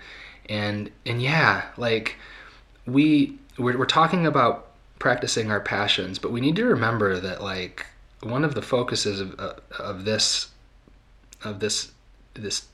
and, 0.48 0.90
and 1.06 1.22
yeah, 1.22 1.66
like, 1.78 2.16
we 2.84 3.38
we're, 3.56 3.78
we're 3.78 3.86
talking 3.86 4.26
about 4.26 4.73
practicing 4.98 5.50
our 5.50 5.60
passions, 5.60 6.18
but 6.18 6.32
we 6.32 6.40
need 6.40 6.56
to 6.56 6.64
remember 6.64 7.20
that 7.20 7.42
like 7.42 7.86
one 8.22 8.44
of 8.44 8.54
the 8.54 8.62
focuses 8.62 9.20
of, 9.20 9.34
of, 9.34 9.60
of 9.78 10.04
this 10.04 10.50
of 11.44 11.60
this 11.60 11.92
this 12.34 12.66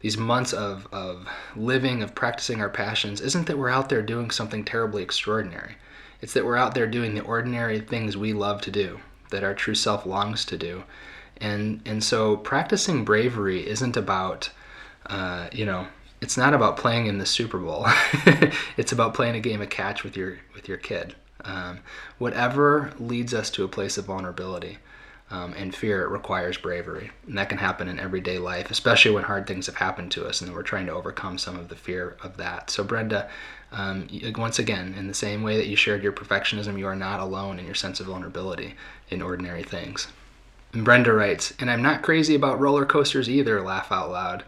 these 0.00 0.18
months 0.18 0.52
of, 0.52 0.88
of 0.90 1.28
living 1.54 2.02
of 2.02 2.14
practicing 2.14 2.60
our 2.60 2.68
passions 2.68 3.20
isn't 3.20 3.46
that 3.46 3.56
we're 3.56 3.70
out 3.70 3.88
there 3.88 4.02
doing 4.02 4.32
something 4.32 4.64
terribly 4.64 5.00
extraordinary. 5.00 5.76
It's 6.20 6.32
that 6.32 6.44
we're 6.44 6.56
out 6.56 6.74
there 6.74 6.88
doing 6.88 7.14
the 7.14 7.22
ordinary 7.22 7.78
things 7.78 8.16
we 8.16 8.32
love 8.32 8.60
to 8.62 8.72
do 8.72 8.98
that 9.30 9.44
our 9.44 9.54
true 9.54 9.76
self 9.76 10.04
longs 10.04 10.44
to 10.46 10.58
do. 10.58 10.82
And 11.36 11.80
and 11.84 12.02
so 12.02 12.36
practicing 12.36 13.04
bravery 13.04 13.66
isn't 13.66 13.96
about 13.96 14.50
uh, 15.06 15.48
you 15.52 15.64
know 15.64 15.86
it's 16.20 16.36
not 16.36 16.54
about 16.54 16.76
playing 16.76 17.06
in 17.06 17.18
the 17.18 17.26
super 17.26 17.58
bowl. 17.58 17.86
It's 18.76 18.92
about 18.92 19.14
playing 19.14 19.36
a 19.36 19.40
game 19.40 19.60
of 19.60 19.70
catch 19.70 20.02
with 20.02 20.16
your 20.16 20.38
with 20.54 20.68
your 20.68 20.78
kid 20.78 21.14
um, 21.44 21.80
whatever 22.18 22.92
leads 22.98 23.34
us 23.34 23.50
to 23.50 23.64
a 23.64 23.68
place 23.68 23.98
of 23.98 24.06
vulnerability 24.06 24.78
um, 25.32 25.54
and 25.56 25.74
fear 25.74 26.06
requires 26.06 26.58
bravery. 26.58 27.10
And 27.26 27.38
that 27.38 27.48
can 27.48 27.58
happen 27.58 27.88
in 27.88 27.98
everyday 27.98 28.38
life, 28.38 28.70
especially 28.70 29.12
when 29.12 29.24
hard 29.24 29.46
things 29.46 29.66
have 29.66 29.76
happened 29.76 30.10
to 30.12 30.26
us 30.26 30.42
and 30.42 30.52
we're 30.52 30.62
trying 30.62 30.86
to 30.86 30.92
overcome 30.92 31.38
some 31.38 31.56
of 31.56 31.68
the 31.68 31.74
fear 31.74 32.16
of 32.22 32.36
that. 32.36 32.68
So, 32.68 32.84
Brenda, 32.84 33.30
um, 33.72 34.08
once 34.36 34.58
again, 34.58 34.94
in 34.98 35.06
the 35.06 35.14
same 35.14 35.42
way 35.42 35.56
that 35.56 35.68
you 35.68 35.76
shared 35.76 36.02
your 36.02 36.12
perfectionism, 36.12 36.78
you 36.78 36.86
are 36.86 36.94
not 36.94 37.20
alone 37.20 37.58
in 37.58 37.64
your 37.64 37.74
sense 37.74 37.98
of 37.98 38.06
vulnerability 38.06 38.74
in 39.08 39.22
ordinary 39.22 39.62
things. 39.62 40.08
And 40.74 40.84
Brenda 40.84 41.12
writes, 41.14 41.54
and 41.58 41.70
I'm 41.70 41.82
not 41.82 42.02
crazy 42.02 42.34
about 42.34 42.60
roller 42.60 42.84
coasters 42.84 43.28
either, 43.28 43.62
laugh 43.62 43.90
out 43.90 44.10
loud. 44.10 44.44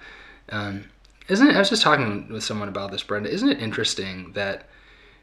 Um, 0.50 0.84
isn't 1.28 1.48
it, 1.48 1.56
I 1.56 1.58
was 1.58 1.70
just 1.70 1.82
talking 1.82 2.28
with 2.30 2.44
someone 2.44 2.68
about 2.68 2.90
this, 2.90 3.02
Brenda. 3.02 3.30
Isn't 3.30 3.48
it 3.48 3.60
interesting 3.60 4.32
that 4.34 4.68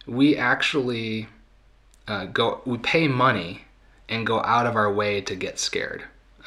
we 0.07 0.35
actually 0.35 1.27
uh, 2.07 2.25
go, 2.25 2.61
we 2.65 2.77
pay 2.77 3.07
money 3.07 3.65
and 4.09 4.27
go 4.27 4.41
out 4.41 4.67
of 4.67 4.75
our 4.75 4.91
way 4.91 5.21
to 5.21 5.35
get 5.35 5.59
scared. 5.59 6.03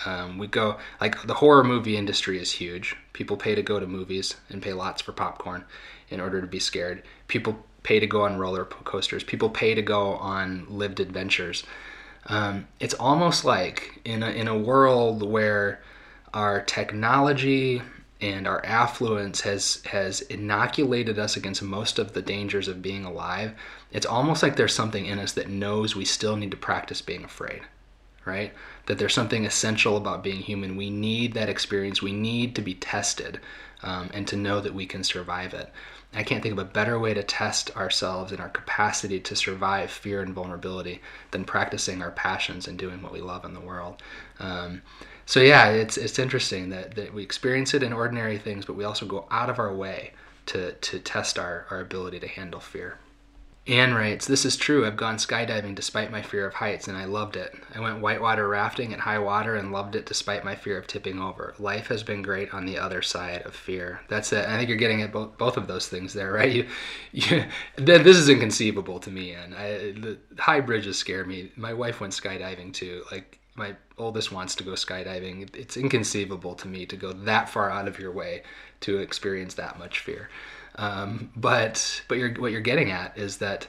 Um, 0.07 0.39
we 0.39 0.47
go 0.47 0.79
like 1.01 1.23
the 1.27 1.35
horror 1.35 1.65
movie 1.65 1.97
industry 1.97 2.39
is 2.39 2.53
huge. 2.53 2.97
People 3.13 3.37
pay 3.37 3.55
to 3.55 3.63
go 3.63 3.79
to 3.79 3.87
movies 3.87 4.37
and 4.51 4.61
pay 4.63 4.73
lots 4.73 5.01
for 5.01 5.13
popcorn 5.13 5.65
in 6.11 6.21
order 6.21 6.41
to 6.41 6.47
be 6.47 6.59
scared. 6.59 7.03
People 7.29 7.65
pay 7.83 8.01
to 8.01 8.07
go 8.07 8.23
on 8.23 8.39
roller 8.39 8.65
coasters. 8.65 9.23
People 9.23 9.49
pay 9.49 9.75
to 9.75 9.83
go 9.83 10.15
on 10.15 10.67
lived 10.69 11.01
adventures. 11.01 11.65
Um, 12.27 12.67
it's 12.81 12.95
almost 12.95 13.45
like 13.45 14.01
in 14.05 14.23
a, 14.23 14.31
in 14.31 14.49
a 14.49 14.59
world 14.59 15.23
where 15.23 15.81
our 16.33 16.63
technology 16.63 17.83
and 18.21 18.49
our 18.49 18.65
affluence 18.65 19.43
has 19.43 19.83
has 19.85 20.23
inoculated 20.23 21.19
us 21.19 21.37
against 21.37 21.63
most 21.63 21.99
of 21.99 22.15
the 22.15 22.23
dangers 22.23 22.69
of 22.69 22.81
being 22.81 23.05
alive 23.05 23.53
it's 23.95 24.05
almost 24.05 24.43
like 24.43 24.57
there's 24.57 24.75
something 24.75 25.07
in 25.07 25.19
us 25.19 25.33
that 25.33 25.49
knows 25.49 25.97
we 25.97 26.05
still 26.05 26.37
need 26.37 26.51
to 26.51 26.57
practice 26.59 27.01
being 27.01 27.25
afraid 27.25 27.63
right? 28.25 28.53
That 28.87 28.99
there's 28.99 29.15
something 29.15 29.45
essential 29.45 29.97
about 29.97 30.25
being 30.25 30.41
human. 30.41 30.77
We 30.77 30.91
need 30.91 31.35
that 31.35 31.49
experience. 31.49 32.03
We 32.03 32.13
need 32.13 32.55
to 32.57 32.63
be 32.63 32.75
tested 32.75 33.41
um, 33.83 34.11
and 34.15 34.27
to 34.29 34.37
know 34.37 34.61
that 34.61 34.75
we 34.75 34.87
can 34.87 35.05
survive 35.05 35.55
it. 35.55 35.71
I 36.15 36.23
can't 36.23 36.43
think 36.43 36.53
of 36.53 36.59
a 36.59 36.65
better 36.65 36.99
way 36.99 37.13
to 37.13 37.25
test 37.25 37.77
ourselves 37.77 38.31
and 38.31 38.41
our 38.41 38.49
capacity 38.49 39.19
to 39.21 39.35
survive 39.35 39.91
fear 39.91 40.23
and 40.23 40.33
vulnerability 40.33 41.01
than 41.33 41.45
practicing 41.45 42.03
our 42.03 42.13
passions 42.13 42.69
and 42.69 42.79
doing 42.79 43.03
what 43.03 43.13
we 43.13 43.21
love 43.21 43.45
in 43.45 43.53
the 43.53 43.61
world. 43.61 44.01
Um, 44.39 44.83
so 45.27 45.41
yeah, 45.41 45.71
it's 45.71 45.97
it's 45.97 46.19
interesting 46.19 46.69
that, 46.69 46.95
that 46.95 47.15
we 47.15 47.23
experience 47.23 47.75
it 47.75 47.83
in 47.83 47.93
ordinary 47.93 48.39
things, 48.39 48.65
but 48.65 48.77
we 48.77 48.85
also 48.85 49.07
go 49.07 49.27
out 49.31 49.51
of 49.51 49.59
our 49.59 49.75
way 49.75 50.13
to 50.47 50.73
to 50.73 51.01
test 51.01 51.39
our, 51.39 51.67
our 51.71 51.81
ability 51.81 52.21
to 52.21 52.29
handle 52.29 52.61
fear. 52.61 52.99
Anne 53.67 53.95
writes, 53.95 54.27
This 54.27 54.45
is 54.45 54.57
true. 54.57 54.87
I've 54.87 54.97
gone 54.97 55.17
skydiving 55.17 55.75
despite 55.75 56.11
my 56.11 56.21
fear 56.21 56.47
of 56.47 56.55
heights, 56.55 56.87
and 56.87 56.99
I 56.99 57.07
loved 57.07 57.35
it. 57.35 57.55
I 57.75 57.81
went 57.81 58.01
whitewater 58.01 58.47
rafting 58.47 58.93
at 58.93 59.01
high 59.01 59.19
water 59.19 59.55
and 59.55 59.73
loved 59.73 59.97
it 59.97 60.05
despite 60.05 60.45
my 60.45 60.55
fear 60.55 60.77
of 60.77 60.87
tipping 60.87 61.19
over. 61.19 61.55
Life 61.59 61.87
has 61.87 62.03
been 62.03 62.21
great 62.21 62.53
on 62.53 62.67
the 62.67 62.79
other 62.79 63.01
side 63.01 63.43
of 63.43 63.55
fear. 63.55 64.03
That's 64.09 64.33
it. 64.35 64.47
I 64.47 64.59
think 64.59 64.69
you're 64.69 64.77
getting 64.77 65.01
at 65.01 65.13
both, 65.13 65.39
both 65.39 65.57
of 65.57 65.67
those 65.67 65.89
things 65.89 66.13
there, 66.13 66.33
right? 66.33 66.53
You, 66.53 66.69
you, 67.13 67.45
this 67.77 68.19
is 68.19 68.29
inconceivable 68.29 69.01
to 69.01 69.11
me, 69.11 69.33
and 69.33 69.55
the 69.55 70.19
high 70.39 70.61
bridges 70.61 70.99
scare 70.99 71.25
me. 71.25 71.51
My 71.57 71.73
wife 71.73 72.01
went 72.01 72.13
skydiving 72.13 72.75
too. 72.75 73.05
Like, 73.11 73.39
my 73.57 73.77
oldest 73.97 74.33
wants 74.33 74.55
to 74.57 74.65
go 74.65 74.73
skydiving. 74.73 75.55
It's 75.57 75.77
inconceivable 75.77 76.55
to 76.57 76.69
me 76.69 76.87
to 76.87 76.97
go 76.97 77.13
that 77.13 77.49
far 77.49 77.71
out 77.71 77.89
of 77.89 77.99
your 77.99 78.13
way 78.13 78.43
to 78.81 78.99
experience 78.99 79.55
that 79.55 79.79
much 79.79 80.01
fear. 80.01 80.29
Um, 80.77 81.31
but 81.37 82.03
but 82.09 82.19
you're, 82.19 82.35
what 82.35 82.53
you're 82.53 82.61
getting 82.61 82.91
at 82.91 83.17
is 83.17 83.39
that 83.39 83.67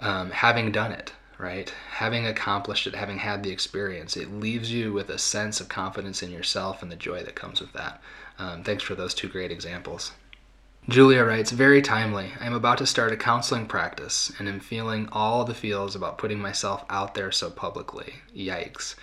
um, 0.00 0.30
having 0.30 0.72
done 0.72 0.92
it, 0.92 1.12
right, 1.38 1.72
having 1.90 2.26
accomplished 2.26 2.86
it, 2.86 2.94
having 2.94 3.18
had 3.18 3.42
the 3.42 3.50
experience, 3.50 4.16
it 4.16 4.32
leaves 4.32 4.72
you 4.72 4.92
with 4.92 5.08
a 5.08 5.18
sense 5.18 5.60
of 5.60 5.68
confidence 5.68 6.22
in 6.22 6.30
yourself 6.30 6.82
and 6.82 6.90
the 6.90 6.96
joy 6.96 7.22
that 7.22 7.34
comes 7.34 7.60
with 7.60 7.72
that. 7.72 8.00
Um, 8.38 8.62
thanks 8.64 8.82
for 8.82 8.94
those 8.94 9.14
two 9.14 9.28
great 9.28 9.50
examples. 9.50 10.12
Julia 10.86 11.24
writes, 11.24 11.50
very 11.50 11.80
timely. 11.80 12.32
I'm 12.40 12.52
about 12.52 12.76
to 12.78 12.86
start 12.86 13.12
a 13.12 13.16
counseling 13.16 13.66
practice 13.66 14.30
and 14.38 14.46
am 14.46 14.60
feeling 14.60 15.08
all 15.12 15.44
the 15.44 15.54
feels 15.54 15.96
about 15.96 16.18
putting 16.18 16.38
myself 16.38 16.84
out 16.90 17.14
there 17.14 17.32
so 17.32 17.48
publicly. 17.48 18.16
Yikes. 18.36 18.94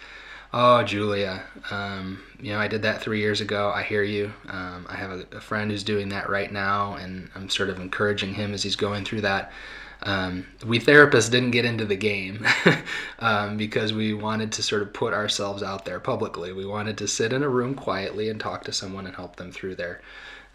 Oh, 0.53 0.83
Julia, 0.83 1.43
um, 1.69 2.21
you 2.41 2.51
know, 2.51 2.59
I 2.59 2.67
did 2.67 2.81
that 2.81 3.01
three 3.01 3.21
years 3.21 3.39
ago. 3.39 3.71
I 3.73 3.83
hear 3.83 4.03
you. 4.03 4.33
Um, 4.49 4.85
I 4.89 4.97
have 4.97 5.11
a, 5.11 5.37
a, 5.37 5.39
friend 5.39 5.71
who's 5.71 5.83
doing 5.83 6.09
that 6.09 6.29
right 6.29 6.51
now, 6.51 6.95
and 6.95 7.29
I'm 7.35 7.47
sort 7.49 7.69
of 7.69 7.79
encouraging 7.79 8.33
him 8.33 8.53
as 8.53 8.61
he's 8.61 8.75
going 8.75 9.05
through 9.05 9.21
that. 9.21 9.53
Um, 10.03 10.47
we 10.65 10.77
therapists 10.77 11.31
didn't 11.31 11.51
get 11.51 11.63
into 11.63 11.85
the 11.85 11.95
game 11.95 12.45
um, 13.19 13.55
because 13.55 13.93
we 13.93 14.13
wanted 14.13 14.51
to 14.53 14.63
sort 14.63 14.81
of 14.81 14.91
put 14.91 15.13
ourselves 15.13 15.63
out 15.63 15.85
there 15.85 16.01
publicly. 16.01 16.51
We 16.51 16.65
wanted 16.65 16.97
to 16.97 17.07
sit 17.07 17.31
in 17.31 17.43
a 17.43 17.49
room 17.49 17.73
quietly 17.73 18.27
and 18.29 18.37
talk 18.37 18.65
to 18.65 18.73
someone 18.73 19.05
and 19.05 19.15
help 19.15 19.37
them 19.37 19.53
through 19.53 19.75
their 19.75 20.01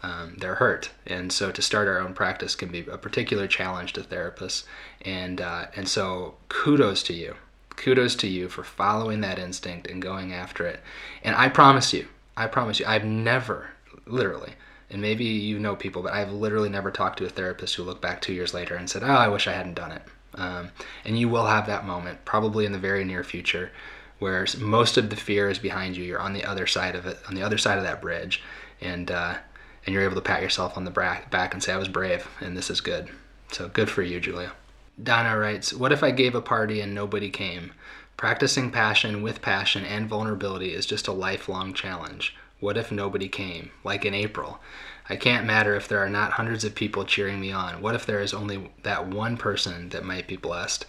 um, 0.03 0.35
their 0.37 0.55
hurt. 0.55 0.91
And 1.07 1.31
so 1.31 1.51
to 1.51 1.61
start 1.63 1.87
our 1.87 1.99
own 1.99 2.13
practice 2.13 2.55
can 2.55 2.69
be 2.69 2.85
a 2.87 2.99
particular 2.99 3.47
challenge 3.47 3.93
to 3.93 4.01
therapists. 4.01 4.65
And 5.01 5.41
uh, 5.41 5.67
and 5.75 5.87
so 5.87 6.35
kudos 6.49 7.01
to 7.03 7.13
you 7.13 7.35
kudos 7.77 8.15
to 8.17 8.27
you 8.27 8.49
for 8.49 8.63
following 8.63 9.21
that 9.21 9.39
instinct 9.39 9.87
and 9.87 10.01
going 10.01 10.33
after 10.33 10.65
it. 10.65 10.81
And 11.23 11.35
I 11.35 11.47
promise 11.47 11.93
you, 11.93 12.07
I 12.35 12.47
promise 12.47 12.79
you, 12.79 12.85
I've 12.85 13.05
never, 13.05 13.69
literally, 14.05 14.53
and 14.89 15.01
maybe 15.01 15.23
you 15.23 15.59
know 15.59 15.75
people, 15.75 16.01
but 16.01 16.13
I've 16.13 16.31
literally 16.31 16.69
never 16.69 16.91
talked 16.91 17.19
to 17.19 17.25
a 17.25 17.29
therapist 17.29 17.75
who 17.75 17.83
looked 17.83 18.01
back 18.01 18.21
two 18.21 18.33
years 18.33 18.53
later 18.53 18.75
and 18.75 18.89
said, 18.89 19.03
"Oh, 19.03 19.07
I 19.07 19.27
wish 19.27 19.47
I 19.47 19.53
hadn't 19.53 19.75
done 19.75 19.91
it." 19.91 20.01
Um, 20.35 20.71
and 21.05 21.17
you 21.17 21.29
will 21.29 21.47
have 21.47 21.67
that 21.67 21.85
moment, 21.85 22.25
probably 22.25 22.65
in 22.65 22.71
the 22.71 22.77
very 22.77 23.03
near 23.03 23.23
future, 23.23 23.71
where 24.19 24.45
most 24.59 24.97
of 24.97 25.09
the 25.09 25.15
fear 25.15 25.49
is 25.49 25.59
behind 25.59 25.97
you. 25.97 26.03
You're 26.03 26.19
on 26.19 26.33
the 26.33 26.45
other 26.45 26.67
side 26.67 26.95
of 26.95 27.05
it, 27.05 27.19
on 27.27 27.35
the 27.35 27.43
other 27.43 27.57
side 27.57 27.77
of 27.77 27.83
that 27.83 28.01
bridge, 28.01 28.43
and 28.81 29.11
uh, 29.11 29.35
and 29.85 29.93
you're 29.93 30.03
able 30.03 30.15
to 30.15 30.21
pat 30.21 30.41
yourself 30.41 30.77
on 30.77 30.85
the 30.85 30.91
back 30.91 31.53
and 31.53 31.63
say, 31.63 31.73
"I 31.73 31.77
was 31.77 31.89
brave, 31.89 32.27
and 32.39 32.55
this 32.55 32.69
is 32.69 32.81
good." 32.81 33.09
So 33.51 33.69
good 33.69 33.89
for 33.89 34.01
you, 34.03 34.19
Julia. 34.19 34.51
Donna 35.01 35.37
writes, 35.37 35.73
What 35.73 35.91
if 35.91 36.03
I 36.03 36.11
gave 36.11 36.33
a 36.33 36.41
party 36.41 36.81
and 36.81 36.93
nobody 36.93 37.29
came? 37.29 37.73
Practicing 38.17 38.71
passion 38.71 39.21
with 39.21 39.43
passion 39.43 39.85
and 39.85 40.09
vulnerability 40.09 40.73
is 40.73 40.87
just 40.87 41.07
a 41.07 41.11
lifelong 41.11 41.73
challenge. 41.73 42.35
What 42.59 42.77
if 42.77 42.91
nobody 42.91 43.27
came? 43.27 43.69
Like 43.83 44.05
in 44.05 44.15
April. 44.15 44.59
I 45.07 45.15
can't 45.15 45.45
matter 45.45 45.75
if 45.75 45.87
there 45.87 45.99
are 45.99 46.09
not 46.09 46.33
hundreds 46.33 46.63
of 46.63 46.73
people 46.73 47.05
cheering 47.05 47.39
me 47.39 47.51
on. 47.51 47.81
What 47.81 47.93
if 47.93 48.07
there 48.07 48.19
is 48.19 48.33
only 48.33 48.71
that 48.81 49.07
one 49.07 49.37
person 49.37 49.89
that 49.89 50.03
might 50.03 50.27
be 50.27 50.35
blessed? 50.35 50.87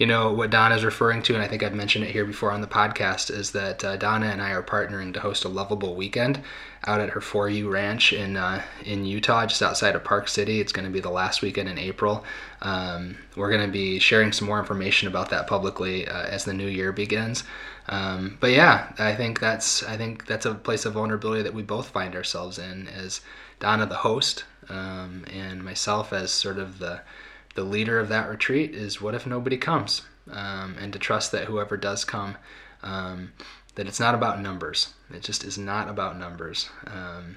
You 0.00 0.06
know, 0.06 0.32
what 0.32 0.48
Donna 0.48 0.76
is 0.76 0.82
referring 0.82 1.20
to, 1.24 1.34
and 1.34 1.42
I 1.42 1.46
think 1.46 1.62
I've 1.62 1.74
mentioned 1.74 2.06
it 2.06 2.12
here 2.12 2.24
before 2.24 2.52
on 2.52 2.62
the 2.62 2.66
podcast, 2.66 3.30
is 3.30 3.50
that 3.50 3.84
uh, 3.84 3.96
Donna 3.98 4.28
and 4.28 4.40
I 4.40 4.52
are 4.52 4.62
partnering 4.62 5.12
to 5.12 5.20
host 5.20 5.44
a 5.44 5.48
lovable 5.50 5.94
weekend 5.94 6.40
out 6.86 7.02
at 7.02 7.10
her 7.10 7.20
4U 7.20 7.70
ranch 7.70 8.14
in, 8.14 8.38
uh, 8.38 8.62
in 8.82 9.04
Utah, 9.04 9.44
just 9.44 9.60
outside 9.60 9.94
of 9.94 10.02
Park 10.02 10.28
City. 10.28 10.58
It's 10.58 10.72
going 10.72 10.86
to 10.86 10.90
be 10.90 11.00
the 11.00 11.10
last 11.10 11.42
weekend 11.42 11.68
in 11.68 11.76
April. 11.76 12.24
Um, 12.62 13.18
we're 13.36 13.50
going 13.50 13.66
to 13.66 13.70
be 13.70 13.98
sharing 13.98 14.32
some 14.32 14.48
more 14.48 14.58
information 14.58 15.06
about 15.06 15.28
that 15.28 15.46
publicly 15.46 16.08
uh, 16.08 16.22
as 16.22 16.46
the 16.46 16.54
new 16.54 16.66
year 16.66 16.92
begins. 16.92 17.44
Um, 17.90 18.38
but 18.40 18.52
yeah, 18.52 18.94
I 18.98 19.14
think 19.14 19.38
that's 19.38 19.82
I 19.82 19.98
think 19.98 20.24
that's 20.24 20.46
a 20.46 20.54
place 20.54 20.86
of 20.86 20.94
vulnerability 20.94 21.42
that 21.42 21.52
we 21.52 21.62
both 21.62 21.90
find 21.90 22.16
ourselves 22.16 22.58
in 22.58 22.88
as 22.88 23.20
Donna, 23.58 23.84
the 23.84 23.96
host, 23.96 24.44
um, 24.70 25.26
and 25.30 25.62
myself 25.62 26.14
as 26.14 26.30
sort 26.30 26.58
of 26.58 26.78
the 26.78 27.02
the 27.54 27.64
leader 27.64 27.98
of 27.98 28.08
that 28.08 28.28
retreat 28.28 28.74
is 28.74 29.00
what 29.00 29.14
if 29.14 29.26
nobody 29.26 29.56
comes, 29.56 30.02
um, 30.30 30.76
and 30.80 30.92
to 30.92 30.98
trust 30.98 31.32
that 31.32 31.44
whoever 31.44 31.76
does 31.76 32.04
come, 32.04 32.36
um, 32.82 33.32
that 33.74 33.86
it's 33.86 34.00
not 34.00 34.14
about 34.14 34.40
numbers. 34.40 34.94
It 35.12 35.22
just 35.22 35.44
is 35.44 35.58
not 35.58 35.88
about 35.88 36.18
numbers. 36.18 36.70
Um, 36.86 37.36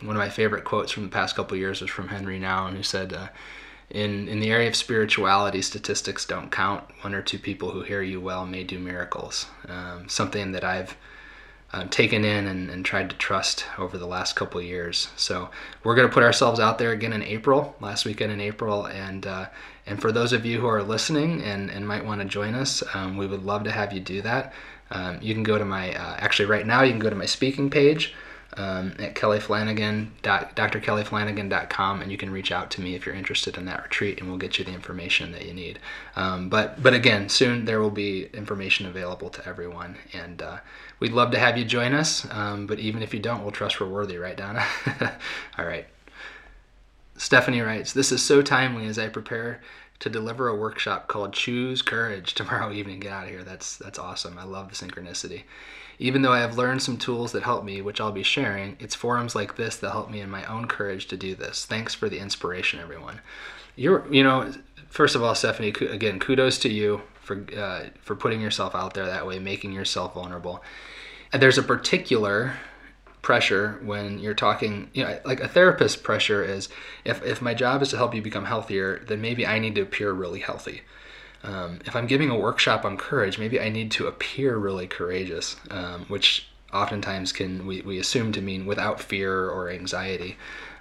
one 0.00 0.16
of 0.16 0.20
my 0.20 0.28
favorite 0.28 0.64
quotes 0.64 0.92
from 0.92 1.04
the 1.04 1.08
past 1.08 1.36
couple 1.36 1.56
years 1.56 1.80
was 1.80 1.90
from 1.90 2.08
Henri 2.08 2.38
Nouwen, 2.38 2.76
who 2.76 2.82
said. 2.82 3.12
Uh, 3.12 3.28
in, 3.90 4.28
in 4.28 4.40
the 4.40 4.50
area 4.50 4.68
of 4.68 4.74
spirituality, 4.74 5.60
statistics 5.62 6.24
don't 6.24 6.50
count. 6.50 6.84
One 7.02 7.14
or 7.14 7.22
two 7.22 7.38
people 7.38 7.70
who 7.70 7.82
hear 7.82 8.02
you 8.02 8.20
well 8.20 8.46
may 8.46 8.64
do 8.64 8.78
miracles. 8.78 9.46
Um, 9.68 10.08
something 10.08 10.52
that 10.52 10.64
I've 10.64 10.96
uh, 11.74 11.84
taken 11.90 12.24
in 12.24 12.46
and, 12.46 12.70
and, 12.70 12.84
tried 12.84 13.10
to 13.10 13.16
trust 13.16 13.66
over 13.78 13.98
the 13.98 14.06
last 14.06 14.36
couple 14.36 14.62
years. 14.62 15.08
So 15.16 15.50
we're 15.82 15.96
going 15.96 16.06
to 16.06 16.14
put 16.14 16.22
ourselves 16.22 16.60
out 16.60 16.78
there 16.78 16.92
again 16.92 17.12
in 17.12 17.22
April, 17.24 17.74
last 17.80 18.04
weekend 18.04 18.30
in 18.30 18.40
April, 18.40 18.86
and 18.86 19.26
uh, 19.26 19.46
and 19.84 20.00
for 20.00 20.12
those 20.12 20.32
of 20.32 20.46
you 20.46 20.60
who 20.60 20.68
are 20.68 20.84
listening 20.84 21.42
and, 21.42 21.70
and 21.70 21.86
might 21.86 22.04
want 22.04 22.20
to 22.20 22.26
join 22.26 22.54
us, 22.54 22.84
um, 22.94 23.16
we 23.16 23.26
would 23.26 23.42
love 23.42 23.64
to 23.64 23.72
have 23.72 23.92
you 23.92 23.98
do 23.98 24.22
that. 24.22 24.52
Um, 24.92 25.18
you 25.20 25.34
can 25.34 25.42
go 25.42 25.58
to 25.58 25.64
my 25.64 25.92
uh, 25.92 26.16
actually 26.18 26.46
right 26.46 26.64
now 26.64 26.82
you 26.82 26.92
can 26.92 27.00
go 27.00 27.10
to 27.10 27.16
my 27.16 27.26
speaking 27.26 27.70
page 27.70 28.14
um, 28.56 28.94
at 28.98 29.14
Kelly 29.14 29.40
Flanagan, 29.40 30.12
drkellyflanagan.com, 30.22 32.02
and 32.02 32.10
you 32.10 32.16
can 32.16 32.30
reach 32.30 32.52
out 32.52 32.70
to 32.72 32.80
me 32.80 32.94
if 32.94 33.04
you're 33.04 33.14
interested 33.14 33.56
in 33.56 33.64
that 33.66 33.82
retreat, 33.82 34.20
and 34.20 34.28
we'll 34.28 34.38
get 34.38 34.58
you 34.58 34.64
the 34.64 34.72
information 34.72 35.32
that 35.32 35.44
you 35.44 35.52
need. 35.52 35.78
Um, 36.16 36.48
but 36.48 36.82
but 36.82 36.94
again, 36.94 37.28
soon 37.28 37.64
there 37.64 37.80
will 37.80 37.90
be 37.90 38.26
information 38.32 38.86
available 38.86 39.30
to 39.30 39.46
everyone, 39.48 39.96
and 40.12 40.40
uh, 40.40 40.58
we'd 41.00 41.12
love 41.12 41.30
to 41.32 41.38
have 41.38 41.58
you 41.58 41.64
join 41.64 41.94
us. 41.94 42.26
Um, 42.30 42.66
but 42.66 42.78
even 42.78 43.02
if 43.02 43.12
you 43.12 43.20
don't, 43.20 43.42
we'll 43.42 43.52
trust 43.52 43.80
we're 43.80 43.88
worthy, 43.88 44.16
right, 44.16 44.36
Donna? 44.36 44.64
All 45.58 45.66
right. 45.66 45.86
Stephanie 47.16 47.60
writes, 47.60 47.92
"This 47.92 48.12
is 48.12 48.22
so 48.22 48.42
timely 48.42 48.86
as 48.86 48.98
I 48.98 49.08
prepare." 49.08 49.60
to 50.00 50.10
deliver 50.10 50.48
a 50.48 50.56
workshop 50.56 51.08
called 51.08 51.32
Choose 51.32 51.80
Courage 51.80 52.34
tomorrow 52.34 52.72
evening. 52.72 53.00
Get 53.00 53.12
out 53.12 53.24
of 53.24 53.30
here. 53.30 53.44
That's 53.44 53.76
that's 53.76 53.98
awesome. 53.98 54.38
I 54.38 54.44
love 54.44 54.68
the 54.68 54.74
synchronicity. 54.74 55.44
Even 55.98 56.22
though 56.22 56.32
I 56.32 56.40
have 56.40 56.58
learned 56.58 56.82
some 56.82 56.96
tools 56.96 57.32
that 57.32 57.42
help 57.42 57.64
me, 57.64 57.80
which 57.80 58.00
I'll 58.00 58.12
be 58.12 58.22
sharing, 58.22 58.76
it's 58.80 58.94
forums 58.94 59.34
like 59.34 59.56
this 59.56 59.76
that 59.76 59.90
help 59.90 60.10
me 60.10 60.20
in 60.20 60.30
my 60.30 60.44
own 60.46 60.66
courage 60.66 61.06
to 61.08 61.16
do 61.16 61.34
this. 61.34 61.64
Thanks 61.64 61.94
for 61.94 62.08
the 62.08 62.18
inspiration, 62.18 62.80
everyone. 62.80 63.20
You're, 63.76 64.06
you 64.12 64.22
know, 64.22 64.52
first 64.88 65.14
of 65.14 65.22
all, 65.22 65.34
Stephanie, 65.34 65.68
again, 65.68 66.18
kudos 66.18 66.58
to 66.60 66.68
you 66.68 67.02
for 67.14 67.46
uh, 67.56 67.90
for 68.00 68.14
putting 68.14 68.40
yourself 68.40 68.74
out 68.74 68.94
there 68.94 69.06
that 69.06 69.26
way, 69.26 69.38
making 69.38 69.72
yourself 69.72 70.14
vulnerable. 70.14 70.62
And 71.32 71.42
There's 71.42 71.58
a 71.58 71.62
particular 71.62 72.54
pressure 73.24 73.80
when 73.82 74.18
you're 74.18 74.34
talking 74.34 74.90
you 74.92 75.02
know 75.02 75.18
like 75.24 75.40
a 75.40 75.48
therapist 75.48 76.02
pressure 76.02 76.44
is 76.44 76.68
if, 77.06 77.24
if 77.24 77.40
my 77.40 77.54
job 77.54 77.80
is 77.80 77.88
to 77.88 77.96
help 77.96 78.14
you 78.14 78.20
become 78.20 78.44
healthier 78.44 79.02
then 79.08 79.18
maybe 79.18 79.46
i 79.46 79.58
need 79.58 79.74
to 79.74 79.80
appear 79.80 80.12
really 80.12 80.40
healthy 80.40 80.82
um, 81.44 81.80
if 81.84 81.94
I'm 81.94 82.06
giving 82.06 82.30
a 82.30 82.38
workshop 82.38 82.84
on 82.84 82.96
courage, 82.96 83.38
maybe 83.38 83.60
I 83.60 83.68
need 83.68 83.90
to 83.92 84.06
appear 84.06 84.56
really 84.56 84.86
courageous, 84.86 85.56
um, 85.70 86.06
which 86.08 86.48
oftentimes 86.72 87.32
can 87.32 87.66
we, 87.66 87.82
we 87.82 87.98
assume 87.98 88.32
to 88.32 88.40
mean 88.40 88.66
without 88.66 88.98
fear 88.98 89.48
or 89.48 89.70
anxiety. 89.70 90.36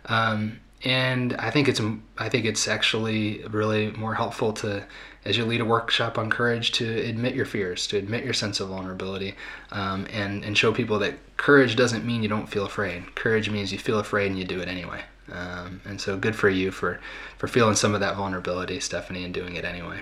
Um, 0.05 0.59
and 0.85 1.33
I 1.35 1.49
think 1.49 1.67
it's 1.67 1.81
I 2.17 2.29
think 2.29 2.45
it's 2.45 2.67
actually 2.67 3.43
really 3.49 3.91
more 3.91 4.15
helpful 4.15 4.51
to, 4.53 4.85
as 5.23 5.37
you 5.37 5.45
lead 5.45 5.61
a 5.61 5.65
workshop 5.65 6.17
on 6.17 6.29
courage, 6.29 6.71
to 6.73 6.85
admit 7.09 7.35
your 7.35 7.45
fears, 7.45 7.87
to 7.87 7.97
admit 7.97 8.25
your 8.25 8.33
sense 8.33 8.59
of 8.59 8.69
vulnerability, 8.69 9.35
um, 9.71 10.07
and 10.11 10.43
and 10.43 10.57
show 10.57 10.73
people 10.73 10.99
that 10.99 11.15
courage 11.37 11.75
doesn't 11.75 12.05
mean 12.05 12.21
you 12.21 12.29
don't 12.29 12.49
feel 12.49 12.65
afraid. 12.65 13.15
Courage 13.15 13.49
means 13.49 13.71
you 13.71 13.79
feel 13.79 13.99
afraid 13.99 14.27
and 14.27 14.39
you 14.39 14.45
do 14.45 14.59
it 14.59 14.67
anyway. 14.67 15.01
Um, 15.31 15.79
and 15.85 16.01
so 16.01 16.17
good 16.17 16.35
for 16.35 16.49
you 16.49 16.71
for 16.71 16.99
for 17.37 17.47
feeling 17.47 17.75
some 17.75 17.93
of 17.93 18.01
that 18.01 18.17
vulnerability, 18.17 18.81
Stephanie, 18.81 19.23
and 19.23 19.33
doing 19.33 19.55
it 19.55 19.63
anyway. 19.63 20.01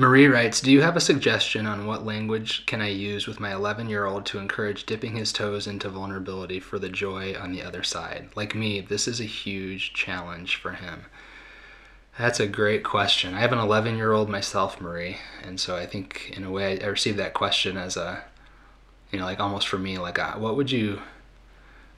Marie 0.00 0.28
writes, 0.28 0.60
Do 0.60 0.70
you 0.70 0.80
have 0.82 0.94
a 0.94 1.00
suggestion 1.00 1.66
on 1.66 1.84
what 1.84 2.06
language 2.06 2.64
can 2.66 2.80
I 2.80 2.86
use 2.86 3.26
with 3.26 3.40
my 3.40 3.52
11 3.52 3.88
year 3.88 4.06
old 4.06 4.24
to 4.26 4.38
encourage 4.38 4.86
dipping 4.86 5.16
his 5.16 5.32
toes 5.32 5.66
into 5.66 5.88
vulnerability 5.88 6.60
for 6.60 6.78
the 6.78 6.88
joy 6.88 7.34
on 7.34 7.50
the 7.50 7.64
other 7.64 7.82
side? 7.82 8.28
Like 8.36 8.54
me, 8.54 8.80
this 8.80 9.08
is 9.08 9.20
a 9.20 9.24
huge 9.24 9.92
challenge 9.94 10.54
for 10.54 10.74
him. 10.74 11.06
That's 12.16 12.38
a 12.38 12.46
great 12.46 12.84
question. 12.84 13.34
I 13.34 13.40
have 13.40 13.50
an 13.50 13.58
11 13.58 13.96
year 13.96 14.12
old 14.12 14.28
myself, 14.28 14.80
Marie, 14.80 15.16
and 15.42 15.58
so 15.58 15.74
I 15.74 15.84
think 15.84 16.32
in 16.32 16.44
a 16.44 16.50
way 16.52 16.80
I 16.80 16.86
received 16.86 17.18
that 17.18 17.34
question 17.34 17.76
as 17.76 17.96
a, 17.96 18.22
you 19.10 19.18
know, 19.18 19.24
like 19.24 19.40
almost 19.40 19.66
for 19.66 19.78
me, 19.78 19.98
like, 19.98 20.20
uh, 20.20 20.34
what 20.34 20.54
would 20.54 20.70
you, 20.70 21.02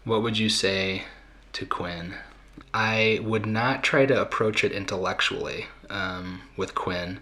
what 0.05 0.23
would 0.23 0.39
you 0.39 0.49
say 0.49 1.03
to 1.53 1.67
Quinn? 1.67 2.15
I 2.73 3.21
would 3.23 3.45
not 3.45 3.85
try 3.85 4.07
to 4.07 4.23
approach 4.23 4.65
it 4.65 4.73
intellectually 4.73 5.67
um, 5.91 6.41
with 6.57 6.75
Quinn 6.75 7.21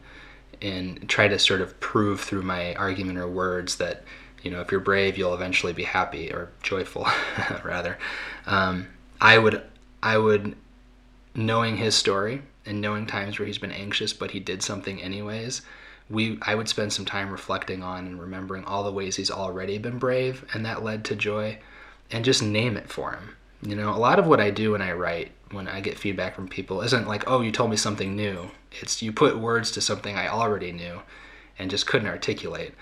and 0.62 1.08
try 1.08 1.28
to 1.28 1.38
sort 1.38 1.60
of 1.60 1.78
prove 1.80 2.20
through 2.20 2.42
my 2.42 2.74
argument 2.74 3.18
or 3.18 3.28
words 3.28 3.76
that 3.76 4.02
you 4.42 4.50
know 4.50 4.60
if 4.60 4.70
you're 4.70 4.80
brave 4.80 5.16
you'll 5.16 5.34
eventually 5.34 5.72
be 5.72 5.84
happy 5.84 6.32
or 6.32 6.50
joyful 6.62 7.06
rather. 7.64 7.98
Um, 8.46 8.88
i 9.20 9.38
would 9.38 9.62
i 10.02 10.16
would 10.16 10.54
knowing 11.34 11.76
his 11.76 11.94
story 11.94 12.42
and 12.66 12.80
knowing 12.80 13.06
times 13.06 13.38
where 13.38 13.46
he's 13.46 13.58
been 13.58 13.72
anxious 13.72 14.12
but 14.12 14.30
he 14.30 14.40
did 14.40 14.62
something 14.62 15.02
anyways 15.02 15.62
we 16.08 16.38
i 16.42 16.54
would 16.54 16.68
spend 16.68 16.92
some 16.92 17.04
time 17.04 17.30
reflecting 17.30 17.82
on 17.82 18.06
and 18.06 18.20
remembering 18.20 18.64
all 18.64 18.84
the 18.84 18.92
ways 18.92 19.16
he's 19.16 19.30
already 19.30 19.78
been 19.78 19.98
brave 19.98 20.44
and 20.52 20.64
that 20.64 20.82
led 20.82 21.04
to 21.04 21.16
joy 21.16 21.58
and 22.10 22.24
just 22.24 22.42
name 22.42 22.76
it 22.76 22.88
for 22.88 23.12
him 23.12 23.36
you 23.62 23.74
know 23.74 23.90
a 23.90 23.96
lot 23.96 24.18
of 24.18 24.26
what 24.26 24.40
i 24.40 24.50
do 24.50 24.72
when 24.72 24.82
i 24.82 24.92
write 24.92 25.32
when 25.52 25.68
I 25.68 25.80
get 25.80 25.98
feedback 25.98 26.34
from 26.34 26.48
people 26.48 26.82
isn't 26.82 27.08
like, 27.08 27.24
oh, 27.26 27.40
you 27.40 27.50
told 27.50 27.70
me 27.70 27.76
something 27.76 28.14
new. 28.14 28.50
It's 28.72 29.02
you 29.02 29.12
put 29.12 29.38
words 29.38 29.70
to 29.72 29.80
something 29.80 30.16
I 30.16 30.28
already 30.28 30.72
knew 30.72 31.00
and 31.58 31.70
just 31.70 31.86
couldn't 31.86 32.08
articulate. 32.08 32.74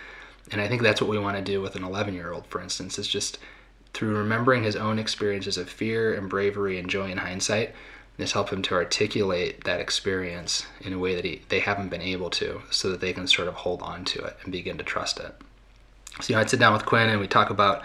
And 0.51 0.61
I 0.61 0.69
think 0.69 0.83
that's 0.83 1.01
what 1.01 1.11
we 1.11 1.19
want 1.19 1.37
to 1.37 1.43
do 1.43 1.61
with 1.61 1.77
an 1.77 1.85
11 1.85 2.15
year 2.15 2.33
old, 2.33 2.47
for 2.47 2.61
instance, 2.61 2.99
is 2.99 3.09
just 3.09 3.39
through 3.95 4.17
remembering 4.17 4.63
his 4.63 4.77
own 4.77 4.99
experiences 4.99 5.57
of 5.57 5.69
fear 5.69 6.15
and 6.15 6.29
bravery 6.29 6.79
and 6.79 6.91
joy 6.91 7.11
in 7.11 7.19
hindsight, 7.19 7.75
just 8.19 8.35
help 8.35 8.51
him 8.51 8.63
to 8.63 8.75
articulate 8.75 9.65
that 9.65 9.81
experience 9.81 10.67
in 10.81 10.93
a 10.93 10.99
way 10.99 11.15
that 11.15 11.25
he, 11.25 11.43
they 11.49 11.61
haven't 11.61 11.89
been 11.89 12.03
able 12.03 12.31
to 12.31 12.63
so 12.71 12.91
that 12.91 13.01
they 13.01 13.13
can 13.13 13.27
sort 13.27 13.49
of 13.49 13.55
hold 13.55 13.83
on 13.83 14.05
to 14.05 14.23
it 14.25 14.37
and 14.43 14.53
begin 14.53 14.79
to 14.79 14.85
trust 14.85 15.19
it. 15.19 15.35
So, 16.21 16.29
you 16.29 16.35
know, 16.35 16.41
I'd 16.41 16.51
sit 16.51 16.61
down 16.61 16.73
with 16.73 16.87
Quinn 16.87 17.09
and 17.09 17.21
we 17.21 17.27
talk 17.27 17.51
about 17.51 17.83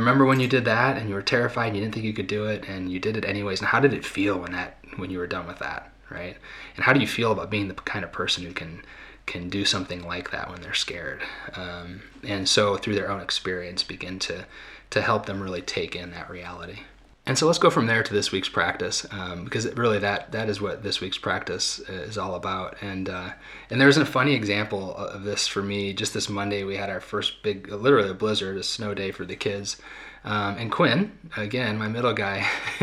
remember 0.00 0.24
when 0.24 0.40
you 0.40 0.48
did 0.48 0.64
that 0.64 0.96
and 0.96 1.08
you 1.08 1.14
were 1.14 1.22
terrified 1.22 1.68
and 1.68 1.76
you 1.76 1.82
didn't 1.82 1.94
think 1.94 2.06
you 2.06 2.12
could 2.12 2.26
do 2.26 2.46
it 2.46 2.68
and 2.68 2.90
you 2.90 2.98
did 2.98 3.16
it 3.16 3.24
anyways? 3.24 3.60
And 3.60 3.68
how 3.68 3.80
did 3.80 3.92
it 3.92 4.04
feel 4.04 4.38
when 4.38 4.52
that 4.52 4.78
when 4.96 5.10
you 5.10 5.18
were 5.18 5.26
done 5.26 5.46
with 5.46 5.58
that 5.58 5.92
right? 6.12 6.36
And 6.76 6.84
how 6.84 6.92
do 6.92 7.00
you 7.00 7.06
feel 7.06 7.32
about 7.32 7.50
being 7.50 7.68
the 7.68 7.74
kind 7.74 8.04
of 8.04 8.12
person 8.12 8.44
who 8.44 8.52
can 8.52 8.82
can 9.24 9.48
do 9.48 9.64
something 9.64 10.02
like 10.02 10.30
that 10.30 10.50
when 10.50 10.60
they're 10.60 10.74
scared? 10.74 11.22
Um, 11.54 12.02
and 12.22 12.48
so 12.48 12.76
through 12.76 12.94
their 12.94 13.10
own 13.10 13.20
experience 13.20 13.82
begin 13.82 14.18
to 14.20 14.46
to 14.90 15.00
help 15.00 15.26
them 15.26 15.42
really 15.42 15.62
take 15.62 15.96
in 15.96 16.10
that 16.10 16.30
reality 16.30 16.80
and 17.24 17.38
so 17.38 17.46
let's 17.46 17.58
go 17.60 17.70
from 17.70 17.86
there 17.86 18.02
to 18.02 18.12
this 18.12 18.32
week's 18.32 18.48
practice, 18.48 19.06
um, 19.12 19.44
because 19.44 19.72
really 19.76 20.00
that 20.00 20.32
that 20.32 20.48
is 20.48 20.60
what 20.60 20.82
this 20.82 21.00
week's 21.00 21.18
practice 21.18 21.78
is 21.78 22.18
all 22.18 22.34
about. 22.34 22.76
And 22.82 23.08
uh, 23.08 23.30
and 23.70 23.80
there's 23.80 23.96
a 23.96 24.04
funny 24.04 24.34
example 24.34 24.96
of 24.96 25.22
this 25.22 25.46
for 25.46 25.62
me. 25.62 25.92
Just 25.92 26.14
this 26.14 26.28
Monday, 26.28 26.64
we 26.64 26.76
had 26.76 26.90
our 26.90 27.00
first 27.00 27.44
big, 27.44 27.70
literally 27.70 28.10
a 28.10 28.14
blizzard, 28.14 28.56
a 28.56 28.62
snow 28.64 28.92
day 28.92 29.12
for 29.12 29.24
the 29.24 29.36
kids. 29.36 29.76
Um, 30.24 30.56
and 30.56 30.70
Quinn, 30.70 31.12
again, 31.36 31.78
my 31.78 31.88
middle 31.88 32.12
guy, 32.12 32.48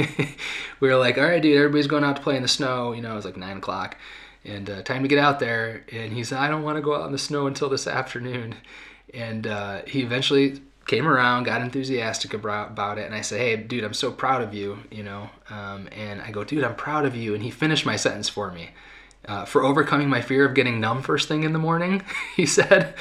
we 0.80 0.88
were 0.90 0.98
like, 0.98 1.18
all 1.18 1.26
right, 1.26 1.42
dude, 1.42 1.58
everybody's 1.58 1.88
going 1.88 2.04
out 2.06 2.16
to 2.16 2.22
play 2.22 2.38
in 2.38 2.42
the 2.42 2.48
snow. 2.48 2.94
You 2.94 3.02
know, 3.02 3.12
it 3.12 3.16
was 3.16 3.26
like 3.26 3.38
nine 3.38 3.58
o'clock, 3.58 3.98
and 4.46 4.70
uh, 4.70 4.84
time 4.84 5.02
to 5.02 5.10
get 5.10 5.20
out 5.20 5.40
there. 5.40 5.84
And 5.92 6.14
he 6.14 6.24
said, 6.24 6.40
I 6.40 6.48
don't 6.48 6.64
want 6.64 6.78
to 6.78 6.82
go 6.82 6.96
out 6.96 7.06
in 7.06 7.12
the 7.12 7.18
snow 7.18 7.46
until 7.48 7.68
this 7.68 7.88
afternoon. 7.88 8.56
And 9.14 9.48
uh, 9.48 9.82
he 9.86 10.02
eventually 10.02 10.62
came 10.90 11.08
around, 11.08 11.44
got 11.44 11.62
enthusiastic 11.62 12.34
about 12.34 12.98
it, 12.98 13.06
and 13.06 13.14
I 13.14 13.22
said, 13.22 13.40
"Hey, 13.40 13.56
dude, 13.56 13.84
I'm 13.84 13.94
so 13.94 14.12
proud 14.12 14.42
of 14.42 14.56
you," 14.56 14.80
you 14.90 15.04
know. 15.04 15.30
Um, 15.52 15.88
and 15.92 16.20
I 16.20 16.32
go, 16.32 16.44
"Dude, 16.44 16.64
I'm 16.64 16.76
proud 16.76 17.06
of 17.06 17.16
you," 17.16 17.36
and 17.36 17.44
he 17.44 17.52
finished 17.52 17.86
my 17.86 17.96
sentence 17.96 18.28
for 18.28 18.52
me. 18.52 18.72
Uh, 19.28 19.46
for 19.46 19.64
overcoming 19.64 20.10
my 20.10 20.22
fear 20.22 20.46
of 20.46 20.56
getting 20.56 20.80
numb 20.80 21.04
first 21.04 21.28
thing 21.28 21.44
in 21.44 21.54
the 21.54 21.60
morning, 21.60 22.02
he 22.36 22.48
said. 22.48 22.96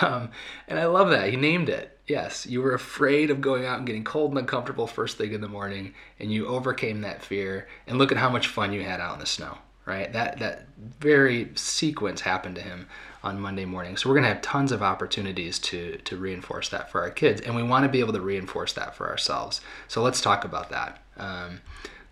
Um, 0.00 0.30
and 0.68 0.78
I 0.78 0.86
love 0.86 1.10
that. 1.10 1.28
He 1.30 1.36
named 1.36 1.68
it. 1.68 1.98
Yes, 2.06 2.46
you 2.46 2.62
were 2.62 2.74
afraid 2.74 3.30
of 3.30 3.40
going 3.40 3.66
out 3.66 3.78
and 3.78 3.86
getting 3.86 4.04
cold 4.04 4.30
and 4.30 4.38
uncomfortable 4.38 4.86
first 4.86 5.18
thing 5.18 5.32
in 5.32 5.40
the 5.40 5.48
morning, 5.48 5.94
and 6.20 6.32
you 6.32 6.46
overcame 6.46 7.00
that 7.00 7.24
fear. 7.24 7.66
And 7.88 7.98
look 7.98 8.12
at 8.12 8.18
how 8.18 8.30
much 8.30 8.46
fun 8.46 8.72
you 8.72 8.82
had 8.82 9.00
out 9.00 9.14
in 9.14 9.20
the 9.20 9.26
snow, 9.26 9.58
right? 9.86 10.12
That 10.12 10.38
that 10.38 10.68
very 10.78 11.50
sequence 11.56 12.20
happened 12.20 12.54
to 12.54 12.62
him 12.62 12.86
on 13.24 13.40
Monday 13.40 13.64
morning. 13.64 13.96
So 13.96 14.08
we're 14.08 14.16
going 14.16 14.24
to 14.24 14.34
have 14.34 14.42
tons 14.42 14.70
of 14.70 14.82
opportunities 14.82 15.58
to 15.60 15.96
to 16.04 16.16
reinforce 16.16 16.68
that 16.68 16.90
for 16.90 17.00
our 17.00 17.10
kids, 17.10 17.40
and 17.40 17.56
we 17.56 17.62
want 17.62 17.84
to 17.84 17.88
be 17.88 18.00
able 18.00 18.12
to 18.12 18.20
reinforce 18.20 18.74
that 18.74 18.94
for 18.94 19.08
ourselves. 19.08 19.62
So 19.88 20.02
let's 20.02 20.20
talk 20.20 20.44
about 20.44 20.68
that. 20.70 21.02
Um, 21.16 21.62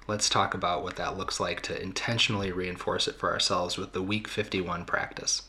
let's 0.09 0.31
talk 0.31 0.55
about 0.55 0.83
what 0.83 0.97
that 0.97 1.19
looks 1.19 1.39
like 1.39 1.61
to 1.63 1.81
intentionally 1.81 2.51
reinforce 2.51 3.07
it 3.07 3.17
for 3.17 3.31
ourselves 3.31 3.77
with 3.77 3.93
the 3.93 4.03
Week 4.03 4.27
51 4.27 4.87
practice. 4.87 5.43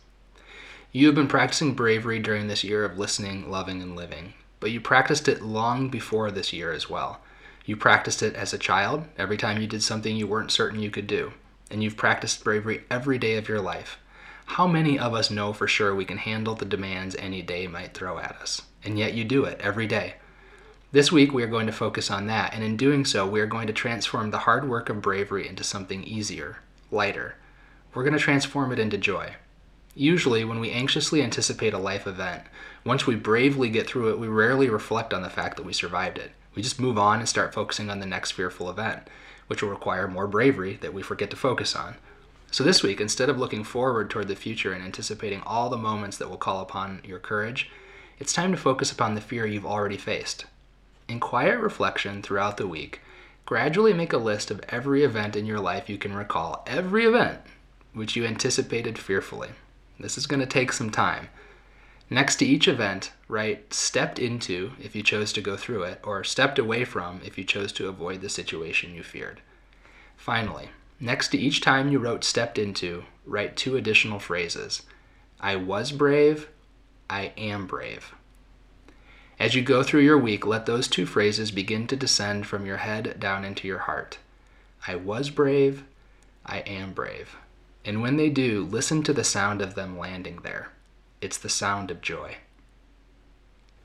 You 0.92 1.08
have 1.08 1.16
been 1.16 1.28
practicing 1.28 1.74
bravery 1.74 2.20
during 2.20 2.48
this 2.48 2.64
year 2.64 2.84
of 2.84 3.00
listening, 3.00 3.50
loving, 3.50 3.82
and 3.82 3.96
living, 3.96 4.34
but 4.60 4.70
you 4.70 4.82
practiced 4.82 5.28
it 5.28 5.42
long 5.42 5.90
before 5.90 6.30
this 6.30 6.54
year 6.54 6.72
as 6.72 6.90
well. 6.90 7.22
You 7.66 7.78
practiced 7.78 8.22
it 8.22 8.36
as 8.36 8.54
a 8.54 8.58
child 8.58 9.06
every 9.18 9.38
time 9.38 9.62
you 9.62 9.68
did 9.68 9.82
something 9.82 10.16
you 10.16 10.28
weren't 10.28 10.52
certain 10.52 10.82
you 10.82 10.92
could 10.92 11.08
do, 11.08 11.32
and 11.72 11.82
you've 11.82 11.96
practiced 11.96 12.44
bravery 12.44 12.84
every 12.92 13.18
day 13.18 13.38
of 13.38 13.48
your 13.48 13.62
life 13.62 13.98
how 14.46 14.68
many 14.68 15.00
of 15.00 15.14
us 15.14 15.32
know 15.32 15.54
for 15.54 15.68
sure 15.68 15.96
we 15.96 16.06
can 16.06 16.18
handle 16.18 16.56
the 16.56 16.66
demands 16.66 17.16
any 17.16 17.42
day 17.42 17.68
might 17.68 17.94
throw 17.94 18.20
at 18.20 18.36
us? 18.42 18.62
And 18.84 19.00
yet 19.00 19.14
you 19.14 19.24
do 19.24 19.46
it 19.46 19.60
every 19.62 19.88
day. 19.88 20.16
This 20.92 21.12
week, 21.12 21.34
we 21.34 21.42
are 21.42 21.48
going 21.48 21.66
to 21.66 21.74
focus 21.74 22.12
on 22.12 22.28
that, 22.28 22.54
and 22.54 22.64
in 22.64 22.78
doing 22.78 23.04
so, 23.04 23.26
we 23.26 23.40
are 23.40 23.48
going 23.48 23.66
to 23.66 23.74
transform 23.74 24.30
the 24.30 24.40
hard 24.40 24.70
work 24.70 24.90
of 24.90 25.02
bravery 25.02 25.48
into 25.48 25.64
something 25.64 26.04
easier, 26.04 26.58
lighter. 26.92 27.36
We're 27.94 28.04
going 28.04 28.14
to 28.14 28.20
transform 28.20 28.72
it 28.72 28.78
into 28.78 29.00
joy. 29.00 29.34
Usually, 29.96 30.44
when 30.44 30.60
we 30.60 30.70
anxiously 30.70 31.24
anticipate 31.24 31.74
a 31.74 31.80
life 31.80 32.06
event, 32.06 32.44
once 32.86 33.08
we 33.08 33.16
bravely 33.16 33.70
get 33.70 33.88
through 33.88 34.12
it, 34.12 34.20
we 34.20 34.28
rarely 34.28 34.70
reflect 34.70 35.14
on 35.14 35.24
the 35.24 35.30
fact 35.30 35.58
that 35.58 35.66
we 35.66 35.74
survived 35.74 36.20
it. 36.20 36.32
We 36.54 36.62
just 36.62 36.80
move 36.80 37.00
on 37.00 37.20
and 37.20 37.28
start 37.28 37.54
focusing 37.54 37.90
on 37.90 38.00
the 38.00 38.06
next 38.06 38.32
fearful 38.32 38.70
event, 38.70 39.08
which 39.48 39.64
will 39.64 39.70
require 39.70 40.08
more 40.08 40.28
bravery 40.28 40.78
that 40.82 40.94
we 40.94 41.02
forget 41.02 41.32
to 41.32 41.36
focus 41.36 41.76
on. 41.76 41.96
So, 42.54 42.64
this 42.64 42.84
week, 42.84 43.02
instead 43.02 43.30
of 43.30 43.40
looking 43.40 43.64
forward 43.64 44.12
toward 44.12 44.28
the 44.28 44.36
future 44.36 44.74
and 44.74 44.86
anticipating 44.86 45.42
all 45.42 45.72
the 45.72 45.76
moments 45.76 46.18
that 46.18 46.30
will 46.30 46.38
call 46.38 46.62
upon 46.62 47.02
your 47.04 47.18
courage, 47.18 47.72
it's 48.20 48.32
time 48.32 48.52
to 48.52 48.58
focus 48.60 48.92
upon 48.92 49.16
the 49.16 49.22
fear 49.22 49.48
you've 49.48 49.66
already 49.66 49.98
faced. 49.98 50.46
In 51.08 51.20
quiet 51.20 51.58
reflection 51.58 52.22
throughout 52.22 52.58
the 52.58 52.68
week, 52.68 53.02
gradually 53.48 53.92
make 53.92 54.14
a 54.14 54.18
list 54.18 54.52
of 54.52 54.62
every 54.70 55.04
event 55.04 55.36
in 55.36 55.48
your 55.48 55.60
life 55.60 55.90
you 55.90 55.98
can 55.98 56.14
recall, 56.14 56.64
every 56.68 57.06
event 57.06 57.40
which 57.92 58.16
you 58.16 58.24
anticipated 58.24 59.00
fearfully. 59.00 59.50
This 60.00 60.16
is 60.16 60.28
going 60.28 60.40
to 60.40 60.46
take 60.46 60.74
some 60.74 60.92
time. 60.92 61.30
Next 62.08 62.36
to 62.36 62.46
each 62.46 62.68
event, 62.68 63.14
write 63.28 63.74
stepped 63.74 64.20
into 64.20 64.74
if 64.80 64.96
you 64.96 65.02
chose 65.02 65.34
to 65.34 65.42
go 65.42 65.58
through 65.58 65.86
it, 65.86 66.02
or 66.04 66.24
stepped 66.24 66.60
away 66.60 66.86
from 66.86 67.20
if 67.26 67.36
you 67.36 67.46
chose 67.46 67.72
to 67.72 67.88
avoid 67.88 68.22
the 68.22 68.30
situation 68.30 68.94
you 68.94 69.02
feared. 69.02 69.42
Finally, 70.16 70.70
next 71.00 71.30
to 71.30 71.38
each 71.38 71.62
time 71.62 71.92
you 71.92 72.00
wrote 72.00 72.24
stepped 72.24 72.58
into, 72.58 73.04
write 73.26 73.56
two 73.56 73.76
additional 73.76 74.20
phrases 74.20 74.84
I 75.40 75.56
was 75.56 75.92
brave, 75.92 76.48
I 77.10 77.34
am 77.38 77.68
brave. 77.68 78.14
As 79.40 79.56
you 79.56 79.62
go 79.62 79.84
through 79.84 80.02
your 80.02 80.18
week, 80.18 80.46
let 80.46 80.66
those 80.66 80.88
two 80.88 81.06
phrases 81.06 81.52
begin 81.52 81.86
to 81.88 81.96
descend 81.96 82.48
from 82.48 82.66
your 82.66 82.78
head 82.78 83.20
down 83.20 83.44
into 83.44 83.68
your 83.68 83.80
heart. 83.80 84.20
I 84.88 84.96
was 84.96 85.30
brave, 85.30 85.84
I 86.46 86.60
am 86.60 86.94
brave. 86.94 87.36
And 87.86 88.02
when 88.02 88.18
they 88.18 88.30
do, 88.30 88.64
listen 88.64 89.04
to 89.04 89.14
the 89.14 89.24
sound 89.24 89.62
of 89.62 89.76
them 89.76 89.98
landing 89.98 90.40
there. 90.44 90.70
It's 91.20 91.38
the 91.38 91.50
sound 91.50 91.92
of 91.92 92.02
joy. 92.02 92.38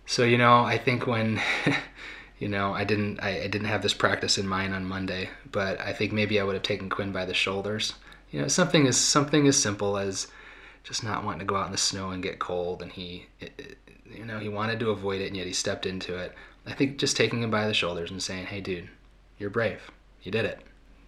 So, 0.07 0.25
you 0.25 0.39
know, 0.39 0.63
I 0.63 0.79
think 0.79 1.07
when, 1.07 1.41
you 2.39 2.49
know, 2.49 2.73
I 2.73 2.85
didn't, 2.85 3.21
I, 3.21 3.43
I, 3.43 3.47
didn't 3.49 3.67
have 3.67 3.83
this 3.83 3.95
practice 3.95 4.39
in 4.39 4.47
mind 4.47 4.75
on 4.75 4.85
Monday, 4.85 5.31
but 5.51 5.81
I 5.81 5.93
think 5.93 6.13
maybe 6.13 6.39
I 6.39 6.45
would 6.45 6.55
have 6.55 6.63
taken 6.63 6.89
Quinn 6.89 7.13
by 7.13 7.25
the 7.25 7.35
shoulders. 7.35 7.95
You 8.31 8.43
know, 8.43 8.49
something 8.49 8.87
as 8.87 8.97
something 8.97 9.47
as 9.49 9.61
simple 9.61 9.99
as 9.99 10.29
just 10.85 11.03
not 11.03 11.25
wanting 11.25 11.41
to 11.41 11.45
go 11.45 11.57
out 11.57 11.67
in 11.67 11.73
the 11.73 11.79
snow 11.79 12.11
and 12.11 12.23
get 12.23 12.39
cold, 12.39 12.83
and 12.83 12.93
he, 12.93 13.27
it, 13.41 13.53
it, 13.59 13.79
you 14.11 14.25
know, 14.25 14.39
he 14.39 14.49
wanted 14.49 14.79
to 14.81 14.91
avoid 14.91 15.21
it, 15.21 15.27
and 15.27 15.37
yet 15.37 15.47
he 15.47 15.53
stepped 15.53 15.87
into 15.87 16.17
it. 16.17 16.33
I 16.67 16.73
think 16.73 16.99
just 16.99 17.17
taking 17.17 17.43
him 17.43 17.51
by 17.51 17.67
the 17.67 17.75
shoulders 17.75 18.11
and 18.11 18.23
saying, 18.23 18.47
"Hey, 18.47 18.61
dude, 18.61 18.89
you're 19.39 19.51
brave. 19.51 19.91
You 20.23 20.31
did 20.31 20.45
it. 20.45 20.61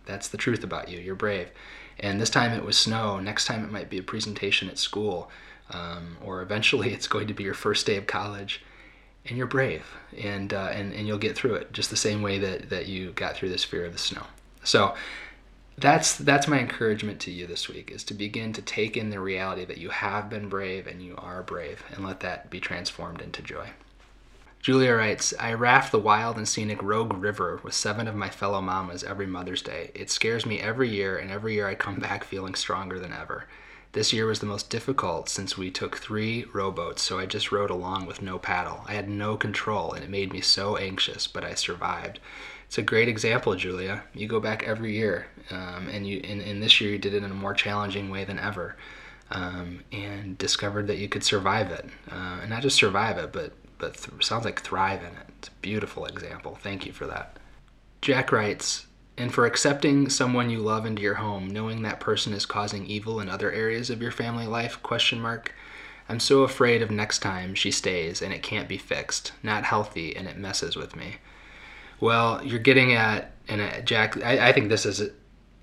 That's 0.06 0.28
the 0.28 0.38
truth 0.38 0.64
about 0.64 0.88
you. 0.88 0.98
You're 0.98 1.14
brave." 1.14 1.50
And 1.98 2.20
this 2.20 2.30
time 2.30 2.52
it 2.52 2.64
was 2.64 2.78
snow. 2.78 3.20
Next 3.20 3.44
time 3.44 3.62
it 3.62 3.70
might 3.70 3.90
be 3.90 3.98
a 3.98 4.02
presentation 4.02 4.68
at 4.68 4.78
school, 4.78 5.30
um, 5.70 6.16
or 6.24 6.42
eventually 6.42 6.92
it's 6.94 7.06
going 7.06 7.28
to 7.28 7.34
be 7.34 7.44
your 7.44 7.54
first 7.54 7.86
day 7.86 7.96
of 7.96 8.06
college. 8.06 8.62
And 9.26 9.36
you're 9.36 9.46
brave, 9.46 9.84
and 10.16 10.52
uh, 10.52 10.70
and 10.72 10.92
and 10.94 11.06
you'll 11.06 11.18
get 11.18 11.36
through 11.36 11.54
it 11.54 11.72
just 11.72 11.90
the 11.90 11.96
same 11.96 12.22
way 12.22 12.38
that 12.38 12.70
that 12.70 12.86
you 12.86 13.12
got 13.12 13.36
through 13.36 13.50
this 13.50 13.64
fear 13.64 13.84
of 13.84 13.92
the 13.92 13.98
snow. 13.98 14.22
So 14.64 14.94
that's 15.76 16.16
that's 16.16 16.48
my 16.48 16.58
encouragement 16.58 17.20
to 17.20 17.30
you 17.30 17.46
this 17.46 17.68
week 17.68 17.90
is 17.90 18.04
to 18.04 18.14
begin 18.14 18.52
to 18.54 18.62
take 18.62 18.96
in 18.96 19.10
the 19.10 19.20
reality 19.20 19.64
that 19.64 19.78
you 19.78 19.90
have 19.90 20.28
been 20.28 20.48
brave 20.48 20.86
and 20.86 21.02
you 21.02 21.14
are 21.16 21.42
brave, 21.42 21.84
and 21.92 22.04
let 22.04 22.20
that 22.20 22.50
be 22.50 22.60
transformed 22.60 23.20
into 23.20 23.42
joy. 23.42 23.70
Julia 24.60 24.92
writes, 24.92 25.32
I 25.40 25.54
raft 25.54 25.90
the 25.90 25.98
wild 25.98 26.36
and 26.36 26.46
scenic 26.46 26.82
Rogue 26.82 27.14
River 27.14 27.60
with 27.62 27.72
seven 27.72 28.06
of 28.06 28.14
my 28.14 28.28
fellow 28.28 28.60
mamas 28.60 29.02
every 29.02 29.26
Mother's 29.26 29.62
Day. 29.62 29.90
It 29.94 30.10
scares 30.10 30.44
me 30.44 30.60
every 30.60 30.90
year, 30.90 31.16
and 31.16 31.30
every 31.30 31.54
year 31.54 31.66
I 31.66 31.74
come 31.74 31.98
back 31.98 32.24
feeling 32.24 32.54
stronger 32.54 32.98
than 32.98 33.12
ever. 33.12 33.46
This 33.92 34.12
year 34.12 34.26
was 34.26 34.38
the 34.38 34.46
most 34.46 34.70
difficult 34.70 35.28
since 35.28 35.58
we 35.58 35.70
took 35.70 35.96
three 35.96 36.44
rowboats, 36.52 37.02
so 37.02 37.18
I 37.18 37.26
just 37.26 37.50
rowed 37.50 37.70
along 37.70 38.06
with 38.06 38.22
no 38.22 38.38
paddle. 38.38 38.84
I 38.86 38.94
had 38.94 39.08
no 39.08 39.36
control, 39.36 39.92
and 39.92 40.04
it 40.04 40.10
made 40.10 40.32
me 40.32 40.40
so 40.40 40.76
anxious, 40.76 41.26
but 41.26 41.44
I 41.44 41.54
survived. 41.54 42.20
It's 42.66 42.78
a 42.78 42.82
great 42.82 43.08
example, 43.08 43.56
Julia. 43.56 44.04
You 44.14 44.28
go 44.28 44.38
back 44.38 44.62
every 44.62 44.94
year, 44.94 45.26
um, 45.50 45.88
and 45.88 46.06
you 46.06 46.20
and, 46.22 46.40
and 46.40 46.62
this 46.62 46.80
year 46.80 46.92
you 46.92 46.98
did 46.98 47.14
it 47.14 47.24
in 47.24 47.32
a 47.32 47.34
more 47.34 47.52
challenging 47.52 48.10
way 48.10 48.24
than 48.24 48.38
ever, 48.38 48.76
um, 49.32 49.82
and 49.90 50.38
discovered 50.38 50.86
that 50.86 50.98
you 50.98 51.08
could 51.08 51.24
survive 51.24 51.72
it, 51.72 51.86
uh, 52.12 52.38
and 52.42 52.50
not 52.50 52.62
just 52.62 52.76
survive 52.76 53.18
it, 53.18 53.32
but 53.32 53.54
but 53.78 53.94
th- 53.94 54.24
sounds 54.24 54.44
like 54.44 54.60
thrive 54.60 55.00
in 55.00 55.08
it. 55.08 55.26
It's 55.40 55.48
a 55.48 55.62
beautiful 55.62 56.06
example. 56.06 56.54
Thank 56.62 56.86
you 56.86 56.92
for 56.92 57.08
that. 57.08 57.38
Jack 58.02 58.30
writes, 58.30 58.86
and 59.20 59.32
for 59.32 59.44
accepting 59.44 60.08
someone 60.08 60.48
you 60.48 60.60
love 60.60 60.86
into 60.86 61.02
your 61.02 61.16
home, 61.16 61.46
knowing 61.46 61.82
that 61.82 62.00
person 62.00 62.32
is 62.32 62.46
causing 62.46 62.86
evil 62.86 63.20
in 63.20 63.28
other 63.28 63.52
areas 63.52 63.90
of 63.90 64.00
your 64.00 64.10
family 64.10 64.46
life? 64.46 64.82
Question 64.82 65.20
mark. 65.20 65.54
I'm 66.08 66.20
so 66.20 66.42
afraid 66.42 66.80
of 66.80 66.90
next 66.90 67.18
time 67.18 67.54
she 67.54 67.70
stays 67.70 68.22
and 68.22 68.32
it 68.32 68.42
can't 68.42 68.68
be 68.68 68.78
fixed, 68.78 69.32
not 69.42 69.64
healthy, 69.64 70.16
and 70.16 70.26
it 70.26 70.38
messes 70.38 70.74
with 70.74 70.96
me. 70.96 71.16
Well, 72.00 72.42
you're 72.42 72.58
getting 72.58 72.94
at, 72.94 73.32
and 73.46 73.60
uh, 73.60 73.82
Jack, 73.82 74.16
I, 74.24 74.48
I 74.48 74.52
think 74.52 74.70
this 74.70 74.86
is 74.86 75.00
an 75.00 75.12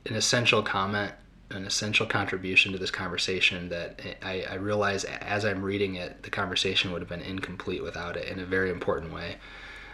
essential 0.05 0.61
comment 0.61 1.13
an 1.49 1.65
essential 1.65 2.05
contribution 2.05 2.73
to 2.73 2.77
this 2.77 2.91
conversation 2.91 3.69
that 3.69 4.01
I, 4.21 4.43
I, 4.49 4.55
realize 4.55 5.05
as 5.05 5.45
I'm 5.45 5.63
reading 5.63 5.95
it, 5.95 6.23
the 6.23 6.29
conversation 6.29 6.91
would 6.91 7.01
have 7.01 7.07
been 7.07 7.21
incomplete 7.21 7.81
without 7.81 8.17
it 8.17 8.27
in 8.27 8.41
a 8.41 8.45
very 8.45 8.69
important 8.69 9.13
way, 9.13 9.37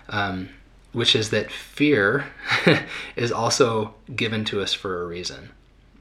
um, 0.09 0.49
which 0.93 1.15
is 1.15 1.31
that 1.31 1.51
fear 1.51 2.25
is 3.15 3.31
also 3.31 3.95
given 4.15 4.45
to 4.45 4.61
us 4.61 4.73
for 4.73 5.01
a 5.01 5.05
reason. 5.05 5.49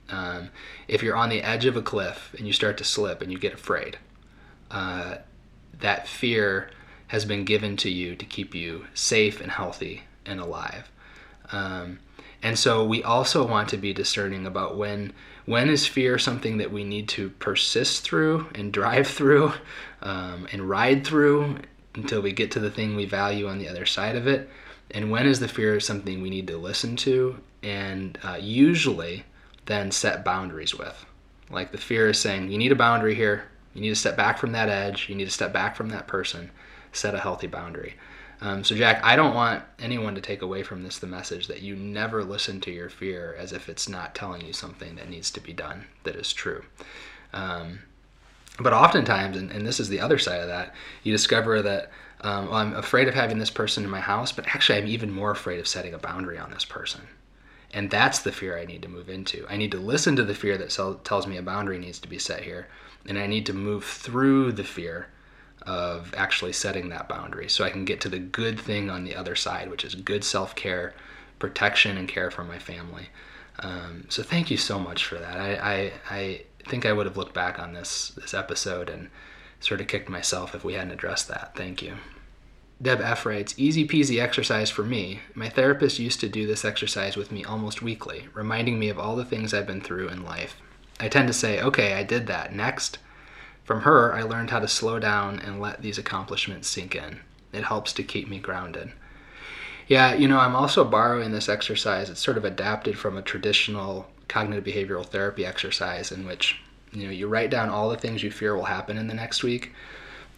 Um, 0.09 0.51
if 0.87 1.03
you're 1.03 1.17
on 1.17 1.31
the 1.31 1.43
edge 1.43 1.65
of 1.65 1.77
a 1.77 1.83
cliff 1.83 2.35
and 2.37 2.47
you 2.47 2.53
start 2.53 2.77
to 2.79 2.85
slip 2.85 3.23
and 3.23 3.33
you 3.33 3.39
get 3.39 3.55
afraid, 3.55 3.99
uh, 4.71 5.17
that 5.81 6.07
fear 6.07 6.71
has 7.09 7.25
been 7.25 7.45
given 7.45 7.77
to 7.79 7.91
you 7.91 8.15
to 8.17 8.25
keep 8.25 8.55
you 8.55 8.87
safe 8.95 9.41
and 9.41 9.51
healthy 9.51 10.03
and 10.25 10.39
alive. 10.39 10.91
Um, 11.51 11.99
and 12.43 12.59
so 12.59 12.85
we 12.85 13.03
also 13.03 13.47
want 13.47 13.69
to 13.71 13.77
be 13.77 13.93
discerning 13.93 14.47
about 14.47 14.77
when 14.77 15.13
when 15.45 15.69
is 15.69 15.87
fear 15.87 16.19
something 16.19 16.59
that 16.59 16.71
we 16.71 16.85
need 16.85 17.09
to 17.09 17.31
persist 17.31 18.05
through 18.05 18.47
and 18.55 18.73
drive 18.73 19.09
through 19.09 19.53
um, 20.01 20.47
and 20.53 20.69
ride 20.69 21.05
through 21.05 21.57
until 21.97 22.23
we 22.23 22.33
get 22.33 22.53
to 22.53 22.61
the 22.61 22.71
thing 22.71 22.95
we 22.95 23.07
value 23.07 23.49
on 23.49 23.59
the 23.59 23.69
other 23.69 23.85
side 23.85 24.15
of 24.15 24.29
it? 24.29 24.49
And 24.93 25.11
when 25.11 25.27
is 25.27 25.41
the 25.41 25.49
fear 25.49 25.81
something 25.81 26.21
we 26.21 26.31
need 26.31 26.47
to 26.49 26.57
listen 26.57 26.97
to 26.97 27.39
and 27.63 28.19
uh, 28.23 28.39
usually 28.41 29.25
then 29.67 29.91
set 29.91 30.25
boundaries 30.25 30.75
with? 30.75 31.05
Like 31.51 31.73
the 31.73 31.79
fear 31.79 32.11
is 32.11 32.19
saying, 32.19 32.51
you 32.51 32.59
need 32.59 32.73
a 32.73 32.77
boundary 32.77 33.15
here. 33.15 33.45
You 33.75 33.81
need 33.81 33.89
to 33.89 33.97
step 33.97 34.17
back 34.17 34.39
from 34.39 34.53
that 34.53 34.69
edge. 34.69 35.09
You 35.09 35.15
need 35.15 35.25
to 35.25 35.31
step 35.31 35.53
back 35.53 35.77
from 35.77 35.89
that 35.89 36.07
person. 36.07 36.51
Set 36.93 37.15
a 37.15 37.21
healthy 37.21 37.47
boundary. 37.47 37.95
Um, 38.43 38.65
so, 38.65 38.75
Jack, 38.75 39.01
I 39.05 39.15
don't 39.15 39.35
want 39.35 39.63
anyone 39.79 40.17
to 40.17 40.21
take 40.21 40.43
away 40.43 40.65
from 40.65 40.83
this 40.83 40.99
the 40.99 41.07
message 41.07 41.47
that 41.47 41.63
you 41.63 41.77
never 41.77 42.25
listen 42.25 42.61
to 42.63 42.73
your 42.73 42.91
fear 42.91 43.37
as 43.39 43.53
if 43.53 43.69
it's 43.69 43.89
not 43.89 44.17
telling 44.17 44.45
you 44.45 44.53
something 44.53 44.97
that 44.97 45.09
needs 45.09 45.31
to 45.31 45.41
be 45.41 45.53
done 45.53 45.87
that 46.03 46.17
is 46.17 46.33
true. 46.33 46.65
Um, 47.33 47.79
but 48.59 48.73
oftentimes, 48.73 49.37
and, 49.37 49.51
and, 49.51 49.67
this 49.67 49.81
is 49.81 49.89
the 49.89 50.01
other 50.01 50.19
side 50.19 50.41
of 50.41 50.49
that, 50.49 50.75
you 51.03 51.13
discover 51.13 51.63
that 51.63 51.91
um, 52.23 52.47
well, 52.47 52.57
I'm 52.57 52.75
afraid 52.75 53.09
of 53.09 53.15
having 53.15 53.39
this 53.39 53.51
person 53.51 53.85
in 53.85 53.91
my 53.91 54.01
house, 54.01 54.33
but 54.33 54.47
actually, 54.47 54.79
I'm 54.79 54.87
even 54.87 55.11
more 55.11 55.31
afraid 55.31 55.59
of 55.59 55.67
setting 55.67 55.95
a 55.95 55.99
boundary 55.99 56.39
on 56.39 56.51
this 56.51 56.65
person. 56.65 57.03
And 57.75 57.91
that's 57.91 58.21
the 58.21 58.33
fear 58.33 58.59
I 58.59 58.67
need 58.67 58.83
to 58.83 58.89
move 58.89 59.09
into. 59.09 59.47
I 59.49 59.57
need 59.57 59.73
to 59.73 59.79
listen 59.79 60.15
to 60.17 60.25
the 60.25 60.35
fear 60.35 60.59
that 60.59 61.01
tells 61.05 61.27
me 61.27 61.37
a 61.37 61.43
boundary 61.43 61.79
needs 61.79 61.99
to 62.01 62.09
be 62.09 62.19
set 62.19 62.43
here, 62.43 62.69
and 63.07 63.19
I 63.19 63.27
need 63.27 63.47
to 63.47 63.53
move 63.53 63.85
through 63.85 64.53
the 64.53 64.65
fear 64.65 65.09
of 65.63 66.13
actually 66.17 66.53
setting 66.53 66.89
that 66.89 67.09
boundary 67.09 67.49
so 67.49 67.65
I 67.65 67.71
can 67.71 67.85
get 67.85 68.01
to 68.03 68.09
the 68.09 68.19
good 68.19 68.59
thing 68.59 68.91
on 68.91 69.05
the 69.05 69.15
other 69.15 69.35
side, 69.35 69.71
which 69.71 69.85
is 69.85 69.95
good 69.95 70.25
self 70.25 70.55
care, 70.55 70.95
protection, 71.39 71.97
and 71.97 72.09
care 72.09 72.31
for 72.31 72.45
my 72.45 72.59
family. 72.59 73.09
Um, 73.61 74.07
so 74.09 74.23
thank 74.23 74.51
you 74.51 74.57
so 74.57 74.79
much 74.79 75.05
for 75.05 75.17
that. 75.17 75.37
I, 75.37 75.55
I, 75.55 75.93
I 76.11 76.41
think 76.69 76.87
I 76.87 76.93
would 76.93 77.07
have 77.07 77.17
looked 77.17 77.35
back 77.35 77.59
on 77.59 77.73
this 77.73 78.11
this 78.11 78.35
episode 78.35 78.89
and 78.89 79.09
sort 79.61 79.81
of 79.81 79.87
kicked 79.87 80.09
myself 80.09 80.55
if 80.55 80.65
we 80.65 80.75
hadn't 80.75 80.93
addressed 80.93 81.29
that. 81.29 81.55
Thank 81.55 81.83
you. 81.83 81.97
Deb 82.83 83.01
F 83.01 83.25
writes, 83.25 83.55
easy 83.57 83.87
peasy 83.87 84.21
exercise 84.21 84.69
for 84.69 84.83
me. 84.83 85.21
My 85.37 85.49
therapist 85.49 86.01
used 86.01 86.19
to 86.19 86.29
do 86.29 86.49
this 86.49 86.65
exercise 86.65 87.17
with 87.17 87.31
me 87.31 87.45
almost 87.45 87.81
weekly, 87.81 88.27
reminding 88.35 88.77
me 88.77 88.89
of 88.89 88.99
all 88.99 89.15
the 89.15 89.25
things 89.25 89.55
I've 89.55 89.69
been 89.69 89.81
through 89.81 90.09
in 90.09 90.25
life. 90.25 90.57
I 90.99 91.07
tend 91.07 91.29
to 91.29 91.33
say, 91.33 91.63
okay, 91.63 91.95
I 91.95 92.03
did 92.03 92.27
that. 92.27 92.53
Next. 92.53 92.99
From 93.63 93.83
her, 93.83 94.13
I 94.13 94.23
learned 94.23 94.51
how 94.51 94.59
to 94.59 94.67
slow 94.67 94.99
down 94.99 95.39
and 95.39 95.61
let 95.61 95.81
these 95.81 95.97
accomplishments 95.97 96.67
sink 96.67 96.97
in. 96.97 97.21
It 97.53 97.63
helps 97.63 97.93
to 97.93 98.03
keep 98.03 98.29
me 98.29 98.41
grounded. 98.41 98.91
Yeah, 99.87 100.15
you 100.15 100.27
know, 100.27 100.41
I'm 100.41 100.57
also 100.57 100.85
borrowing 100.85 101.31
this 101.31 101.49
exercise. 101.49 102.11
It's 102.11 102.21
sort 102.21 102.37
of 102.37 102.45
adapted 102.45 102.99
from 102.99 103.17
a 103.17 103.23
traditional 103.23 104.09
cognitive 104.27 104.65
behavioral 104.65 105.07
therapy 105.07 105.47
exercise 105.47 106.11
in 106.11 106.27
which, 106.27 106.61
you 106.91 107.05
know, 107.05 107.13
you 107.13 107.29
write 107.29 107.51
down 107.51 107.69
all 107.69 107.91
the 107.91 107.97
things 107.97 108.25
you 108.25 108.33
fear 108.33 108.57
will 108.57 108.65
happen 108.65 108.99
in 108.99 109.07
the 109.07 109.15
next 109.15 109.45
week. 109.45 109.73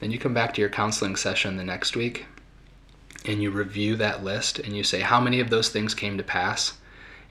Then 0.00 0.10
you 0.10 0.18
come 0.18 0.34
back 0.34 0.52
to 0.54 0.60
your 0.60 0.68
counseling 0.68 1.16
session 1.16 1.56
the 1.56 1.64
next 1.64 1.96
week 1.96 2.26
and 3.24 3.42
you 3.42 3.50
review 3.50 3.96
that 3.96 4.22
list 4.22 4.58
and 4.58 4.76
you 4.76 4.84
say 4.84 5.00
how 5.00 5.20
many 5.20 5.40
of 5.40 5.50
those 5.50 5.68
things 5.68 5.94
came 5.94 6.18
to 6.18 6.24
pass 6.24 6.74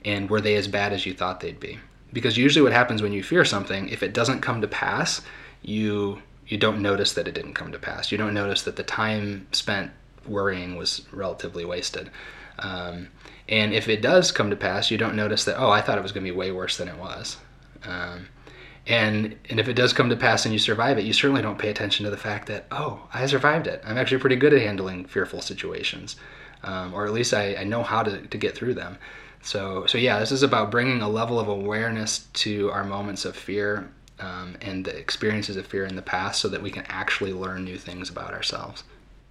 and 0.04 0.28
were 0.28 0.40
they 0.40 0.54
as 0.56 0.68
bad 0.68 0.92
as 0.92 1.06
you 1.06 1.14
thought 1.14 1.40
they'd 1.40 1.60
be? 1.60 1.78
Because 2.12 2.36
usually 2.36 2.62
what 2.62 2.72
happens 2.72 3.02
when 3.02 3.12
you 3.12 3.22
fear 3.22 3.44
something, 3.44 3.88
if 3.88 4.02
it 4.02 4.14
doesn't 4.14 4.40
come 4.40 4.60
to 4.60 4.68
pass, 4.68 5.22
you 5.62 6.22
you 6.46 6.58
don't 6.58 6.82
notice 6.82 7.14
that 7.14 7.26
it 7.26 7.34
didn't 7.34 7.54
come 7.54 7.72
to 7.72 7.78
pass. 7.78 8.12
You 8.12 8.18
don't 8.18 8.34
notice 8.34 8.62
that 8.62 8.76
the 8.76 8.82
time 8.82 9.46
spent 9.52 9.92
worrying 10.26 10.76
was 10.76 11.02
relatively 11.10 11.64
wasted. 11.64 12.10
Um, 12.58 13.08
and 13.48 13.72
if 13.72 13.88
it 13.88 14.02
does 14.02 14.30
come 14.30 14.50
to 14.50 14.56
pass, 14.56 14.90
you 14.90 14.98
don't 14.98 15.16
notice 15.16 15.44
that, 15.44 15.58
oh, 15.58 15.70
I 15.70 15.80
thought 15.80 15.98
it 15.98 16.02
was 16.02 16.12
going 16.12 16.24
to 16.24 16.30
be 16.30 16.36
way 16.36 16.50
worse 16.50 16.76
than 16.76 16.88
it 16.88 16.98
was. 16.98 17.38
Um, 17.84 18.28
and, 18.86 19.36
and 19.48 19.58
if 19.58 19.68
it 19.68 19.74
does 19.74 19.92
come 19.92 20.10
to 20.10 20.16
pass 20.16 20.44
and 20.44 20.52
you 20.52 20.58
survive 20.58 20.98
it, 20.98 21.04
you 21.04 21.12
certainly 21.12 21.42
don't 21.42 21.58
pay 21.58 21.70
attention 21.70 22.04
to 22.04 22.10
the 22.10 22.16
fact 22.16 22.48
that, 22.48 22.66
oh, 22.70 23.08
I 23.12 23.26
survived 23.26 23.66
it. 23.66 23.82
I'm 23.84 23.96
actually 23.96 24.20
pretty 24.20 24.36
good 24.36 24.52
at 24.52 24.60
handling 24.60 25.06
fearful 25.06 25.40
situations. 25.40 26.16
Um, 26.62 26.94
or 26.94 27.06
at 27.06 27.12
least 27.12 27.34
I, 27.34 27.56
I 27.56 27.64
know 27.64 27.82
how 27.82 28.02
to, 28.02 28.26
to 28.26 28.38
get 28.38 28.54
through 28.54 28.74
them. 28.74 28.98
So, 29.42 29.84
so 29.86 29.98
yeah, 29.98 30.18
this 30.18 30.32
is 30.32 30.42
about 30.42 30.70
bringing 30.70 31.02
a 31.02 31.08
level 31.08 31.38
of 31.38 31.48
awareness 31.48 32.20
to 32.34 32.70
our 32.70 32.84
moments 32.84 33.26
of 33.26 33.36
fear 33.36 33.90
um, 34.18 34.56
and 34.62 34.84
the 34.84 34.96
experiences 34.96 35.56
of 35.56 35.66
fear 35.66 35.84
in 35.84 35.96
the 35.96 36.02
past 36.02 36.40
so 36.40 36.48
that 36.48 36.62
we 36.62 36.70
can 36.70 36.84
actually 36.88 37.32
learn 37.34 37.64
new 37.64 37.76
things 37.76 38.08
about 38.08 38.32
ourselves. 38.32 38.84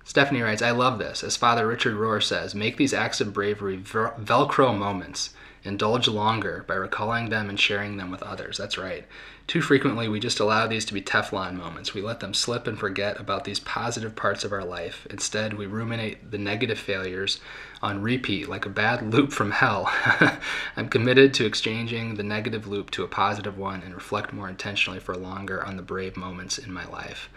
Stephanie 0.04 0.42
writes, 0.42 0.62
I 0.62 0.72
love 0.72 1.00
this. 1.00 1.24
As 1.24 1.38
Father 1.38 1.66
Richard 1.66 1.96
Rohr 1.96 2.22
says, 2.22 2.54
make 2.54 2.78
these 2.78 2.94
acts 2.94 3.22
of 3.22 3.34
bravery 3.34 3.78
Velcro 3.78 4.78
moments. 4.78 5.32
Indulge 5.64 6.10
longer 6.10 6.66
by 6.68 6.76
recalling 6.76 7.30
them 7.30 7.50
and 7.50 7.58
sharing 7.58 7.96
them 7.96 8.12
with 8.12 8.22
others. 8.22 8.58
That's 8.58 8.78
right. 8.78 9.06
Too 9.46 9.62
frequently, 9.62 10.08
we 10.08 10.22
just 10.22 10.40
allow 10.40 10.68
these 10.68 10.86
to 10.86 10.94
be 10.94 11.02
Teflon 11.02 11.56
moments. 11.56 11.94
We 11.94 12.02
let 12.02 12.22
them 12.22 12.34
slip 12.34 12.66
and 12.66 12.80
forget 12.80 13.20
about 13.20 13.44
these 13.44 13.60
positive 13.60 14.16
parts 14.16 14.46
of 14.46 14.54
our 14.54 14.64
life. 14.64 15.06
Instead, 15.10 15.54
we 15.54 15.66
ruminate 15.66 16.32
the 16.32 16.38
negative 16.38 16.80
failures 16.80 17.42
on 17.82 18.02
repeat 18.02 18.48
like 18.48 18.66
a 18.66 18.70
bad 18.70 19.02
loop 19.14 19.32
from 19.34 19.52
hell. 19.52 19.92
I'm 20.78 20.88
committed 20.88 21.34
to 21.36 21.46
exchanging 21.46 22.16
the 22.16 22.24
negative 22.24 22.68
loop 22.68 22.90
to 22.92 23.04
a 23.04 23.08
positive 23.10 23.58
one 23.58 23.84
and 23.84 23.94
reflect 23.94 24.32
more 24.32 24.48
intentionally 24.48 25.00
for 25.00 25.16
longer 25.16 25.64
on 25.64 25.76
the 25.76 25.84
brave 25.84 26.16
moments 26.16 26.58
in 26.58 26.72
my 26.72 26.86
life. 26.88 27.30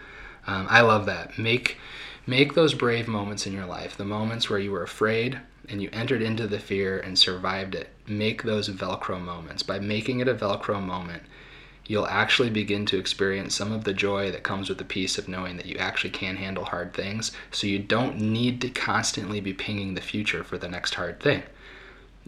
Um, 0.47 0.65
I 0.69 0.81
love 0.81 1.05
that. 1.07 1.37
Make 1.37 1.77
make 2.25 2.53
those 2.53 2.73
brave 2.73 3.07
moments 3.07 3.45
in 3.45 3.53
your 3.53 3.65
life, 3.65 3.97
the 3.97 4.05
moments 4.05 4.49
where 4.49 4.59
you 4.59 4.71
were 4.71 4.83
afraid 4.83 5.39
and 5.69 5.81
you 5.81 5.89
entered 5.91 6.21
into 6.21 6.47
the 6.47 6.59
fear 6.59 6.99
and 6.99 7.19
survived 7.19 7.75
it. 7.75 7.89
Make 8.07 8.43
those 8.43 8.69
Velcro 8.69 9.21
moments. 9.21 9.63
By 9.63 9.79
making 9.79 10.21
it 10.21 10.27
a 10.27 10.35
Velcro 10.35 10.81
moment, 10.81 11.23
you'll 11.87 12.07
actually 12.07 12.49
begin 12.49 12.85
to 12.85 12.99
experience 12.99 13.55
some 13.55 13.71
of 13.71 13.85
the 13.85 13.93
joy 13.93 14.29
that 14.31 14.43
comes 14.43 14.69
with 14.69 14.77
the 14.77 14.83
peace 14.85 15.17
of 15.17 15.27
knowing 15.27 15.57
that 15.57 15.65
you 15.65 15.77
actually 15.77 16.09
can 16.09 16.35
handle 16.35 16.65
hard 16.65 16.93
things. 16.93 17.31
So 17.49 17.65
you 17.65 17.79
don't 17.79 18.19
need 18.19 18.61
to 18.61 18.69
constantly 18.69 19.39
be 19.39 19.53
pinging 19.53 19.93
the 19.93 20.01
future 20.01 20.43
for 20.43 20.57
the 20.57 20.67
next 20.67 20.95
hard 20.95 21.19
thing. 21.19 21.43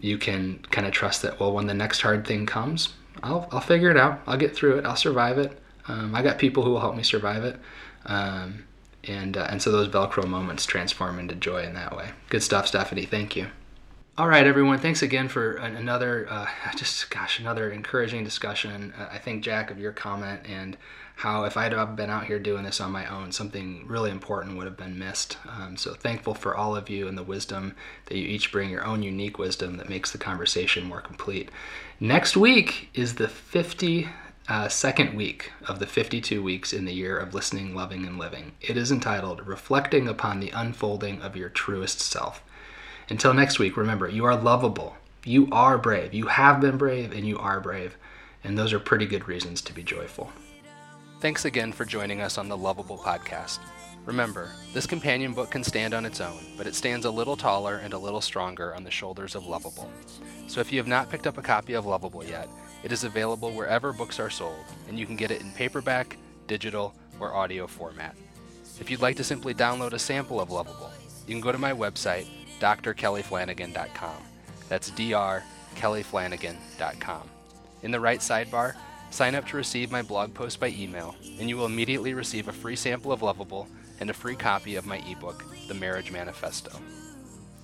You 0.00 0.16
can 0.16 0.64
kind 0.70 0.86
of 0.86 0.92
trust 0.92 1.22
that, 1.22 1.38
well, 1.38 1.52
when 1.52 1.66
the 1.66 1.74
next 1.74 2.00
hard 2.00 2.26
thing 2.26 2.46
comes, 2.46 2.94
I'll, 3.22 3.46
I'll 3.52 3.60
figure 3.60 3.90
it 3.90 3.98
out. 3.98 4.22
I'll 4.26 4.38
get 4.38 4.56
through 4.56 4.78
it. 4.78 4.86
I'll 4.86 4.96
survive 4.96 5.38
it. 5.38 5.58
Um, 5.88 6.14
I 6.14 6.22
got 6.22 6.38
people 6.38 6.62
who 6.62 6.70
will 6.70 6.80
help 6.80 6.96
me 6.96 7.02
survive 7.02 7.44
it. 7.44 7.56
Um, 8.06 8.64
and 9.04 9.36
uh, 9.36 9.46
and 9.48 9.62
so 9.62 9.72
those 9.72 9.88
Velcro 9.88 10.26
moments 10.26 10.66
transform 10.66 11.18
into 11.18 11.34
joy 11.34 11.62
in 11.62 11.74
that 11.74 11.96
way. 11.96 12.10
Good 12.28 12.42
stuff, 12.42 12.66
Stephanie. 12.66 13.06
Thank 13.06 13.34
you. 13.34 13.48
All 14.20 14.28
right, 14.28 14.46
everyone. 14.46 14.78
Thanks 14.78 15.00
again 15.00 15.28
for 15.28 15.52
another, 15.52 16.26
uh, 16.28 16.46
just 16.76 17.08
gosh, 17.08 17.38
another 17.38 17.70
encouraging 17.70 18.22
discussion. 18.22 18.92
Uh, 18.94 19.08
I 19.10 19.16
think 19.16 19.42
Jack 19.42 19.70
of 19.70 19.78
your 19.78 19.92
comment 19.92 20.42
and 20.44 20.76
how 21.16 21.44
if 21.44 21.56
I'd 21.56 21.72
have 21.72 21.96
been 21.96 22.10
out 22.10 22.26
here 22.26 22.38
doing 22.38 22.64
this 22.64 22.82
on 22.82 22.92
my 22.92 23.06
own, 23.06 23.32
something 23.32 23.86
really 23.86 24.10
important 24.10 24.58
would 24.58 24.66
have 24.66 24.76
been 24.76 24.98
missed. 24.98 25.38
Um, 25.48 25.78
so 25.78 25.94
thankful 25.94 26.34
for 26.34 26.54
all 26.54 26.76
of 26.76 26.90
you 26.90 27.08
and 27.08 27.16
the 27.16 27.22
wisdom 27.22 27.74
that 28.06 28.18
you 28.18 28.26
each 28.26 28.52
bring, 28.52 28.68
your 28.68 28.84
own 28.84 29.02
unique 29.02 29.38
wisdom 29.38 29.78
that 29.78 29.88
makes 29.88 30.12
the 30.12 30.18
conversation 30.18 30.84
more 30.84 31.00
complete. 31.00 31.48
Next 31.98 32.36
week 32.36 32.90
is 32.92 33.14
the 33.14 33.26
50 33.26 34.06
uh, 34.50 34.68
second 34.68 35.14
week 35.14 35.50
of 35.66 35.78
the 35.78 35.86
52 35.86 36.42
weeks 36.42 36.74
in 36.74 36.84
the 36.84 36.92
year 36.92 37.16
of 37.16 37.32
listening, 37.32 37.74
loving, 37.74 38.04
and 38.04 38.18
living. 38.18 38.52
It 38.60 38.76
is 38.76 38.92
entitled 38.92 39.46
Reflecting 39.46 40.06
Upon 40.06 40.40
the 40.40 40.50
Unfolding 40.50 41.22
of 41.22 41.36
Your 41.36 41.48
Truest 41.48 42.00
Self. 42.00 42.42
Until 43.10 43.34
next 43.34 43.58
week, 43.58 43.76
remember, 43.76 44.08
you 44.08 44.24
are 44.24 44.36
lovable. 44.36 44.96
You 45.24 45.48
are 45.50 45.76
brave. 45.76 46.14
You 46.14 46.28
have 46.28 46.60
been 46.60 46.78
brave, 46.78 47.10
and 47.10 47.26
you 47.26 47.38
are 47.40 47.60
brave. 47.60 47.96
And 48.44 48.56
those 48.56 48.72
are 48.72 48.78
pretty 48.78 49.04
good 49.04 49.26
reasons 49.26 49.60
to 49.62 49.74
be 49.74 49.82
joyful. 49.82 50.30
Thanks 51.18 51.44
again 51.44 51.72
for 51.72 51.84
joining 51.84 52.20
us 52.20 52.38
on 52.38 52.48
the 52.48 52.56
Loveable 52.56 53.00
Podcast. 53.00 53.58
Remember, 54.06 54.52
this 54.72 54.86
companion 54.86 55.34
book 55.34 55.50
can 55.50 55.64
stand 55.64 55.92
on 55.92 56.06
its 56.06 56.20
own, 56.20 56.38
but 56.56 56.68
it 56.68 56.74
stands 56.76 57.04
a 57.04 57.10
little 57.10 57.36
taller 57.36 57.78
and 57.78 57.92
a 57.92 57.98
little 57.98 58.20
stronger 58.20 58.74
on 58.76 58.84
the 58.84 58.90
shoulders 58.92 59.34
of 59.34 59.42
Loveable. 59.42 59.88
So 60.46 60.60
if 60.60 60.72
you 60.72 60.78
have 60.78 60.86
not 60.86 61.10
picked 61.10 61.26
up 61.26 61.36
a 61.36 61.42
copy 61.42 61.74
of 61.74 61.84
Loveable 61.84 62.26
yet, 62.26 62.48
it 62.84 62.92
is 62.92 63.02
available 63.02 63.50
wherever 63.50 63.92
books 63.92 64.20
are 64.20 64.30
sold, 64.30 64.64
and 64.88 64.98
you 64.98 65.04
can 65.04 65.16
get 65.16 65.32
it 65.32 65.42
in 65.42 65.50
paperback, 65.50 66.16
digital, 66.46 66.94
or 67.18 67.34
audio 67.34 67.66
format. 67.66 68.16
If 68.78 68.88
you'd 68.88 69.02
like 69.02 69.16
to 69.16 69.24
simply 69.24 69.52
download 69.52 69.92
a 69.92 69.98
sample 69.98 70.40
of 70.40 70.48
Loveable, 70.48 70.90
you 71.26 71.34
can 71.34 71.42
go 71.42 71.52
to 71.52 71.58
my 71.58 71.72
website, 71.72 72.26
drkellyflanagan.com. 72.60 74.22
That's 74.68 74.90
drkellyflanagan.com. 74.90 77.30
In 77.82 77.90
the 77.90 78.00
right 78.00 78.20
sidebar, 78.20 78.74
sign 79.10 79.34
up 79.34 79.46
to 79.48 79.56
receive 79.56 79.90
my 79.90 80.02
blog 80.02 80.34
post 80.34 80.60
by 80.60 80.68
email, 80.68 81.16
and 81.38 81.48
you 81.48 81.56
will 81.56 81.66
immediately 81.66 82.14
receive 82.14 82.48
a 82.48 82.52
free 82.52 82.76
sample 82.76 83.10
of 83.10 83.20
Loveable 83.20 83.66
and 83.98 84.10
a 84.10 84.14
free 84.14 84.36
copy 84.36 84.76
of 84.76 84.86
my 84.86 85.02
ebook, 85.10 85.44
The 85.68 85.74
Marriage 85.74 86.12
Manifesto. 86.12 86.78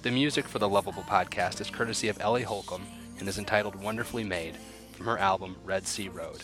The 0.03 0.11
music 0.11 0.47
for 0.47 0.59
the 0.59 0.69
Loveable 0.69 1.05
podcast 1.05 1.61
is 1.61 1.71
courtesy 1.71 2.09
of 2.09 2.21
Ellie 2.21 2.43
Holcomb 2.43 2.87
and 3.19 3.29
is 3.29 3.39
entitled 3.39 3.77
Wonderfully 3.77 4.25
Made 4.25 4.57
from 4.93 5.07
her 5.07 5.19
album 5.19 5.57
Red 5.65 5.87
Sea 5.87 6.09
Road. 6.09 6.43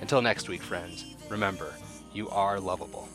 Until 0.00 0.22
next 0.22 0.48
week, 0.48 0.62
friends, 0.62 1.16
remember, 1.28 1.74
you 2.12 2.28
are 2.28 2.60
lovable. 2.60 3.08